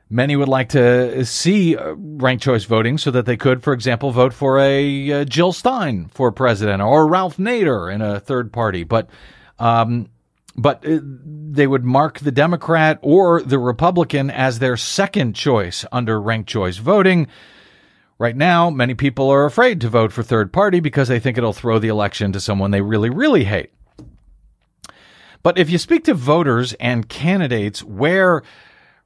Many 0.09 0.37
would 0.37 0.47
like 0.47 0.69
to 0.69 1.25
see 1.25 1.75
uh, 1.75 1.93
ranked 1.97 2.43
choice 2.43 2.63
voting 2.63 2.97
so 2.97 3.11
that 3.11 3.25
they 3.25 3.35
could, 3.35 3.61
for 3.61 3.73
example, 3.73 4.11
vote 4.11 4.33
for 4.33 4.57
a 4.57 5.11
uh, 5.11 5.25
Jill 5.25 5.51
Stein 5.51 6.07
for 6.13 6.31
president 6.31 6.81
or 6.81 7.07
Ralph 7.07 7.35
Nader 7.37 7.93
in 7.93 8.01
a 8.01 8.19
third 8.19 8.53
party. 8.53 8.85
But, 8.85 9.09
um, 9.59 10.07
but 10.55 10.85
uh, 10.87 10.99
they 11.03 11.67
would 11.67 11.83
mark 11.83 12.19
the 12.19 12.31
Democrat 12.31 12.99
or 13.01 13.41
the 13.41 13.59
Republican 13.59 14.29
as 14.29 14.59
their 14.59 14.77
second 14.77 15.33
choice 15.33 15.83
under 15.91 16.21
ranked 16.21 16.49
choice 16.49 16.77
voting. 16.77 17.27
Right 18.17 18.35
now, 18.35 18.69
many 18.69 18.93
people 18.93 19.29
are 19.29 19.45
afraid 19.45 19.81
to 19.81 19.89
vote 19.89 20.13
for 20.13 20.23
third 20.23 20.53
party 20.53 20.79
because 20.79 21.09
they 21.09 21.19
think 21.19 21.37
it'll 21.37 21.51
throw 21.51 21.79
the 21.79 21.89
election 21.89 22.31
to 22.31 22.39
someone 22.39 22.71
they 22.71 22.81
really, 22.81 23.09
really 23.09 23.43
hate. 23.43 23.71
But 25.43 25.57
if 25.57 25.69
you 25.69 25.77
speak 25.77 26.05
to 26.05 26.13
voters 26.13 26.73
and 26.73 27.07
candidates 27.09 27.83
where 27.83 28.41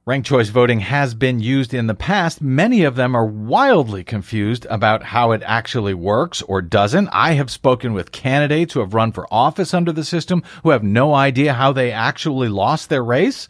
Ranked 0.04 0.26
choice 0.26 0.48
voting 0.48 0.80
has 0.80 1.14
been 1.14 1.38
used 1.38 1.72
in 1.72 1.86
the 1.86 1.94
past. 1.94 2.42
Many 2.42 2.82
of 2.82 2.96
them 2.96 3.14
are 3.14 3.24
wildly 3.24 4.02
confused 4.02 4.66
about 4.68 5.04
how 5.04 5.30
it 5.30 5.44
actually 5.46 5.94
works 5.94 6.42
or 6.42 6.60
doesn't. 6.60 7.08
I 7.12 7.34
have 7.34 7.52
spoken 7.52 7.92
with 7.92 8.10
candidates 8.10 8.74
who 8.74 8.80
have 8.80 8.94
run 8.94 9.12
for 9.12 9.32
office 9.32 9.72
under 9.72 9.92
the 9.92 10.02
system 10.02 10.42
who 10.64 10.70
have 10.70 10.82
no 10.82 11.14
idea 11.14 11.52
how 11.52 11.70
they 11.70 11.92
actually 11.92 12.48
lost 12.48 12.88
their 12.88 13.04
race. 13.04 13.46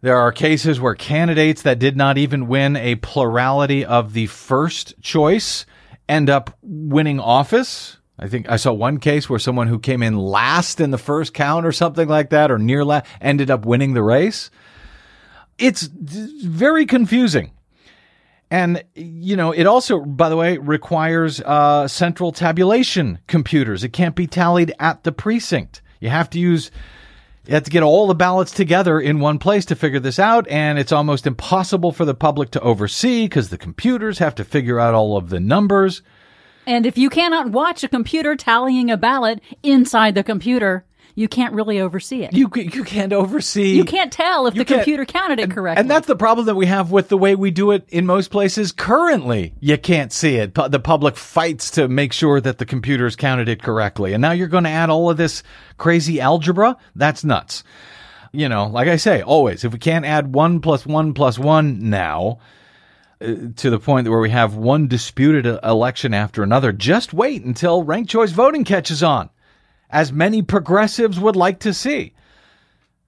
There 0.00 0.18
are 0.18 0.32
cases 0.32 0.80
where 0.80 0.96
candidates 0.96 1.62
that 1.62 1.78
did 1.78 1.96
not 1.96 2.18
even 2.18 2.48
win 2.48 2.74
a 2.74 2.96
plurality 2.96 3.84
of 3.84 4.14
the 4.14 4.26
first 4.26 5.00
choice 5.00 5.64
end 6.08 6.28
up 6.28 6.58
winning 6.60 7.20
office. 7.20 7.98
I 8.18 8.26
think 8.26 8.50
I 8.50 8.56
saw 8.56 8.72
one 8.72 8.98
case 8.98 9.30
where 9.30 9.38
someone 9.38 9.68
who 9.68 9.78
came 9.78 10.02
in 10.02 10.18
last 10.18 10.80
in 10.80 10.90
the 10.90 10.98
first 10.98 11.34
count 11.34 11.66
or 11.66 11.72
something 11.72 12.08
like 12.08 12.30
that 12.30 12.50
or 12.50 12.58
near 12.58 12.84
last 12.84 13.06
ended 13.20 13.48
up 13.48 13.64
winning 13.64 13.94
the 13.94 14.02
race 14.02 14.50
it's 15.58 15.82
very 15.82 16.86
confusing. 16.86 17.50
And, 18.50 18.84
you 18.94 19.36
know, 19.36 19.52
it 19.52 19.66
also, 19.66 20.00
by 20.00 20.28
the 20.28 20.36
way, 20.36 20.58
requires 20.58 21.40
uh, 21.40 21.88
central 21.88 22.30
tabulation 22.30 23.18
computers. 23.26 23.82
It 23.82 23.92
can't 23.92 24.14
be 24.14 24.26
tallied 24.26 24.72
at 24.78 25.02
the 25.02 25.12
precinct. 25.12 25.82
You 25.98 26.10
have 26.10 26.30
to 26.30 26.38
use, 26.38 26.70
you 27.46 27.54
have 27.54 27.64
to 27.64 27.70
get 27.70 27.82
all 27.82 28.06
the 28.06 28.14
ballots 28.14 28.52
together 28.52 29.00
in 29.00 29.18
one 29.18 29.38
place 29.38 29.64
to 29.66 29.74
figure 29.74 29.98
this 29.98 30.18
out. 30.18 30.46
And 30.48 30.78
it's 30.78 30.92
almost 30.92 31.26
impossible 31.26 31.90
for 31.90 32.04
the 32.04 32.14
public 32.14 32.50
to 32.52 32.60
oversee 32.60 33.24
because 33.24 33.48
the 33.48 33.58
computers 33.58 34.18
have 34.18 34.36
to 34.36 34.44
figure 34.44 34.78
out 34.78 34.94
all 34.94 35.16
of 35.16 35.30
the 35.30 35.40
numbers. 35.40 36.02
And 36.66 36.86
if 36.86 36.96
you 36.96 37.10
cannot 37.10 37.50
watch 37.50 37.82
a 37.82 37.88
computer 37.88 38.36
tallying 38.36 38.90
a 38.90 38.96
ballot 38.96 39.40
inside 39.62 40.14
the 40.14 40.22
computer, 40.22 40.84
you 41.16 41.28
can't 41.28 41.54
really 41.54 41.80
oversee 41.80 42.24
it. 42.24 42.32
You 42.32 42.50
you 42.54 42.84
can't 42.84 43.12
oversee. 43.12 43.76
You 43.76 43.84
can't 43.84 44.12
tell 44.12 44.46
if 44.46 44.54
the 44.54 44.64
computer 44.64 45.04
counted 45.04 45.38
it 45.38 45.50
correctly. 45.50 45.80
And 45.80 45.88
that's 45.90 46.08
the 46.08 46.16
problem 46.16 46.46
that 46.46 46.56
we 46.56 46.66
have 46.66 46.90
with 46.90 47.08
the 47.08 47.16
way 47.16 47.36
we 47.36 47.52
do 47.52 47.70
it 47.70 47.86
in 47.88 48.04
most 48.04 48.30
places 48.30 48.72
currently. 48.72 49.54
You 49.60 49.78
can't 49.78 50.12
see 50.12 50.36
it. 50.36 50.54
The 50.54 50.80
public 50.80 51.16
fights 51.16 51.70
to 51.72 51.86
make 51.86 52.12
sure 52.12 52.40
that 52.40 52.58
the 52.58 52.66
computers 52.66 53.14
counted 53.14 53.48
it 53.48 53.62
correctly. 53.62 54.12
And 54.12 54.22
now 54.22 54.32
you're 54.32 54.48
going 54.48 54.64
to 54.64 54.70
add 54.70 54.90
all 54.90 55.08
of 55.08 55.16
this 55.16 55.44
crazy 55.78 56.20
algebra? 56.20 56.76
That's 56.96 57.22
nuts. 57.22 57.62
You 58.32 58.48
know, 58.48 58.66
like 58.66 58.88
I 58.88 58.96
say, 58.96 59.22
always, 59.22 59.62
if 59.64 59.72
we 59.72 59.78
can't 59.78 60.04
add 60.04 60.34
one 60.34 60.60
plus 60.60 60.84
one 60.84 61.14
plus 61.14 61.38
one 61.38 61.90
now, 61.90 62.40
uh, 63.20 63.34
to 63.54 63.70
the 63.70 63.78
point 63.78 64.08
where 64.08 64.18
we 64.18 64.30
have 64.30 64.56
one 64.56 64.88
disputed 64.88 65.46
election 65.46 66.12
after 66.12 66.42
another, 66.42 66.72
just 66.72 67.14
wait 67.14 67.44
until 67.44 67.84
ranked 67.84 68.10
choice 68.10 68.32
voting 68.32 68.64
catches 68.64 69.04
on 69.04 69.30
as 69.94 70.12
many 70.12 70.42
progressives 70.42 71.20
would 71.20 71.36
like 71.36 71.60
to 71.60 71.72
see. 71.72 72.12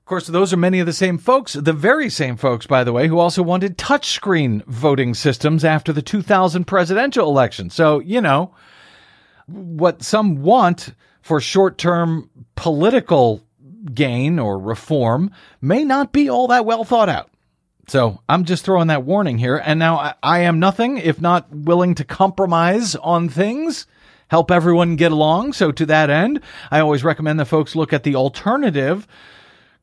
Of 0.00 0.06
course, 0.06 0.28
those 0.28 0.52
are 0.52 0.56
many 0.56 0.78
of 0.78 0.86
the 0.86 0.92
same 0.92 1.18
folks, 1.18 1.54
the 1.54 1.72
very 1.72 2.08
same 2.08 2.36
folks, 2.36 2.64
by 2.64 2.84
the 2.84 2.92
way, 2.92 3.08
who 3.08 3.18
also 3.18 3.42
wanted 3.42 3.76
touchscreen 3.76 4.64
voting 4.66 5.12
systems 5.12 5.64
after 5.64 5.92
the 5.92 6.00
2000 6.00 6.64
presidential 6.64 7.28
election. 7.28 7.70
So, 7.70 7.98
you 7.98 8.20
know, 8.20 8.54
what 9.46 10.04
some 10.04 10.42
want 10.42 10.94
for 11.22 11.40
short 11.40 11.76
term 11.76 12.30
political 12.54 13.42
gain 13.92 14.38
or 14.38 14.56
reform 14.58 15.32
may 15.60 15.82
not 15.82 16.12
be 16.12 16.30
all 16.30 16.46
that 16.46 16.64
well 16.64 16.84
thought 16.84 17.08
out. 17.08 17.30
So 17.88 18.20
I'm 18.28 18.44
just 18.44 18.64
throwing 18.64 18.88
that 18.88 19.02
warning 19.02 19.38
here. 19.38 19.56
And 19.56 19.80
now 19.80 19.96
I, 19.96 20.14
I 20.22 20.38
am 20.40 20.60
nothing 20.60 20.98
if 20.98 21.20
not 21.20 21.52
willing 21.52 21.96
to 21.96 22.04
compromise 22.04 22.94
on 22.94 23.28
things 23.28 23.88
help 24.28 24.50
everyone 24.50 24.96
get 24.96 25.12
along. 25.12 25.52
So 25.52 25.72
to 25.72 25.86
that 25.86 26.10
end, 26.10 26.40
I 26.70 26.80
always 26.80 27.04
recommend 27.04 27.40
that 27.40 27.46
folks 27.46 27.76
look 27.76 27.92
at 27.92 28.02
the 28.02 28.16
alternative 28.16 29.06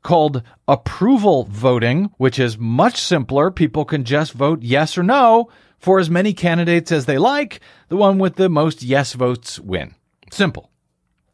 called 0.04 0.44
approval 0.68 1.46
voting, 1.46 2.12
which 2.18 2.38
is 2.38 2.58
much 2.58 2.98
simpler. 2.98 3.50
People 3.50 3.86
can 3.86 4.04
just 4.04 4.34
vote 4.34 4.62
yes 4.62 4.98
or 4.98 5.04
no 5.04 5.50
for 5.80 6.00
as 6.00 6.10
many 6.10 6.34
candidates 6.34 6.92
as 6.92 7.06
they 7.06 7.18
like. 7.18 7.62
The 7.90 7.98
one 7.98 8.20
with 8.20 8.36
the 8.36 8.50
most 8.50 8.84
yes 8.84 9.14
votes 9.14 9.60
win. 9.60 9.96
Simple. 10.32 10.70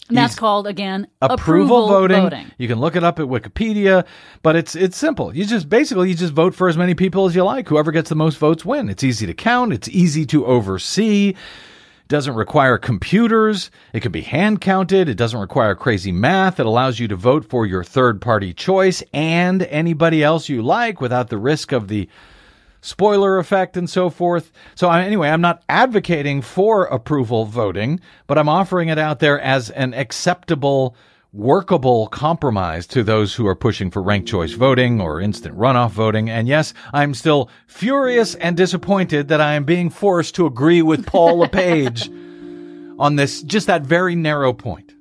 And 0.08 0.18
that's 0.18 0.36
called 0.36 0.66
again 0.66 1.08
approval, 1.22 1.86
approval 1.86 1.88
voting. 1.88 2.22
voting. 2.24 2.52
You 2.58 2.68
can 2.68 2.80
look 2.80 2.96
it 2.96 3.04
up 3.04 3.20
at 3.20 3.28
Wikipedia, 3.28 4.06
but 4.42 4.56
it's 4.56 4.76
it's 4.76 4.98
simple. 4.98 5.36
You 5.36 5.46
just 5.46 5.70
basically 5.70 6.10
you 6.10 6.16
just 6.16 6.34
vote 6.34 6.56
for 6.56 6.68
as 6.68 6.78
many 6.78 6.96
people 6.96 7.28
as 7.28 7.36
you 7.36 7.44
like. 7.44 7.68
Whoever 7.68 7.92
gets 7.92 8.10
the 8.10 8.16
most 8.16 8.40
votes 8.40 8.66
win. 8.66 8.90
It's 8.90 9.04
easy 9.04 9.28
to 9.28 9.36
count. 9.36 9.72
It's 9.72 9.88
easy 9.88 10.26
to 10.28 10.48
oversee 10.48 11.36
doesn't 12.10 12.34
require 12.34 12.80
computers. 12.80 13.70
It 13.94 14.02
can 14.02 14.12
be 14.12 14.22
hand 14.22 14.62
counted. 14.62 15.08
It 15.08 15.16
doesn't 15.16 15.40
require 15.40 15.76
crazy 15.76 16.12
math. 16.12 16.60
It 16.60 16.66
allows 16.66 17.00
you 17.00 17.08
to 17.08 17.16
vote 17.16 17.46
for 17.46 17.68
your 17.68 17.84
third 17.84 18.20
party 18.20 18.52
choice 18.52 19.04
and 19.14 19.62
anybody 19.64 20.24
else 20.24 20.50
you 20.50 20.64
like 20.64 21.00
without 21.00 21.30
the 21.30 21.38
risk 21.38 21.72
of 21.72 21.88
the 21.88 22.10
spoiler 22.82 23.38
effect 23.38 23.78
and 23.78 23.88
so 23.88 24.10
forth. 24.10 24.52
So 24.74 24.90
anyway, 24.90 25.30
I'm 25.30 25.42
not 25.42 25.64
advocating 25.70 26.42
for 26.42 26.86
approval 26.86 27.46
voting, 27.46 28.00
but 28.26 28.40
I'm 28.40 28.50
offering 28.50 28.90
it 28.90 28.98
out 28.98 29.20
there 29.20 29.40
as 29.40 29.70
an 29.70 29.94
acceptable 29.94 30.96
workable 31.32 32.08
compromise 32.08 32.88
to 32.88 33.04
those 33.04 33.36
who 33.36 33.46
are 33.46 33.56
pushing 33.56 33.92
for 33.92 34.02
ranked 34.02 34.28
choice 34.28 34.54
voting 34.54 35.00
or 35.00 35.22
instant 35.22 35.56
runoff 35.58 35.92
voting. 35.92 36.30
And 36.30 36.48
yes, 36.48 36.74
I'm 36.94 37.14
still 37.14 37.50
furious 37.68 38.36
and 38.36 38.58
disappointed 38.58 39.28
that 39.28 39.42
I 39.42 39.54
am 39.54 39.64
being 39.64 39.90
forced 39.90 40.36
to 40.36 40.46
agree 40.46 40.82
with 40.82 41.06
Paul 41.06 41.38
LePage 41.40 42.10
on 43.00 43.16
this, 43.16 43.42
just 43.44 43.68
that 43.68 43.84
very 43.84 44.16
narrow 44.16 44.54
point. 44.54 44.94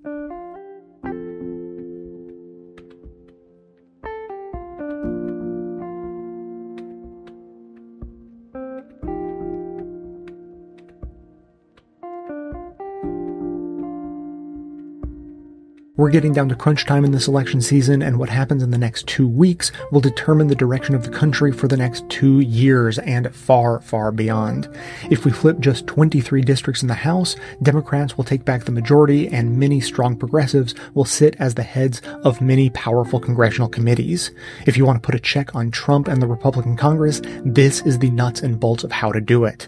We're 15.99 16.11
getting 16.11 16.33
down 16.33 16.49
to 16.51 16.55
crunch 16.55 16.87
time 16.87 17.05
in 17.05 17.11
this 17.11 17.27
election 17.27 17.61
season, 17.61 18.03
and 18.03 18.21
what 18.21 18.29
happens 18.29 18.63
in 18.63 18.71
the 18.71 18.79
next 18.79 19.09
two 19.09 19.27
weeks 19.27 19.73
will 19.91 20.01
determine 20.01 20.47
the 20.47 20.55
direction 20.55 20.95
of 20.95 21.03
the 21.03 21.11
country 21.11 21.51
for 21.51 21.67
the 21.67 21.77
next 21.77 22.09
two 22.09 22.39
years 22.39 23.01
and 23.01 23.35
far, 23.35 23.81
far 23.81 24.13
beyond. 24.13 24.69
If 25.11 25.25
we 25.25 25.33
flip 25.33 25.59
just 25.59 25.89
23 25.89 26.41
districts 26.43 26.83
in 26.83 26.89
the 26.89 26.95
House, 26.95 27.35
Democrats 27.65 28.17
will 28.17 28.23
take 28.23 28.45
back 28.45 28.63
the 28.63 28.71
majority, 28.71 29.27
and 29.27 29.59
many 29.59 29.81
strong 29.81 30.15
progressives 30.17 30.73
will 30.95 31.05
sit 31.05 31.35
as 31.41 31.55
the 31.55 31.65
heads 31.65 32.01
of 32.23 32.41
many 32.41 32.71
powerful 32.71 33.19
congressional 33.19 33.69
committees. 33.69 34.31
If 34.67 34.77
you 34.77 34.87
want 34.87 35.03
to 35.03 35.05
put 35.05 35.17
a 35.17 35.21
check 35.21 35.57
on 35.57 35.73
Trump 35.73 36.07
and 36.07 36.23
the 36.23 36.29
Republican 36.29 36.77
Congress, 36.77 37.21
this 37.45 37.85
is 37.85 37.99
the 37.99 38.11
nuts 38.11 38.41
and 38.41 38.61
bolts 38.61 38.85
of 38.85 38.93
how 38.93 39.11
to 39.11 39.21
do 39.21 39.47
it. 39.47 39.67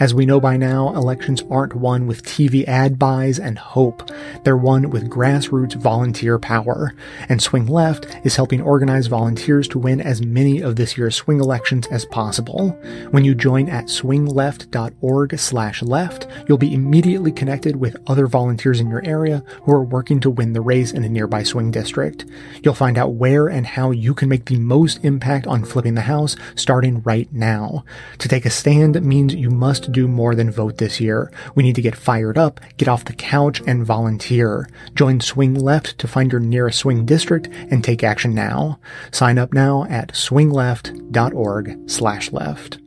As 0.00 0.14
we 0.14 0.26
know 0.26 0.38
by 0.38 0.56
now, 0.56 0.94
elections 0.94 1.42
aren't 1.50 1.74
won 1.74 2.06
with 2.06 2.22
TV 2.22 2.64
ad 2.68 3.00
buys 3.00 3.40
and 3.40 3.58
hope. 3.58 4.08
They're 4.44 4.56
won 4.56 4.90
with 4.90 5.10
grassroots 5.10 5.74
volunteer 5.74 6.38
power. 6.38 6.94
And 7.28 7.42
Swing 7.42 7.66
Left 7.66 8.06
is 8.24 8.36
helping 8.36 8.62
organize 8.62 9.08
volunteers 9.08 9.66
to 9.68 9.78
win 9.80 10.00
as 10.00 10.22
many 10.22 10.60
of 10.60 10.76
this 10.76 10.96
year's 10.96 11.16
swing 11.16 11.40
elections 11.40 11.88
as 11.88 12.04
possible. 12.04 12.70
When 13.10 13.24
you 13.24 13.34
join 13.34 13.68
at 13.68 13.86
swingleft.org 13.86 15.36
slash 15.36 15.82
left, 15.82 16.28
you'll 16.46 16.58
be 16.58 16.74
immediately 16.74 17.32
connected 17.32 17.74
with 17.74 17.96
other 18.06 18.28
volunteers 18.28 18.78
in 18.78 18.88
your 18.88 19.04
area 19.04 19.42
who 19.62 19.72
are 19.72 19.82
working 19.82 20.20
to 20.20 20.30
win 20.30 20.52
the 20.52 20.60
race 20.60 20.92
in 20.92 21.02
a 21.02 21.08
nearby 21.08 21.42
swing 21.42 21.72
district. 21.72 22.24
You'll 22.62 22.74
find 22.74 22.98
out 22.98 23.14
where 23.14 23.48
and 23.48 23.66
how 23.66 23.90
you 23.90 24.14
can 24.14 24.28
make 24.28 24.44
the 24.44 24.60
most 24.60 25.04
impact 25.04 25.48
on 25.48 25.64
flipping 25.64 25.96
the 25.96 26.02
house 26.02 26.36
starting 26.54 27.02
right 27.02 27.32
now. 27.32 27.84
To 28.18 28.28
take 28.28 28.46
a 28.46 28.50
stand 28.50 29.02
means 29.02 29.34
you 29.34 29.50
must 29.50 29.87
do 29.88 30.08
more 30.08 30.34
than 30.34 30.50
vote 30.50 30.78
this 30.78 31.00
year. 31.00 31.32
We 31.54 31.62
need 31.62 31.74
to 31.76 31.82
get 31.82 31.96
fired 31.96 32.38
up, 32.38 32.60
get 32.76 32.88
off 32.88 33.04
the 33.04 33.12
couch, 33.12 33.60
and 33.66 33.84
volunteer. 33.84 34.68
Join 34.94 35.20
Swing 35.20 35.54
Left 35.54 35.98
to 35.98 36.08
find 36.08 36.30
your 36.32 36.40
nearest 36.40 36.78
swing 36.78 37.04
district 37.04 37.48
and 37.70 37.82
take 37.82 38.04
action 38.04 38.34
now. 38.34 38.80
Sign 39.10 39.38
up 39.38 39.52
now 39.52 39.84
at 39.84 40.12
swingleft.org 40.12 41.90
slash 41.90 42.32
left. 42.32 42.78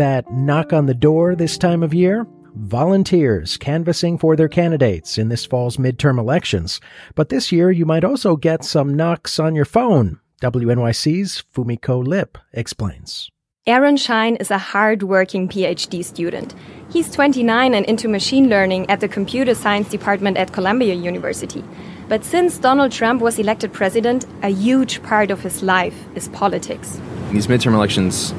that 0.00 0.32
knock 0.32 0.72
on 0.72 0.86
the 0.86 0.94
door 0.94 1.34
this 1.34 1.58
time 1.58 1.82
of 1.82 1.92
year? 1.92 2.26
Volunteers 2.54 3.56
canvassing 3.56 4.18
for 4.18 4.34
their 4.34 4.48
candidates 4.48 5.18
in 5.18 5.28
this 5.28 5.46
fall's 5.46 5.76
midterm 5.76 6.18
elections. 6.18 6.80
But 7.14 7.28
this 7.28 7.52
year, 7.52 7.70
you 7.70 7.86
might 7.86 8.04
also 8.04 8.36
get 8.36 8.64
some 8.64 8.94
knocks 8.94 9.38
on 9.38 9.54
your 9.54 9.64
phone. 9.64 10.18
WNYC's 10.42 11.44
Fumiko 11.54 12.04
Lip 12.04 12.38
explains. 12.52 13.30
Aaron 13.66 13.96
Shine 13.96 14.36
is 14.36 14.50
a 14.50 14.58
hard-working 14.58 15.48
PhD 15.48 16.04
student. 16.04 16.54
He's 16.90 17.12
29 17.12 17.74
and 17.74 17.86
into 17.86 18.08
machine 18.08 18.48
learning 18.48 18.88
at 18.90 19.00
the 19.00 19.06
computer 19.06 19.54
science 19.54 19.88
department 19.88 20.36
at 20.36 20.52
Columbia 20.52 20.94
University. 20.94 21.62
But 22.08 22.24
since 22.24 22.58
Donald 22.58 22.90
Trump 22.90 23.22
was 23.22 23.38
elected 23.38 23.72
president, 23.72 24.26
a 24.42 24.48
huge 24.48 25.02
part 25.02 25.30
of 25.30 25.42
his 25.42 25.62
life 25.62 25.94
is 26.16 26.28
politics. 26.28 27.00
These 27.30 27.46
midterm 27.46 27.74
elections 27.74 28.32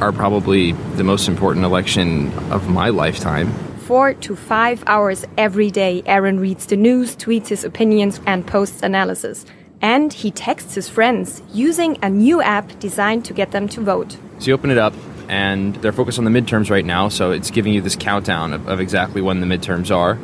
are 0.00 0.12
probably 0.12 0.72
the 0.96 1.04
most 1.04 1.28
important 1.28 1.64
election 1.64 2.32
of 2.50 2.68
my 2.68 2.88
lifetime. 2.88 3.52
Four 3.80 4.14
to 4.14 4.36
five 4.36 4.82
hours 4.86 5.26
every 5.36 5.70
day, 5.70 6.02
Aaron 6.06 6.40
reads 6.40 6.66
the 6.66 6.76
news, 6.76 7.16
tweets 7.16 7.48
his 7.48 7.64
opinions, 7.64 8.20
and 8.26 8.46
posts 8.46 8.82
analysis. 8.82 9.44
And 9.82 10.12
he 10.12 10.30
texts 10.30 10.74
his 10.74 10.88
friends 10.88 11.42
using 11.52 11.98
a 12.02 12.08
new 12.08 12.40
app 12.40 12.78
designed 12.78 13.24
to 13.26 13.34
get 13.34 13.50
them 13.50 13.68
to 13.68 13.80
vote. 13.80 14.16
So 14.38 14.46
you 14.46 14.54
open 14.54 14.70
it 14.70 14.78
up, 14.78 14.94
and 15.28 15.74
they're 15.76 15.92
focused 15.92 16.18
on 16.18 16.24
the 16.24 16.30
midterms 16.30 16.70
right 16.70 16.84
now, 16.84 17.08
so 17.08 17.30
it's 17.30 17.50
giving 17.50 17.72
you 17.72 17.80
this 17.80 17.96
countdown 17.96 18.52
of, 18.52 18.68
of 18.68 18.80
exactly 18.80 19.22
when 19.22 19.40
the 19.40 19.46
midterms 19.46 19.94
are. 19.94 20.18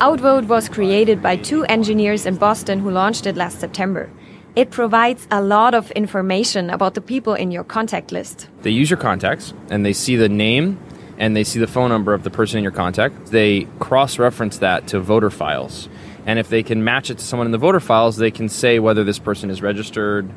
Outvote 0.00 0.46
was 0.46 0.68
created 0.68 1.22
by 1.22 1.36
two 1.36 1.64
engineers 1.64 2.26
in 2.26 2.36
Boston 2.36 2.78
who 2.78 2.90
launched 2.90 3.26
it 3.26 3.36
last 3.36 3.60
September. 3.60 4.10
It 4.56 4.70
provides 4.70 5.26
a 5.32 5.42
lot 5.42 5.74
of 5.74 5.90
information 5.92 6.70
about 6.70 6.94
the 6.94 7.00
people 7.00 7.34
in 7.34 7.50
your 7.50 7.64
contact 7.64 8.12
list. 8.12 8.48
They 8.62 8.70
use 8.70 8.88
your 8.88 8.98
contacts 8.98 9.52
and 9.68 9.84
they 9.84 9.92
see 9.92 10.14
the 10.14 10.28
name 10.28 10.78
and 11.18 11.36
they 11.36 11.42
see 11.42 11.58
the 11.58 11.66
phone 11.66 11.88
number 11.88 12.14
of 12.14 12.22
the 12.22 12.30
person 12.30 12.58
in 12.58 12.62
your 12.62 12.72
contact. 12.72 13.26
They 13.26 13.66
cross 13.80 14.16
reference 14.16 14.58
that 14.58 14.86
to 14.88 15.00
voter 15.00 15.30
files. 15.30 15.88
And 16.24 16.38
if 16.38 16.50
they 16.50 16.62
can 16.62 16.84
match 16.84 17.10
it 17.10 17.18
to 17.18 17.24
someone 17.24 17.46
in 17.46 17.52
the 17.52 17.58
voter 17.58 17.80
files, 17.80 18.16
they 18.16 18.30
can 18.30 18.48
say 18.48 18.78
whether 18.78 19.02
this 19.02 19.18
person 19.18 19.50
is 19.50 19.60
registered, 19.60 20.30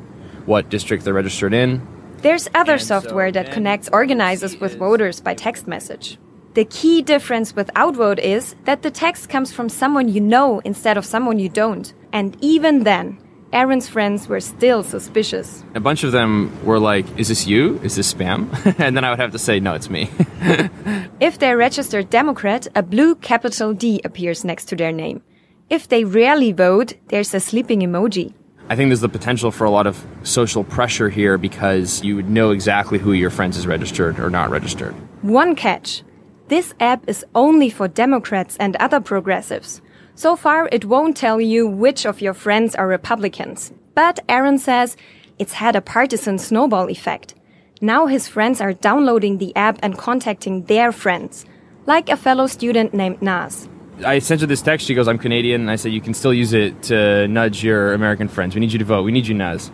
what 0.46 0.68
district 0.68 1.04
they're 1.04 1.14
registered 1.14 1.54
in. 1.54 1.86
There's 2.18 2.48
other 2.54 2.78
software 2.78 3.30
that 3.30 3.52
connects 3.52 3.88
organizers 3.92 4.58
with 4.58 4.78
voters 4.78 5.20
by 5.20 5.34
text 5.34 5.68
message. 5.68 6.18
The 6.54 6.64
key 6.64 7.02
difference 7.02 7.54
with 7.54 7.70
Outvote 7.76 8.18
is 8.18 8.56
that 8.64 8.82
the 8.82 8.90
text 8.90 9.28
comes 9.28 9.52
from 9.52 9.68
someone 9.68 10.08
you 10.08 10.20
know 10.20 10.58
instead 10.64 10.96
of 10.96 11.04
someone 11.04 11.38
you 11.38 11.48
don't. 11.48 11.94
And 12.12 12.36
even 12.40 12.82
then, 12.82 13.18
Aaron's 13.52 13.88
friends 13.88 14.28
were 14.28 14.40
still 14.40 14.82
suspicious. 14.82 15.64
A 15.74 15.80
bunch 15.80 16.04
of 16.04 16.12
them 16.12 16.52
were 16.64 16.78
like, 16.78 17.06
Is 17.18 17.28
this 17.28 17.46
you? 17.46 17.80
Is 17.82 17.96
this 17.96 18.12
spam? 18.12 18.48
and 18.78 18.96
then 18.96 19.04
I 19.04 19.10
would 19.10 19.18
have 19.18 19.32
to 19.32 19.38
say, 19.38 19.58
No, 19.58 19.74
it's 19.74 19.88
me. 19.88 20.10
if 21.20 21.38
they're 21.38 21.56
registered 21.56 22.10
Democrat, 22.10 22.66
a 22.74 22.82
blue 22.82 23.14
capital 23.14 23.72
D 23.72 24.00
appears 24.04 24.44
next 24.44 24.66
to 24.66 24.76
their 24.76 24.92
name. 24.92 25.22
If 25.70 25.88
they 25.88 26.04
rarely 26.04 26.52
vote, 26.52 26.94
there's 27.08 27.32
a 27.32 27.40
sleeping 27.40 27.80
emoji. 27.80 28.34
I 28.68 28.76
think 28.76 28.90
there's 28.90 29.00
the 29.00 29.08
potential 29.08 29.50
for 29.50 29.64
a 29.64 29.70
lot 29.70 29.86
of 29.86 30.04
social 30.24 30.62
pressure 30.62 31.08
here 31.08 31.38
because 31.38 32.02
you 32.04 32.16
would 32.16 32.28
know 32.28 32.50
exactly 32.50 32.98
who 32.98 33.12
your 33.12 33.30
friends 33.30 33.56
is 33.56 33.66
registered 33.66 34.18
or 34.20 34.28
not 34.28 34.50
registered. 34.50 34.94
One 35.22 35.54
catch 35.56 36.02
this 36.48 36.74
app 36.80 37.06
is 37.06 37.26
only 37.34 37.68
for 37.68 37.88
Democrats 37.88 38.56
and 38.58 38.74
other 38.76 39.00
progressives. 39.00 39.82
So 40.18 40.34
far, 40.34 40.68
it 40.72 40.84
won't 40.84 41.16
tell 41.16 41.40
you 41.40 41.68
which 41.68 42.04
of 42.04 42.20
your 42.20 42.34
friends 42.34 42.74
are 42.74 42.88
Republicans. 42.88 43.72
But 43.94 44.18
Aaron 44.28 44.58
says 44.58 44.96
it's 45.38 45.52
had 45.52 45.76
a 45.76 45.80
partisan 45.80 46.38
snowball 46.38 46.90
effect. 46.90 47.36
Now 47.80 48.06
his 48.06 48.26
friends 48.26 48.60
are 48.60 48.72
downloading 48.72 49.38
the 49.38 49.54
app 49.54 49.78
and 49.80 49.96
contacting 49.96 50.64
their 50.64 50.90
friends, 50.90 51.46
like 51.86 52.08
a 52.08 52.16
fellow 52.16 52.48
student 52.48 52.92
named 52.92 53.22
Naz. 53.22 53.68
I 54.04 54.18
sent 54.18 54.40
her 54.40 54.48
this 54.48 54.60
text. 54.60 54.88
She 54.88 54.94
goes, 54.94 55.06
I'm 55.06 55.18
Canadian. 55.18 55.60
And 55.60 55.70
I 55.70 55.76
said, 55.76 55.92
You 55.92 56.00
can 56.00 56.14
still 56.14 56.34
use 56.34 56.52
it 56.52 56.82
to 56.90 57.28
nudge 57.28 57.62
your 57.62 57.94
American 57.94 58.26
friends. 58.26 58.56
We 58.56 58.60
need 58.60 58.72
you 58.72 58.80
to 58.80 58.84
vote. 58.84 59.04
We 59.04 59.12
need 59.12 59.28
you, 59.28 59.34
Naz. 59.34 59.70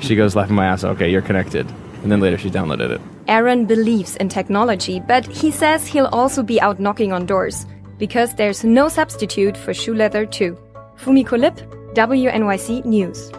She 0.00 0.16
goes, 0.16 0.34
laughing 0.34 0.56
my 0.56 0.66
ass. 0.66 0.82
Okay, 0.82 1.08
you're 1.08 1.22
connected. 1.22 1.72
And 2.02 2.10
then 2.10 2.18
later 2.18 2.36
she 2.36 2.50
downloaded 2.50 2.90
it. 2.90 3.00
Aaron 3.28 3.64
believes 3.64 4.16
in 4.16 4.28
technology, 4.28 4.98
but 4.98 5.24
he 5.24 5.52
says 5.52 5.86
he'll 5.86 6.10
also 6.10 6.42
be 6.42 6.60
out 6.60 6.80
knocking 6.80 7.12
on 7.12 7.26
doors 7.26 7.64
because 7.98 8.34
there's 8.34 8.64
no 8.64 8.88
substitute 8.88 9.56
for 9.56 9.74
shoe 9.74 9.94
leather 9.94 10.26
too. 10.26 10.58
Fumiko 10.96 11.38
Lip, 11.38 11.56
WNYC 11.94 12.84
News. 12.84 13.30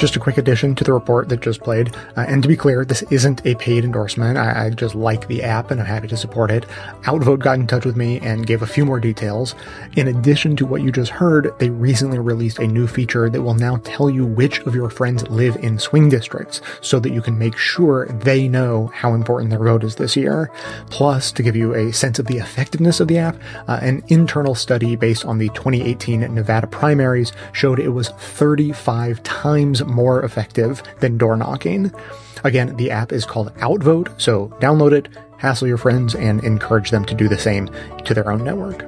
Just 0.00 0.16
a 0.16 0.18
quick 0.18 0.38
addition 0.38 0.74
to 0.76 0.82
the 0.82 0.94
report 0.94 1.28
that 1.28 1.42
just 1.42 1.60
played. 1.60 1.94
Uh, 2.16 2.24
and 2.26 2.42
to 2.42 2.48
be 2.48 2.56
clear, 2.56 2.86
this 2.86 3.02
isn't 3.10 3.44
a 3.46 3.54
paid 3.56 3.84
endorsement. 3.84 4.38
I, 4.38 4.64
I, 4.64 4.70
just 4.70 4.94
like 4.94 5.28
the 5.28 5.42
app 5.42 5.70
and 5.70 5.78
I'm 5.78 5.84
happy 5.84 6.08
to 6.08 6.16
support 6.16 6.50
it. 6.50 6.64
Outvote 7.04 7.40
got 7.40 7.58
in 7.58 7.66
touch 7.66 7.84
with 7.84 7.96
me 7.96 8.18
and 8.20 8.46
gave 8.46 8.62
a 8.62 8.66
few 8.66 8.86
more 8.86 8.98
details. 8.98 9.54
In 9.96 10.08
addition 10.08 10.56
to 10.56 10.64
what 10.64 10.80
you 10.80 10.90
just 10.90 11.10
heard, 11.10 11.52
they 11.58 11.68
recently 11.68 12.18
released 12.18 12.60
a 12.60 12.66
new 12.66 12.86
feature 12.86 13.28
that 13.28 13.42
will 13.42 13.52
now 13.52 13.76
tell 13.84 14.08
you 14.08 14.24
which 14.24 14.60
of 14.60 14.74
your 14.74 14.88
friends 14.88 15.28
live 15.28 15.56
in 15.56 15.78
swing 15.78 16.08
districts 16.08 16.62
so 16.80 16.98
that 16.98 17.12
you 17.12 17.20
can 17.20 17.36
make 17.36 17.58
sure 17.58 18.06
they 18.06 18.48
know 18.48 18.86
how 18.94 19.12
important 19.12 19.50
their 19.50 19.58
vote 19.58 19.84
is 19.84 19.96
this 19.96 20.16
year. 20.16 20.50
Plus, 20.88 21.30
to 21.30 21.42
give 21.42 21.54
you 21.54 21.74
a 21.74 21.92
sense 21.92 22.18
of 22.18 22.24
the 22.24 22.38
effectiveness 22.38 23.00
of 23.00 23.08
the 23.08 23.18
app, 23.18 23.36
uh, 23.68 23.78
an 23.82 24.02
internal 24.08 24.54
study 24.54 24.96
based 24.96 25.26
on 25.26 25.36
the 25.36 25.50
2018 25.50 26.20
Nevada 26.34 26.66
primaries 26.66 27.32
showed 27.52 27.78
it 27.78 27.90
was 27.90 28.08
35 28.08 29.22
times 29.24 29.82
more 29.90 30.24
effective 30.24 30.82
than 31.00 31.18
door 31.18 31.36
knocking. 31.36 31.92
Again, 32.44 32.76
the 32.76 32.90
app 32.90 33.12
is 33.12 33.24
called 33.24 33.52
Outvote, 33.56 34.20
so 34.20 34.48
download 34.60 34.92
it, 34.92 35.08
hassle 35.38 35.68
your 35.68 35.76
friends, 35.76 36.14
and 36.14 36.42
encourage 36.42 36.90
them 36.90 37.04
to 37.04 37.14
do 37.14 37.28
the 37.28 37.38
same 37.38 37.68
to 38.04 38.14
their 38.14 38.30
own 38.30 38.44
network. 38.44 38.82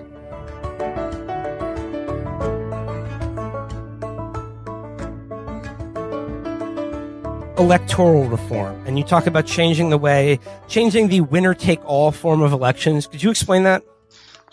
Electoral 7.58 8.24
reform, 8.24 8.82
and 8.86 8.98
you 8.98 9.04
talk 9.04 9.26
about 9.26 9.46
changing 9.46 9.90
the 9.90 9.98
way, 9.98 10.40
changing 10.66 11.08
the 11.08 11.20
winner 11.20 11.54
take 11.54 11.84
all 11.84 12.10
form 12.10 12.40
of 12.40 12.52
elections. 12.52 13.06
Could 13.06 13.22
you 13.22 13.30
explain 13.30 13.64
that? 13.64 13.84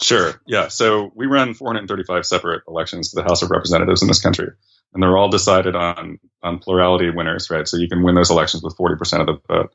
Sure. 0.01 0.39
Yeah. 0.45 0.67
So 0.67 1.11
we 1.15 1.25
run 1.25 1.53
435 1.53 2.25
separate 2.25 2.63
elections 2.67 3.09
to 3.09 3.15
the 3.15 3.23
House 3.23 3.41
of 3.41 3.51
Representatives 3.51 4.01
in 4.01 4.07
this 4.07 4.21
country 4.21 4.49
and 4.93 5.03
they're 5.03 5.17
all 5.17 5.29
decided 5.29 5.75
on 5.75 6.19
on 6.41 6.59
plurality 6.59 7.09
winners, 7.09 7.49
right? 7.49 7.67
So 7.67 7.77
you 7.77 7.87
can 7.87 8.03
win 8.03 8.15
those 8.15 8.31
elections 8.31 8.63
with 8.63 8.77
40% 8.77 9.19
of 9.19 9.27
the 9.27 9.39
vote. 9.47 9.73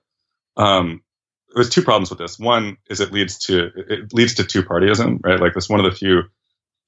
Um, 0.57 1.03
there's 1.55 1.69
two 1.69 1.83
problems 1.83 2.11
with 2.11 2.19
this. 2.19 2.39
One 2.39 2.79
is 2.89 3.01
it 3.01 3.13
leads 3.13 3.39
to 3.47 3.71
it 3.77 4.13
leads 4.13 4.35
to 4.35 4.45
two 4.45 4.63
partyism, 4.63 5.21
right? 5.25 5.41
Like 5.41 5.55
that's 5.55 5.69
one 5.69 5.81
of 5.81 5.91
the 5.91 5.97
few 5.97 6.23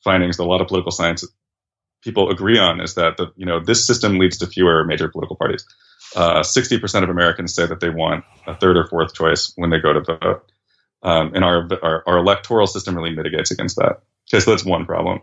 findings 0.02 0.36
that 0.36 0.44
a 0.44 0.46
lot 0.46 0.60
of 0.60 0.68
political 0.68 0.92
science 0.92 1.24
people 2.02 2.30
agree 2.30 2.58
on 2.58 2.80
is 2.80 2.94
that 2.94 3.16
the 3.16 3.32
you 3.36 3.46
know 3.46 3.60
this 3.60 3.86
system 3.86 4.18
leads 4.18 4.38
to 4.38 4.46
fewer 4.46 4.84
major 4.84 5.08
political 5.08 5.36
parties. 5.36 5.64
Uh, 6.14 6.40
60% 6.40 7.02
of 7.02 7.10
Americans 7.10 7.54
say 7.54 7.66
that 7.66 7.80
they 7.80 7.90
want 7.90 8.24
a 8.46 8.54
third 8.54 8.76
or 8.76 8.86
fourth 8.86 9.12
choice 9.12 9.52
when 9.56 9.70
they 9.70 9.80
go 9.80 9.92
to 9.92 10.00
vote, 10.00 10.50
um, 11.02 11.32
and 11.34 11.44
our, 11.44 11.68
our, 11.82 12.04
our 12.06 12.18
electoral 12.18 12.66
system 12.66 12.94
really 12.94 13.14
mitigates 13.14 13.50
against 13.50 13.76
that. 13.76 14.00
Okay, 14.28 14.40
so 14.40 14.52
that's 14.52 14.64
one 14.64 14.86
problem. 14.86 15.20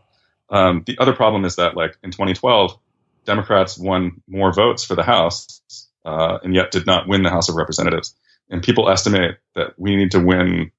Um, 0.50 0.84
the 0.86 0.98
other 1.00 1.14
problem 1.14 1.46
is 1.46 1.56
that 1.56 1.76
like 1.76 1.98
in 2.04 2.12
2012 2.12 2.78
Democrats 3.26 3.78
won 3.78 4.22
more 4.28 4.54
votes 4.54 4.84
for 4.84 4.96
the 4.96 5.04
House 5.04 5.62
uh, 6.06 6.40
and 6.44 6.56
yet 6.56 6.72
did 6.72 6.86
not 6.86 7.08
win 7.08 7.24
the 7.24 7.30
House 7.30 7.50
of 7.50 7.56
Representatives. 7.56 8.16
And 8.50 8.62
people 8.62 8.90
estimate 8.90 9.38
that 9.56 9.74
we 9.78 9.96
need 9.96 10.12
to 10.12 10.20
win 10.20 10.72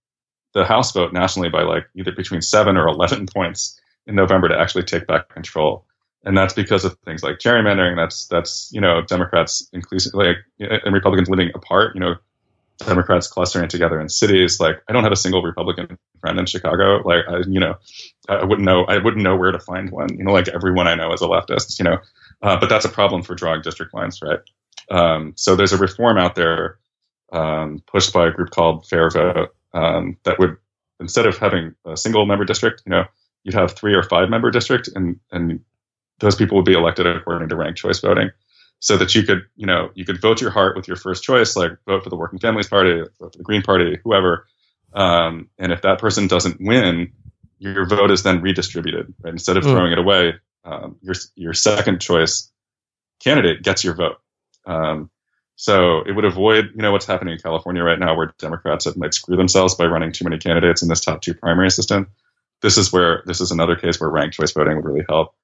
the 0.53 0.65
House 0.65 0.93
vote 0.93 1.13
nationally 1.13 1.49
by 1.49 1.63
like 1.63 1.87
either 1.97 2.13
between 2.13 2.41
seven 2.41 2.77
or 2.77 2.87
11 2.87 3.27
points 3.35 3.81
in 4.07 4.15
November 4.15 4.49
to 4.49 4.59
actually 4.59 4.85
take 4.85 5.07
back 5.07 5.29
control. 5.29 5.87
And 6.25 6.37
that's 6.37 6.55
because 6.55 6.85
of 6.85 6.97
things 7.05 7.23
like 7.23 7.39
gerrymandering. 7.39 7.97
That's, 7.97 8.27
that's, 8.29 8.71
you 8.73 8.81
know, 8.81 9.03
Democrats 9.03 9.69
increasingly 9.73 10.27
like, 10.27 10.37
and 10.59 10.95
Republicans 10.95 11.29
living 11.29 11.51
apart, 11.55 11.95
you 11.95 12.01
know, 12.01 12.15
Democrats 12.79 13.29
clustering 13.29 13.69
together 13.69 14.01
in 14.01 14.09
cities. 14.09 14.59
Like, 14.59 14.83
I 14.89 14.93
don't 14.93 15.05
have 15.05 15.13
a 15.13 15.17
single 15.17 15.43
Republican 15.43 15.99
friend 16.21 16.39
in 16.39 16.47
Chicago. 16.47 17.03
Like, 17.05 17.25
I, 17.29 17.39
you 17.47 17.61
know, 17.61 17.77
I 18.29 18.45
wouldn't 18.45 18.65
know, 18.65 18.85
I 18.85 18.99
wouldn't 18.99 19.23
know 19.23 19.37
where 19.37 19.53
to 19.53 19.61
find 19.61 19.91
one. 19.91 20.09
You 20.17 20.25
know, 20.25 20.33
like 20.33 20.49
everyone 20.49 20.89
I 20.89 20.95
know 20.95 21.13
is 21.13 21.23
a 21.23 21.27
leftist, 21.27 21.79
you 21.79 21.85
know, 21.85 21.99
uh, 22.43 22.59
but 22.59 22.69
that's 22.69 22.85
a 22.85 22.91
problem 22.91 23.23
for 23.23 23.35
drawing 23.35 23.63
district 23.63 23.95
lines, 23.95 24.21
right? 24.23 24.41
Um, 24.91 25.33
so 25.37 25.57
there's 25.57 25.73
a 25.73 25.79
reform 25.79 26.19
out 26.19 26.35
there 26.35 26.79
um, 27.33 27.83
pushed 27.87 28.13
by 28.13 28.29
a 28.29 28.31
group 28.31 28.51
called 28.51 28.85
FairVote 28.85 29.49
um, 29.73 30.17
that 30.25 30.39
would, 30.39 30.57
instead 31.01 31.27
of 31.27 31.39
having 31.39 31.75
a 31.85 31.97
single 31.97 32.27
member 32.27 32.45
district, 32.45 32.83
you 32.87 32.91
know, 32.91 33.05
you'd 33.43 33.55
have 33.55 33.73
three 33.73 33.95
or 33.95 34.03
five 34.03 34.31
member 34.31 34.51
district, 34.51 34.89
and 34.95 35.21
and 35.31 35.61
those 36.21 36.37
people 36.37 36.57
would 36.57 36.65
be 36.65 36.75
elected 36.75 37.07
according 37.07 37.49
to 37.49 37.57
ranked 37.57 37.79
choice 37.79 38.01
voting, 38.01 38.31
so 38.79 38.97
that 38.97 39.15
you 39.15 39.23
could, 39.23 39.43
you 39.57 39.67
know, 39.67 39.91
you 39.95 40.05
could 40.05 40.21
vote 40.21 40.41
your 40.41 40.51
heart 40.51 40.77
with 40.77 40.89
your 40.89 40.97
first 40.97 41.25
choice, 41.25 41.57
like 41.57 41.73
vote 41.87 42.05
for 42.05 42.11
the 42.11 42.17
Working 42.17 42.39
Families 42.39 42.69
Party, 42.69 43.01
vote 43.21 43.33
for 43.33 43.39
the 43.39 43.45
Green 43.45 43.63
Party, 43.63 43.99
whoever. 44.05 44.47
Um, 44.93 45.51
and 45.59 45.73
if 45.73 45.83
that 45.83 45.99
person 45.99 46.29
doesn't 46.29 46.61
win, 46.61 47.13
your 47.59 47.87
vote 47.87 48.11
is 48.11 48.23
then 48.23 48.41
redistributed. 48.41 49.13
Right? 49.21 49.33
Instead 49.33 49.57
of 49.57 49.65
mm. 49.65 49.73
throwing 49.73 49.93
it 49.93 49.99
away, 49.99 50.35
um, 50.65 50.97
your 51.03 51.15
your 51.35 51.55
second 51.55 52.01
choice 52.01 52.51
candidate 53.21 53.63
gets 53.63 53.85
your 53.85 53.95
vote, 53.95 54.17
Um, 54.67 55.11
so 55.57 56.01
it 56.01 56.13
would 56.13 56.25
avoid, 56.25 56.73
you 56.75 56.83
know, 56.83 56.93
what's 56.93 57.07
happening 57.07 57.35
in 57.35 57.41
California 57.41 57.83
right 57.83 57.99
now, 57.99 58.17
where 58.17 58.35
Democrats 58.39 58.87
have 58.87 58.97
might 58.97 59.15
screw 59.15 59.37
themselves 59.37 59.75
by 59.75 59.87
running 59.87 60.13
too 60.13 60.25
many 60.25 60.39
candidates 60.39 60.83
in 60.83 60.89
this 60.89 61.01
top 61.01 61.21
two 61.21 61.35
primary 61.35 61.71
system. 61.71 62.09
This 62.61 62.77
is 62.77 62.93
where 62.93 63.23
this 63.27 63.41
is 63.41 63.51
another 63.51 63.77
case 63.77 64.01
where 64.01 64.11
ranked 64.11 64.37
choice 64.37 64.53
voting 64.53 64.77
would 64.77 64.85
really 64.85 65.05
help. 65.09 65.35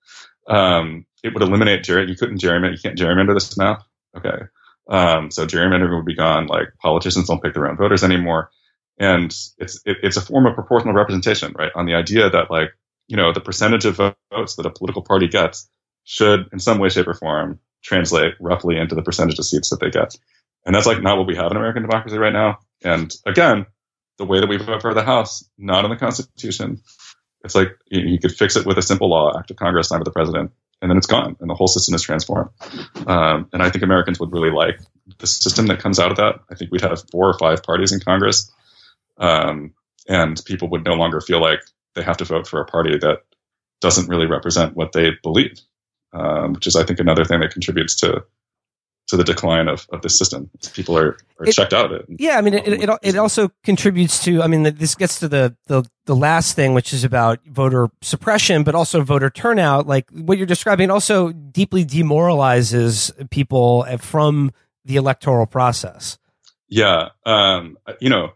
Um, 0.49 1.07
it 1.23 1.33
would 1.33 1.43
eliminate 1.43 1.85
gerry. 1.85 2.09
You 2.09 2.17
couldn't 2.17 2.41
gerrymander. 2.41 2.73
You 2.73 2.79
can't 2.79 2.99
gerrymander 2.99 3.35
this 3.35 3.57
map. 3.57 3.83
Okay. 4.17 4.47
Um, 4.89 5.31
so 5.31 5.47
gerrymandering 5.47 5.95
would 5.95 6.07
be 6.07 6.17
gone. 6.17 6.47
Like 6.47 6.69
politicians 6.83 7.29
don't 7.29 7.43
pick 7.43 7.55
their 7.55 7.69
own 7.69 7.77
voters 7.77 8.03
anymore, 8.03 8.51
and 8.99 9.33
it's 9.59 9.81
it, 9.85 9.99
it's 10.03 10.17
a 10.17 10.21
form 10.21 10.47
of 10.47 10.55
proportional 10.55 10.95
representation, 10.95 11.55
right? 11.57 11.71
On 11.77 11.87
the 11.87 11.95
idea 11.95 12.31
that 12.31 12.51
like 12.51 12.71
you 13.11 13.17
know 13.17 13.33
the 13.33 13.41
percentage 13.41 13.85
of 13.85 13.97
votes 13.97 14.55
that 14.55 14.67
a 14.67 14.71
political 14.71 15.03
party 15.03 15.27
gets 15.27 15.69
should, 16.05 16.49
in 16.53 16.61
some 16.61 16.79
way, 16.79 16.89
shape, 16.89 17.09
or 17.09 17.15
form, 17.15 17.59
translate 17.83 18.35
roughly 18.41 18.79
into 18.79 18.95
the 18.95 19.03
percentage 19.03 19.39
of 19.39 19.45
seats 19.45 19.71
that 19.71 19.81
they 19.81 19.91
get. 19.91 20.17
And 20.65 20.75
that's 20.75 20.87
like 20.87 21.03
not 21.03 21.19
what 21.19 21.27
we 21.27 21.37
have 21.37 21.51
in 21.51 21.57
American 21.57 21.83
democracy 21.83 22.19
right 22.19 22.33
now. 22.33 22.59
And 22.85 23.13
again, 23.27 23.67
the 24.17 24.25
way 24.25 24.39
that 24.39 24.49
we 24.49 24.59
vote 24.59 24.83
for 24.83 24.95
the 24.95 25.03
House, 25.03 25.45
not 25.59 25.85
in 25.85 25.91
the 25.91 25.97
Constitution. 25.97 26.83
It's 27.43 27.55
like 27.55 27.69
you, 27.91 28.01
you 28.01 28.19
could 28.19 28.33
fix 28.33 28.55
it 28.55 28.67
with 28.67 28.79
a 28.79 28.83
simple 28.83 29.11
law, 29.11 29.37
act 29.37 29.51
of 29.51 29.57
Congress, 29.57 29.89
signed 29.89 30.01
by 30.01 30.05
the 30.05 30.13
president, 30.13 30.53
and 30.81 30.91
then 30.91 30.99
it's 30.99 31.07
gone, 31.07 31.37
and 31.41 31.51
the 31.51 31.55
whole 31.55 31.69
system 31.69 31.95
is 31.95 32.03
transformed. 32.03 32.51
Um, 33.07 33.49
and 33.53 33.63
I 33.63 33.71
think 33.71 33.83
Americans 33.83 34.21
would 34.21 34.33
really 34.33 34.51
like 34.51 34.79
the 35.19 35.27
system 35.27 35.67
that 35.67 35.81
comes 35.81 35.99
out 35.99 36.11
of 36.11 36.19
that. 36.19 36.41
I 36.51 36.55
think 36.55 36.71
we'd 36.71 36.83
have 36.83 37.03
four 37.11 37.29
or 37.29 37.39
five 37.39 37.63
parties 37.63 37.93
in 37.93 38.01
Congress, 38.01 38.53
um, 39.19 39.75
and 40.07 40.41
people 40.45 40.69
would 40.71 40.85
no 40.85 40.95
longer 40.95 41.21
feel 41.21 41.41
like 41.41 41.61
they 41.95 42.03
have 42.03 42.17
to 42.19 42.25
vote 42.25 42.47
for 42.47 42.61
a 42.61 42.65
party 42.65 42.99
that 42.99 43.23
doesn't 43.81 44.09
really 44.09 44.27
represent 44.27 44.77
what 44.77 44.93
they 44.93 45.11
believe 45.23 45.61
um, 46.13 46.55
which 46.55 46.67
is 46.67 46.77
I 46.77 46.85
think 46.85 47.01
another 47.01 47.25
thing 47.25 47.41
that 47.41 47.53
contributes 47.53 47.95
to 47.97 48.25
to 49.09 49.17
the 49.17 49.25
decline 49.25 49.67
of, 49.67 49.89
of 49.91 50.03
this 50.03 50.17
system. 50.17 50.49
People 50.73 50.97
are, 50.97 51.17
are 51.41 51.47
it, 51.47 51.53
checked 51.53 51.73
out 51.73 51.87
of 51.87 51.93
it. 51.93 52.07
Yeah, 52.21 52.39
I 52.39 52.43
mean, 52.43 52.55
it, 52.55 52.69
it, 52.69 52.91
it, 53.03 53.17
also 53.17 53.51
contributes 53.65 54.23
to, 54.23 54.41
I 54.41 54.47
mean, 54.47 54.63
this 54.63 54.95
gets 54.95 55.19
to 55.19 55.27
the, 55.27 55.57
the, 55.67 55.83
the 56.05 56.15
last 56.15 56.55
thing, 56.55 56.75
which 56.75 56.93
is 56.93 57.03
about 57.03 57.45
voter 57.45 57.89
suppression, 58.03 58.63
but 58.63 58.77
also 58.77 59.03
voter 59.03 59.29
turnout. 59.29 59.89
Like 59.89 60.09
what 60.13 60.39
you're 60.39 60.47
describing 60.47 60.93
also 60.93 61.33
deeply 61.33 61.83
demoralizes 61.83 63.11
people 63.33 63.85
from 63.99 64.53
the 64.85 64.95
electoral 64.95 65.47
process. 65.47 66.17
Yeah. 66.69 67.09
Um, 67.27 67.79
you 67.99 68.11
know, 68.11 68.35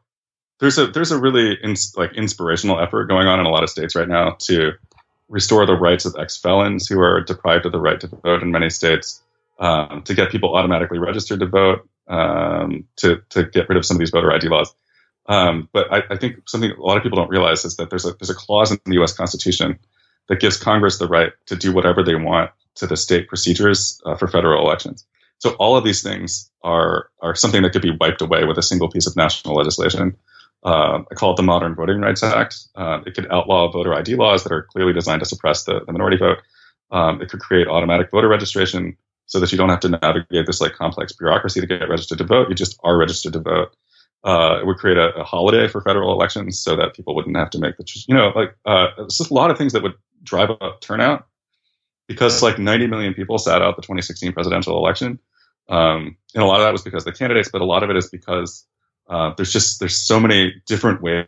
there's 0.61 0.79
a, 0.79 0.87
there's 0.87 1.11
a 1.11 1.21
really 1.21 1.59
like 1.97 2.13
inspirational 2.15 2.81
effort 2.81 3.07
going 3.07 3.27
on 3.27 3.41
in 3.41 3.47
a 3.47 3.51
lot 3.51 3.63
of 3.63 3.71
states 3.71 3.95
right 3.95 4.09
now 4.09 4.37
to 4.41 4.73
restore 5.29 5.67
the 5.67 5.75
rights 5.75 6.05
of 6.05 6.15
ex 6.19 6.37
felons 6.37 6.87
who 6.87 7.01
are 7.01 7.21
deprived 7.21 7.67
of 7.67 7.73
the 7.73 7.81
right 7.81 8.01
to 8.01 8.07
vote 8.07 8.43
in 8.43 8.51
many 8.51 8.71
states, 8.71 9.23
um, 9.59 10.03
to 10.03 10.15
get 10.15 10.31
people 10.31 10.55
automatically 10.55 10.99
registered 10.99 11.41
to 11.41 11.47
vote, 11.47 11.89
um, 12.09 12.85
to 12.97 13.23
to 13.31 13.45
get 13.45 13.69
rid 13.69 13.79
of 13.79 13.85
some 13.85 13.97
of 13.97 13.99
these 13.99 14.11
voter 14.11 14.33
ID 14.33 14.49
laws. 14.49 14.75
Um, 15.27 15.69
but 15.73 15.93
I, 15.93 16.03
I, 16.11 16.17
think 16.17 16.47
something 16.47 16.71
a 16.71 16.83
lot 16.83 16.99
of 16.99 17.03
people 17.03 17.17
don't 17.17 17.31
realize 17.31 17.65
is 17.65 17.77
that 17.77 17.89
there's 17.89 18.05
a 18.05 18.13
there's 18.13 18.31
a 18.31 18.35
clause 18.35 18.71
in 18.71 18.79
the 18.85 18.95
U.S. 18.95 19.15
Constitution 19.15 19.79
that 20.29 20.41
gives 20.41 20.59
Congress 20.59 20.99
the 20.99 21.09
right 21.09 21.33
to 21.47 21.57
do 21.57 21.73
whatever 21.73 22.03
they 22.03 22.15
want 22.15 22.51
to 22.77 22.87
the 22.87 22.97
state 22.97 23.29
procedures 23.29 24.01
uh, 24.05 24.17
for 24.17 24.29
federal 24.29 24.65
elections. 24.67 25.07
So 25.39 25.53
all 25.53 25.77
of 25.77 25.85
these 25.85 26.03
things 26.03 26.51
are 26.63 27.09
are 27.23 27.35
something 27.35 27.63
that 27.63 27.73
could 27.73 27.83
be 27.83 27.97
wiped 27.99 28.21
away 28.21 28.45
with 28.45 28.59
a 28.59 28.63
single 28.63 28.91
piece 28.91 29.07
of 29.07 29.17
national 29.17 29.55
legislation. 29.55 30.17
Uh, 30.65 31.03
I 31.11 31.15
call 31.15 31.33
it 31.33 31.37
the 31.37 31.43
Modern 31.43 31.75
Voting 31.75 32.01
Rights 32.01 32.23
Act. 32.23 32.57
Uh, 32.75 33.01
it 33.07 33.15
could 33.15 33.31
outlaw 33.31 33.71
voter 33.71 33.95
ID 33.95 34.15
laws 34.15 34.45
that 34.45 34.53
are 34.53 34.62
clearly 34.62 34.95
designed 34.95 35.21
to 35.21 35.27
suppress 35.27 35.65
the, 35.65 35.81
the 35.85 35.93
minority 35.93 36.17
vote. 36.17 36.39
Um, 36.91 37.21
it 37.21 37.29
could 37.29 37.41
create 37.41 37.69
automatic 37.69 38.11
voter 38.11 38.29
registration 38.29 38.97
so 39.27 39.41
that 39.41 39.53
you 39.53 39.59
don't 39.59 39.69
have 39.69 39.81
to 39.81 39.89
navigate 39.89 40.47
this 40.47 40.61
like 40.61 40.73
complex 40.73 41.12
bureaucracy 41.12 41.61
to 41.61 41.67
get 41.67 41.89
registered 41.89 42.19
to 42.19 42.25
vote. 42.25 42.49
You 42.49 42.55
just 42.55 42.79
are 42.83 42.97
registered 42.97 43.35
to 43.35 43.41
vote. 43.41 43.75
Uh, 44.23 44.59
it 44.61 44.67
would 44.67 44.79
create 44.79 44.97
a, 44.97 45.15
a, 45.17 45.25
holiday 45.25 45.69
for 45.69 45.83
federal 45.83 46.11
elections 46.11 46.59
so 46.59 46.75
that 46.77 46.95
people 46.95 47.15
wouldn't 47.15 47.37
have 47.37 47.51
to 47.51 47.59
make 47.59 47.77
the, 47.77 47.85
you 48.09 48.15
know, 48.15 48.33
like, 48.35 48.57
uh, 48.65 48.87
it's 49.01 49.19
just 49.19 49.31
a 49.31 49.35
lot 49.35 49.51
of 49.51 49.59
things 49.59 49.75
that 49.75 49.83
would 49.83 49.93
drive 50.23 50.49
up 50.49 50.81
turnout 50.81 51.27
because 52.09 52.43
like 52.43 52.59
90 52.59 52.87
million 52.87 53.12
people 53.12 53.37
sat 53.37 53.61
out 53.61 53.77
the 53.77 53.83
2016 53.83 54.33
presidential 54.33 54.79
election. 54.79 55.19
Um, 55.69 56.17
and 56.35 56.43
a 56.43 56.47
lot 56.47 56.61
of 56.61 56.65
that 56.65 56.73
was 56.73 56.81
because 56.81 57.05
the 57.05 57.12
candidates, 57.12 57.51
but 57.51 57.61
a 57.61 57.67
lot 57.67 57.83
of 57.83 57.91
it 57.91 57.97
is 57.97 58.09
because 58.09 58.67
uh, 59.09 59.33
there's 59.37 59.53
just 59.53 59.81
there's 59.81 59.97
so 59.97 60.19
many 60.19 60.55
different 60.67 61.03
ways 61.03 61.27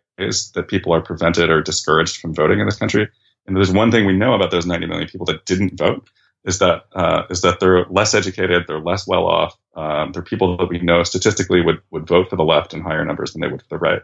that 0.55 0.69
people 0.69 0.95
are 0.95 1.03
prevented 1.03 1.51
or 1.51 1.63
discouraged 1.63 2.19
from 2.21 2.35
voting 2.35 2.61
in 2.61 2.67
this 2.67 2.79
country. 2.79 3.09
And 3.47 3.57
there's 3.57 3.71
one 3.71 3.91
thing 3.91 4.07
we 4.07 4.17
know 4.17 4.35
about 4.35 4.51
those 4.51 4.67
90 4.67 4.87
million 4.87 5.09
people 5.09 5.27
that 5.27 5.45
didn't 5.45 5.79
vote 5.79 6.09
is 6.45 6.59
that 6.61 6.85
uh, 6.95 7.23
is 7.29 7.43
that 7.43 7.61
they're 7.61 7.85
less 7.87 8.15
educated, 8.15 8.65
they're 8.67 8.81
less 8.81 9.07
well 9.07 9.27
off. 9.27 9.57
Um, 9.75 10.13
they're 10.13 10.23
people 10.23 10.57
that 10.57 10.69
we 10.69 10.79
know 10.79 11.03
statistically 11.03 11.61
would 11.61 11.81
would 11.91 12.07
vote 12.07 12.31
for 12.31 12.37
the 12.37 12.45
left 12.45 12.73
in 12.73 12.81
higher 12.81 13.05
numbers 13.05 13.33
than 13.33 13.43
they 13.43 13.49
would 13.49 13.63
for 13.63 13.69
the 13.69 13.79
right. 13.79 14.03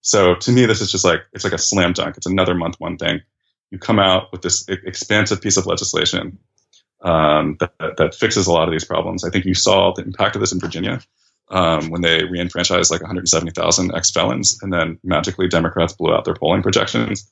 So 0.00 0.34
to 0.34 0.52
me, 0.52 0.66
this 0.66 0.80
is 0.80 0.90
just 0.90 1.04
like 1.04 1.20
it's 1.32 1.44
like 1.44 1.52
a 1.52 1.58
slam 1.58 1.92
dunk. 1.92 2.16
It's 2.16 2.26
another 2.26 2.54
month 2.54 2.76
one 2.78 2.96
thing. 2.96 3.20
You 3.70 3.78
come 3.78 3.98
out 3.98 4.32
with 4.32 4.42
this 4.42 4.66
expansive 4.68 5.42
piece 5.42 5.56
of 5.56 5.66
legislation 5.66 6.38
um, 7.02 7.56
that, 7.60 7.96
that 7.98 8.14
fixes 8.14 8.46
a 8.46 8.52
lot 8.52 8.68
of 8.68 8.72
these 8.72 8.84
problems. 8.84 9.24
I 9.24 9.30
think 9.30 9.44
you 9.44 9.54
saw 9.54 9.92
the 9.92 10.02
impact 10.02 10.36
of 10.36 10.40
this 10.40 10.52
in 10.52 10.60
Virginia 10.60 11.00
um, 11.48 11.90
when 11.90 12.02
they 12.02 12.20
reenfranchised 12.20 12.90
like 12.90 13.00
170,000 13.00 13.94
ex 13.94 14.10
felons, 14.10 14.58
and 14.62 14.72
then 14.72 14.98
magically 15.04 15.48
Democrats 15.48 15.92
blew 15.92 16.12
out 16.12 16.24
their 16.24 16.34
polling 16.34 16.62
projections. 16.62 17.30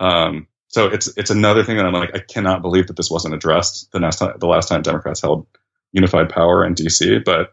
Um, 0.00 0.46
so 0.68 0.86
it's 0.86 1.08
it's 1.18 1.30
another 1.30 1.62
thing 1.62 1.76
that 1.76 1.84
I'm 1.84 1.92
like, 1.92 2.14
I 2.14 2.20
cannot 2.20 2.62
believe 2.62 2.86
that 2.86 2.96
this 2.96 3.10
wasn't 3.10 3.34
addressed 3.34 3.90
the 3.92 3.98
last 3.98 4.18
time 4.18 4.34
the 4.38 4.46
last 4.46 4.68
time 4.68 4.82
Democrats 4.82 5.20
held 5.20 5.46
unified 5.92 6.30
power 6.30 6.64
in 6.64 6.74
D.C. 6.74 7.18
But 7.18 7.52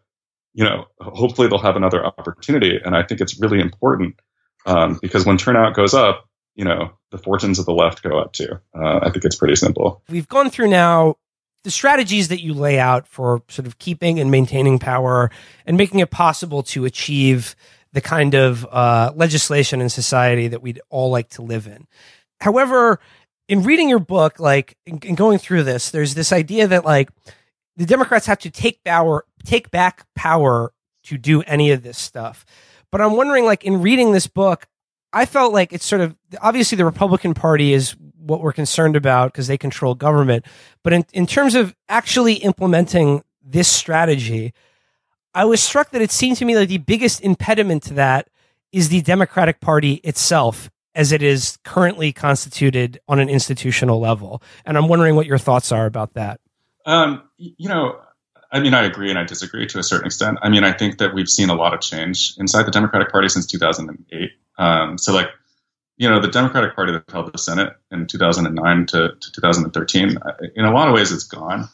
you 0.53 0.63
know, 0.63 0.85
hopefully 0.99 1.47
they'll 1.47 1.59
have 1.59 1.75
another 1.75 2.05
opportunity, 2.05 2.79
and 2.83 2.95
I 2.95 3.03
think 3.03 3.19
it's 3.19 3.39
really 3.39 3.59
important 3.59 4.15
um, 4.65 4.99
because 5.01 5.25
when 5.25 5.37
turnout 5.37 5.75
goes 5.75 5.93
up, 5.93 6.29
you 6.55 6.63
know, 6.63 6.91
the 7.11 7.17
fortunes 7.17 7.59
of 7.59 7.65
the 7.65 7.73
left 7.73 8.03
go 8.03 8.17
up 8.17 8.33
too. 8.33 8.59
Uh, 8.73 8.99
I 9.01 9.09
think 9.11 9.25
it's 9.25 9.35
pretty 9.35 9.55
simple. 9.55 10.01
We've 10.09 10.27
gone 10.27 10.49
through 10.49 10.69
now 10.69 11.15
the 11.63 11.71
strategies 11.71 12.29
that 12.29 12.41
you 12.41 12.53
lay 12.53 12.79
out 12.79 13.07
for 13.07 13.43
sort 13.49 13.67
of 13.67 13.77
keeping 13.79 14.19
and 14.19 14.31
maintaining 14.31 14.79
power 14.79 15.29
and 15.65 15.77
making 15.77 15.99
it 15.99 16.09
possible 16.09 16.63
to 16.63 16.85
achieve 16.85 17.55
the 17.91 18.01
kind 18.01 18.33
of 18.35 18.65
uh, 18.71 19.11
legislation 19.15 19.81
in 19.81 19.89
society 19.89 20.47
that 20.47 20.61
we'd 20.61 20.79
all 20.89 21.09
like 21.09 21.29
to 21.29 21.41
live 21.41 21.67
in. 21.67 21.87
However, 22.39 22.99
in 23.47 23.63
reading 23.63 23.89
your 23.89 23.99
book, 23.99 24.39
like 24.39 24.77
in 24.85 25.15
going 25.15 25.39
through 25.39 25.63
this, 25.63 25.89
there's 25.89 26.13
this 26.13 26.31
idea 26.31 26.67
that 26.67 26.85
like 26.85 27.09
the 27.75 27.85
Democrats 27.85 28.27
have 28.27 28.39
to 28.39 28.51
take 28.51 28.83
power, 28.83 29.25
take 29.43 29.71
back 29.71 30.05
power 30.15 30.71
to 31.05 31.17
do 31.17 31.41
any 31.41 31.71
of 31.71 31.81
this 31.81 31.97
stuff. 31.97 32.45
But 32.91 33.01
I'm 33.01 33.15
wondering, 33.15 33.45
like 33.45 33.63
in 33.63 33.81
reading 33.81 34.11
this 34.11 34.27
book, 34.27 34.67
I 35.11 35.25
felt 35.25 35.53
like 35.53 35.73
it's 35.73 35.85
sort 35.85 36.01
of 36.01 36.15
obviously 36.41 36.75
the 36.75 36.85
Republican 36.85 37.33
Party 37.33 37.73
is 37.73 37.95
what 38.19 38.41
we're 38.41 38.53
concerned 38.53 38.95
about 38.95 39.31
because 39.31 39.47
they 39.47 39.57
control 39.57 39.95
government. 39.95 40.45
But 40.83 40.93
in, 40.93 41.05
in 41.13 41.25
terms 41.25 41.55
of 41.55 41.75
actually 41.87 42.35
implementing 42.35 43.23
this 43.43 43.67
strategy, 43.67 44.53
I 45.33 45.45
was 45.45 45.61
struck 45.61 45.91
that 45.91 46.01
it 46.01 46.11
seemed 46.11 46.37
to 46.37 46.45
me 46.45 46.55
like 46.55 46.69
the 46.69 46.77
biggest 46.77 47.21
impediment 47.21 47.83
to 47.83 47.93
that 47.95 48.29
is 48.71 48.89
the 48.89 49.01
Democratic 49.01 49.59
Party 49.59 49.95
itself 50.03 50.69
as 50.95 51.11
it 51.11 51.21
is 51.21 51.57
currently 51.63 52.11
constituted 52.11 52.99
on 53.07 53.19
an 53.19 53.29
institutional 53.29 53.99
level. 53.99 54.41
And 54.65 54.77
I'm 54.77 54.87
wondering 54.87 55.15
what 55.15 55.25
your 55.25 55.37
thoughts 55.37 55.71
are 55.71 55.85
about 55.85 56.13
that. 56.15 56.39
Um, 56.85 57.23
you 57.37 57.69
know, 57.69 57.99
I 58.51 58.59
mean, 58.59 58.73
I 58.73 58.83
agree 58.83 59.09
and 59.09 59.19
I 59.19 59.23
disagree 59.23 59.67
to 59.67 59.79
a 59.79 59.83
certain 59.83 60.07
extent. 60.07 60.39
I 60.41 60.49
mean, 60.49 60.63
I 60.63 60.71
think 60.71 60.97
that 60.97 61.13
we've 61.13 61.29
seen 61.29 61.49
a 61.49 61.55
lot 61.55 61.73
of 61.73 61.81
change 61.81 62.33
inside 62.37 62.63
the 62.63 62.71
Democratic 62.71 63.11
Party 63.11 63.29
since 63.29 63.45
2008. 63.45 64.31
Um, 64.57 64.97
so, 64.97 65.13
like, 65.13 65.29
you 65.99 66.09
know, 66.09 66.21
the 66.21 66.29
Democratic 66.29 66.75
Party 66.75 66.93
that 66.93 67.03
held 67.11 67.31
the 67.31 67.37
Senate 67.37 67.75
in 67.91 68.07
2009 68.07 68.85
to, 68.87 69.09
to 69.09 69.31
2013, 69.33 70.17
in 70.55 70.65
a 70.65 70.71
lot 70.71 70.87
of 70.87 70.93
ways, 70.95 71.11
it's 71.11 71.25
gone. 71.25 71.67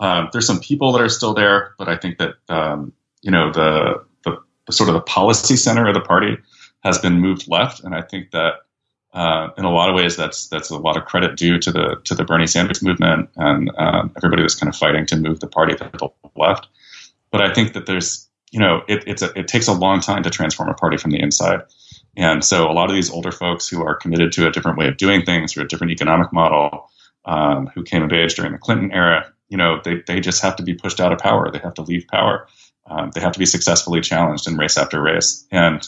Um, 0.00 0.28
there's 0.32 0.46
some 0.46 0.58
people 0.58 0.92
that 0.92 1.00
are 1.00 1.08
still 1.08 1.34
there, 1.34 1.74
but 1.78 1.88
I 1.88 1.96
think 1.96 2.18
that 2.18 2.34
um, 2.48 2.92
you 3.22 3.30
know 3.30 3.52
the, 3.52 4.04
the, 4.24 4.38
the 4.66 4.72
sort 4.72 4.88
of 4.88 4.94
the 4.94 5.00
policy 5.02 5.56
center 5.56 5.86
of 5.86 5.94
the 5.94 6.00
party 6.00 6.38
has 6.82 6.98
been 6.98 7.20
moved 7.20 7.48
left, 7.48 7.84
and 7.84 7.94
I 7.94 8.02
think 8.02 8.32
that 8.32 8.54
uh, 9.12 9.48
in 9.56 9.64
a 9.64 9.70
lot 9.70 9.88
of 9.88 9.94
ways 9.94 10.16
that's 10.16 10.48
that's 10.48 10.70
a 10.70 10.78
lot 10.78 10.96
of 10.96 11.04
credit 11.04 11.36
due 11.36 11.58
to 11.60 11.70
the 11.70 12.00
to 12.04 12.14
the 12.14 12.24
Bernie 12.24 12.48
Sanders 12.48 12.82
movement 12.82 13.30
and 13.36 13.70
um, 13.76 14.12
everybody 14.16 14.42
that's 14.42 14.54
kind 14.56 14.68
of 14.68 14.76
fighting 14.76 15.06
to 15.06 15.16
move 15.16 15.38
the 15.38 15.46
party 15.46 15.76
to 15.76 15.90
the 15.92 16.08
left. 16.34 16.66
But 17.30 17.40
I 17.40 17.52
think 17.52 17.74
that 17.74 17.86
there's 17.86 18.28
you 18.50 18.58
know 18.58 18.82
it, 18.88 19.04
it's 19.06 19.22
a, 19.22 19.38
it 19.38 19.46
takes 19.46 19.68
a 19.68 19.72
long 19.72 20.00
time 20.00 20.24
to 20.24 20.30
transform 20.30 20.70
a 20.70 20.74
party 20.74 20.96
from 20.96 21.12
the 21.12 21.20
inside. 21.20 21.62
And 22.16 22.44
so 22.44 22.70
a 22.70 22.72
lot 22.72 22.90
of 22.90 22.94
these 22.94 23.10
older 23.10 23.32
folks 23.32 23.68
who 23.68 23.82
are 23.82 23.94
committed 23.94 24.32
to 24.32 24.46
a 24.46 24.50
different 24.50 24.78
way 24.78 24.88
of 24.88 24.96
doing 24.96 25.24
things 25.24 25.56
or 25.56 25.62
a 25.62 25.68
different 25.68 25.92
economic 25.92 26.32
model, 26.32 26.90
um, 27.24 27.68
who 27.68 27.82
came 27.82 28.02
of 28.02 28.12
age 28.12 28.34
during 28.34 28.52
the 28.52 28.58
Clinton 28.58 28.92
era, 28.92 29.32
you 29.48 29.56
know, 29.56 29.80
they, 29.84 30.02
they 30.06 30.20
just 30.20 30.42
have 30.42 30.56
to 30.56 30.62
be 30.62 30.74
pushed 30.74 31.00
out 31.00 31.12
of 31.12 31.18
power. 31.18 31.50
They 31.50 31.58
have 31.58 31.74
to 31.74 31.82
leave 31.82 32.06
power. 32.08 32.48
Um, 32.86 33.10
they 33.14 33.20
have 33.20 33.32
to 33.32 33.38
be 33.38 33.46
successfully 33.46 34.00
challenged 34.00 34.48
in 34.48 34.56
race 34.56 34.76
after 34.76 35.00
race. 35.00 35.46
And 35.50 35.86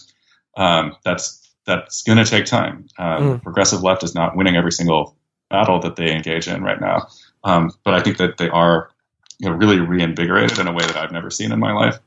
um, 0.56 0.96
that's 1.04 1.38
that's 1.64 2.02
going 2.02 2.18
to 2.18 2.24
take 2.24 2.44
time. 2.44 2.88
Um, 2.98 3.22
mm. 3.22 3.42
Progressive 3.42 3.82
left 3.82 4.02
is 4.02 4.14
not 4.14 4.36
winning 4.36 4.56
every 4.56 4.72
single 4.72 5.16
battle 5.48 5.80
that 5.80 5.96
they 5.96 6.12
engage 6.12 6.48
in 6.48 6.62
right 6.62 6.80
now. 6.80 7.06
Um, 7.44 7.70
but 7.84 7.94
I 7.94 8.00
think 8.00 8.18
that 8.18 8.36
they 8.38 8.48
are 8.48 8.90
you 9.38 9.48
know, 9.48 9.56
really 9.56 9.78
reinvigorated 9.78 10.58
in 10.58 10.66
a 10.66 10.72
way 10.72 10.84
that 10.86 10.96
I've 10.96 11.12
never 11.12 11.30
seen 11.30 11.52
in 11.52 11.58
my 11.58 11.72
life. 11.72 11.98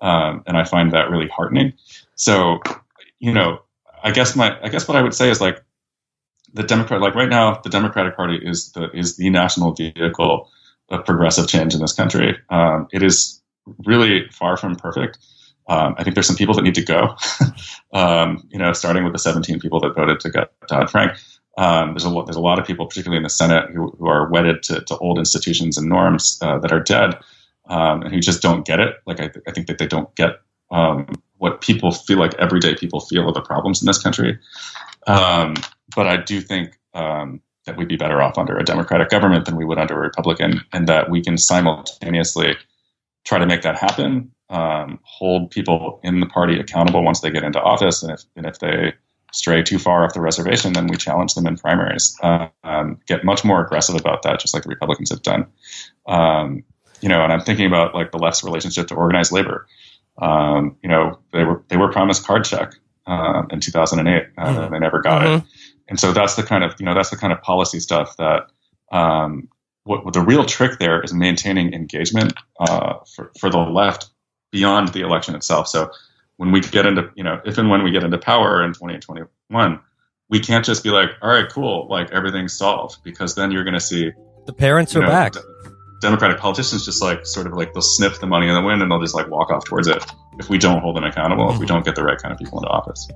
Um, 0.00 0.42
and 0.46 0.56
I 0.56 0.64
find 0.64 0.92
that 0.92 1.10
really 1.10 1.28
heartening. 1.28 1.74
So, 2.14 2.60
you 3.22 3.32
know, 3.32 3.62
I 4.02 4.10
guess 4.10 4.34
my, 4.34 4.58
I 4.62 4.68
guess 4.68 4.88
what 4.88 4.96
I 4.96 5.02
would 5.02 5.14
say 5.14 5.30
is 5.30 5.40
like 5.40 5.62
the 6.52 6.64
Democrat, 6.64 7.00
like 7.00 7.14
right 7.14 7.28
now, 7.28 7.60
the 7.62 7.70
Democratic 7.70 8.16
Party 8.16 8.36
is 8.36 8.72
the 8.72 8.90
is 8.90 9.16
the 9.16 9.30
national 9.30 9.72
vehicle 9.72 10.50
of 10.90 11.04
progressive 11.06 11.46
change 11.46 11.72
in 11.72 11.80
this 11.80 11.92
country. 11.92 12.36
Um, 12.50 12.88
it 12.92 13.02
is 13.02 13.40
really 13.86 14.28
far 14.32 14.56
from 14.56 14.74
perfect. 14.74 15.18
Um, 15.68 15.94
I 15.96 16.02
think 16.02 16.14
there's 16.14 16.26
some 16.26 16.36
people 16.36 16.54
that 16.56 16.62
need 16.62 16.74
to 16.74 16.84
go. 16.84 17.16
um, 17.94 18.46
you 18.50 18.58
know, 18.58 18.72
starting 18.72 19.04
with 19.04 19.12
the 19.12 19.20
17 19.20 19.60
people 19.60 19.78
that 19.80 19.94
voted 19.94 20.18
to 20.20 20.30
get 20.30 20.50
Dodd 20.66 20.90
Frank. 20.90 21.12
Um, 21.56 21.92
there's 21.92 22.04
a 22.04 22.10
lot, 22.10 22.26
there's 22.26 22.36
a 22.36 22.40
lot 22.40 22.58
of 22.58 22.66
people, 22.66 22.86
particularly 22.86 23.18
in 23.18 23.22
the 23.22 23.30
Senate, 23.30 23.70
who, 23.70 23.90
who 23.98 24.08
are 24.08 24.28
wedded 24.28 24.64
to, 24.64 24.80
to, 24.80 24.96
old 24.98 25.18
institutions 25.18 25.78
and 25.78 25.88
norms 25.88 26.38
uh, 26.42 26.58
that 26.58 26.72
are 26.72 26.80
dead, 26.80 27.14
um, 27.68 28.02
and 28.02 28.12
who 28.12 28.20
just 28.20 28.42
don't 28.42 28.66
get 28.66 28.80
it. 28.80 28.96
Like 29.06 29.20
I, 29.20 29.28
th- 29.28 29.44
I 29.46 29.52
think 29.52 29.68
that 29.68 29.78
they 29.78 29.86
don't 29.86 30.12
get 30.16 30.40
um, 30.72 31.06
what 31.42 31.60
people 31.60 31.90
feel 31.90 32.18
like 32.18 32.34
everyday 32.38 32.72
people 32.76 33.00
feel 33.00 33.28
are 33.28 33.32
the 33.32 33.40
problems 33.40 33.82
in 33.82 33.86
this 33.86 34.00
country. 34.00 34.38
Um, 35.08 35.54
but 35.96 36.06
I 36.06 36.16
do 36.16 36.40
think 36.40 36.78
that 37.66 37.76
we'd 37.76 37.88
be 37.88 37.96
better 37.96 38.22
off 38.22 38.38
under 38.38 38.56
a 38.56 38.64
Democratic 38.64 39.08
government 39.08 39.44
than 39.46 39.56
we 39.56 39.64
would 39.64 39.76
under 39.76 39.94
a 39.94 40.00
Republican, 40.00 40.60
and 40.72 40.86
that 40.86 41.10
we 41.10 41.20
can 41.20 41.36
simultaneously 41.36 42.56
try 43.24 43.38
to 43.38 43.46
make 43.46 43.62
that 43.62 43.76
happen, 43.76 44.30
um, 44.50 45.00
hold 45.02 45.50
people 45.50 45.98
in 46.04 46.20
the 46.20 46.26
party 46.26 46.60
accountable 46.60 47.02
once 47.02 47.20
they 47.22 47.30
get 47.30 47.42
into 47.42 47.60
office, 47.60 48.04
and 48.04 48.12
if, 48.12 48.22
and 48.36 48.46
if 48.46 48.60
they 48.60 48.92
stray 49.32 49.64
too 49.64 49.80
far 49.80 50.04
off 50.04 50.14
the 50.14 50.20
reservation, 50.20 50.74
then 50.74 50.86
we 50.86 50.96
challenge 50.96 51.34
them 51.34 51.48
in 51.48 51.56
primaries. 51.56 52.16
Uh, 52.22 52.46
um, 52.62 53.00
get 53.08 53.24
much 53.24 53.44
more 53.44 53.64
aggressive 53.64 53.96
about 53.96 54.22
that, 54.22 54.38
just 54.38 54.54
like 54.54 54.62
the 54.62 54.68
Republicans 54.68 55.10
have 55.10 55.22
done. 55.22 55.46
Um, 56.06 56.62
you 57.00 57.08
know, 57.08 57.24
and 57.24 57.32
I'm 57.32 57.40
thinking 57.40 57.66
about 57.66 57.96
like 57.96 58.12
the 58.12 58.18
left's 58.18 58.44
relationship 58.44 58.86
to 58.88 58.94
organized 58.94 59.32
labor. 59.32 59.66
Um, 60.20 60.76
you 60.82 60.88
know, 60.88 61.18
they 61.32 61.44
were 61.44 61.64
they 61.68 61.76
were 61.76 61.90
promised 61.90 62.26
card 62.26 62.44
check 62.44 62.74
uh, 63.06 63.42
in 63.50 63.60
2008, 63.60 64.14
uh, 64.36 64.44
mm-hmm. 64.44 64.60
and 64.60 64.74
they 64.74 64.78
never 64.78 65.00
got 65.00 65.22
mm-hmm. 65.22 65.38
it. 65.38 65.44
And 65.88 65.98
so 65.98 66.12
that's 66.12 66.36
the 66.36 66.42
kind 66.42 66.64
of 66.64 66.74
you 66.78 66.86
know 66.86 66.94
that's 66.94 67.10
the 67.10 67.16
kind 67.16 67.32
of 67.32 67.42
policy 67.42 67.80
stuff 67.80 68.16
that 68.16 68.48
um, 68.92 69.48
what, 69.84 70.04
what, 70.04 70.14
the 70.14 70.20
real 70.20 70.44
trick 70.44 70.78
there 70.78 71.02
is 71.02 71.12
maintaining 71.12 71.72
engagement 71.72 72.34
uh, 72.60 72.98
for, 73.14 73.32
for 73.38 73.50
the 73.50 73.58
left 73.58 74.10
beyond 74.52 74.88
the 74.88 75.00
election 75.00 75.34
itself. 75.34 75.66
So 75.66 75.90
when 76.36 76.52
we 76.52 76.60
get 76.60 76.86
into, 76.86 77.10
you 77.14 77.24
know, 77.24 77.40
if 77.44 77.58
and 77.58 77.70
when 77.70 77.82
we 77.82 77.90
get 77.90 78.04
into 78.04 78.18
power 78.18 78.62
in 78.62 78.72
2021, 78.72 79.80
we 80.28 80.40
can't 80.40 80.64
just 80.64 80.84
be 80.84 80.90
like, 80.90 81.10
all 81.20 81.30
right, 81.30 81.48
cool, 81.50 81.88
like 81.88 82.12
everything's 82.12 82.52
solved, 82.52 83.02
because 83.02 83.34
then 83.34 83.50
you're 83.50 83.64
going 83.64 83.74
to 83.74 83.80
see 83.80 84.12
the 84.46 84.52
parents 84.52 84.94
are 84.96 85.00
know, 85.00 85.06
back. 85.06 85.34
Democratic 86.02 86.38
politicians 86.38 86.84
just 86.84 87.00
like 87.00 87.24
sort 87.24 87.46
of 87.46 87.52
like 87.52 87.72
they'll 87.72 87.80
sniff 87.80 88.18
the 88.18 88.26
money 88.26 88.48
in 88.48 88.54
the 88.54 88.60
wind 88.60 88.82
and 88.82 88.90
they'll 88.90 89.00
just 89.00 89.14
like 89.14 89.28
walk 89.28 89.50
off 89.50 89.64
towards 89.64 89.86
it 89.86 90.04
if 90.38 90.50
we 90.50 90.58
don't 90.58 90.80
hold 90.80 90.96
them 90.96 91.04
accountable, 91.04 91.48
if 91.48 91.58
we 91.58 91.64
mm-hmm. 91.64 91.74
don't 91.74 91.84
get 91.84 91.94
the 91.94 92.02
right 92.02 92.18
kind 92.18 92.32
of 92.32 92.38
people 92.38 92.58
into 92.58 92.68
office. 92.68 93.08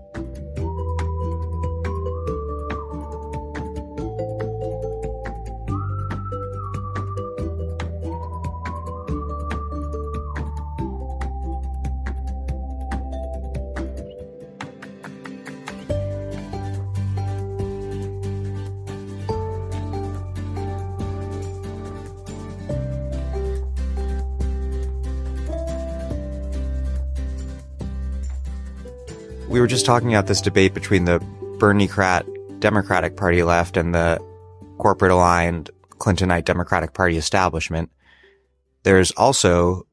Were 29.67 29.71
just 29.71 29.85
talking 29.85 30.15
about 30.15 30.29
this 30.29 30.41
debate 30.41 30.75
between 30.75 31.07
the 31.07 31.19
Bernie-crat 31.59 32.25
Democratic 32.61 33.17
Party 33.17 33.43
left 33.43 33.77
and 33.77 33.93
the 33.93 34.17
corporate 34.79 35.11
aligned 35.11 35.71
Clintonite 35.99 36.45
Democratic 36.45 36.95
Party 36.95 37.17
establishment. 37.17 37.91
There's 38.85 39.11
also 39.11 39.85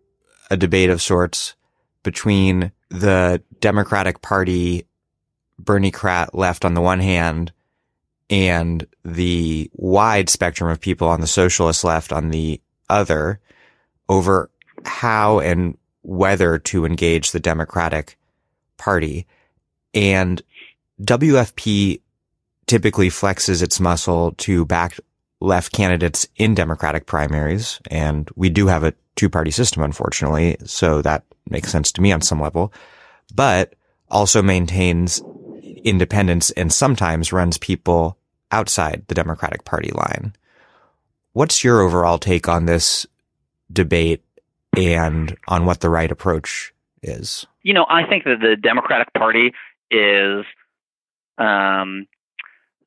a 0.52 0.58
debate 0.58 0.92
of 0.92 1.02
sorts 1.02 1.56
between 2.04 2.72
the 2.90 3.42
Democratic 3.62 4.22
Party 4.22 4.86
Bernie-crat 5.58 6.36
left 6.36 6.66
on 6.66 6.76
the 6.76 6.82
one 6.82 7.00
hand 7.00 7.52
and 8.30 8.86
the 9.04 9.72
wide 9.74 10.30
spectrum 10.30 10.70
of 10.70 10.80
people 10.80 11.08
on 11.08 11.20
the 11.20 11.26
socialist 11.26 11.84
left 11.84 12.14
on 12.14 12.30
the 12.30 12.62
other 12.92 13.40
over 14.08 14.52
how 14.86 15.40
and 15.40 15.76
whether 16.04 16.60
to 16.60 16.86
engage 16.86 17.32
the 17.32 17.40
Democratic 17.40 18.20
Party. 18.78 19.26
And 19.94 20.42
WFP 21.02 22.02
typically 22.66 23.10
flexes 23.10 23.62
its 23.62 23.80
muscle 23.80 24.32
to 24.38 24.66
back 24.66 25.00
left 25.40 25.74
candidates 25.74 26.28
in 26.38 26.56
Democratic 26.56 27.06
primaries. 27.06 27.80
And 27.92 28.30
we 28.36 28.50
do 28.50 28.68
have 28.68 28.84
a 28.84 28.94
two 29.16 29.30
party 29.30 29.52
system, 29.52 29.84
unfortunately. 29.84 30.58
So 30.66 31.02
that 31.02 31.24
makes 31.50 31.72
sense 31.72 31.92
to 31.94 32.02
me 32.02 32.12
on 32.12 32.22
some 32.22 32.42
level, 32.42 32.74
but 33.34 33.76
also 34.10 34.42
maintains 34.42 35.22
independence 35.84 36.52
and 36.52 36.72
sometimes 36.72 37.34
runs 37.34 37.58
people 37.58 38.18
outside 38.52 39.04
the 39.08 39.16
Democratic 39.16 39.66
Party 39.66 39.92
line. 39.92 40.34
What's 41.34 41.64
your 41.64 41.82
overall 41.82 42.20
take 42.20 42.48
on 42.48 42.66
this 42.66 43.06
debate 43.72 44.24
and 44.78 45.36
on 45.48 45.66
what 45.66 45.82
the 45.82 45.90
right 45.90 46.12
approach 46.12 46.74
is? 47.02 47.46
You 47.64 47.74
know, 47.74 47.86
I 47.90 48.08
think 48.08 48.24
that 48.26 48.40
the 48.40 48.56
Democratic 48.56 49.12
Party 49.14 49.52
is 49.94 50.46
um, 51.38 52.08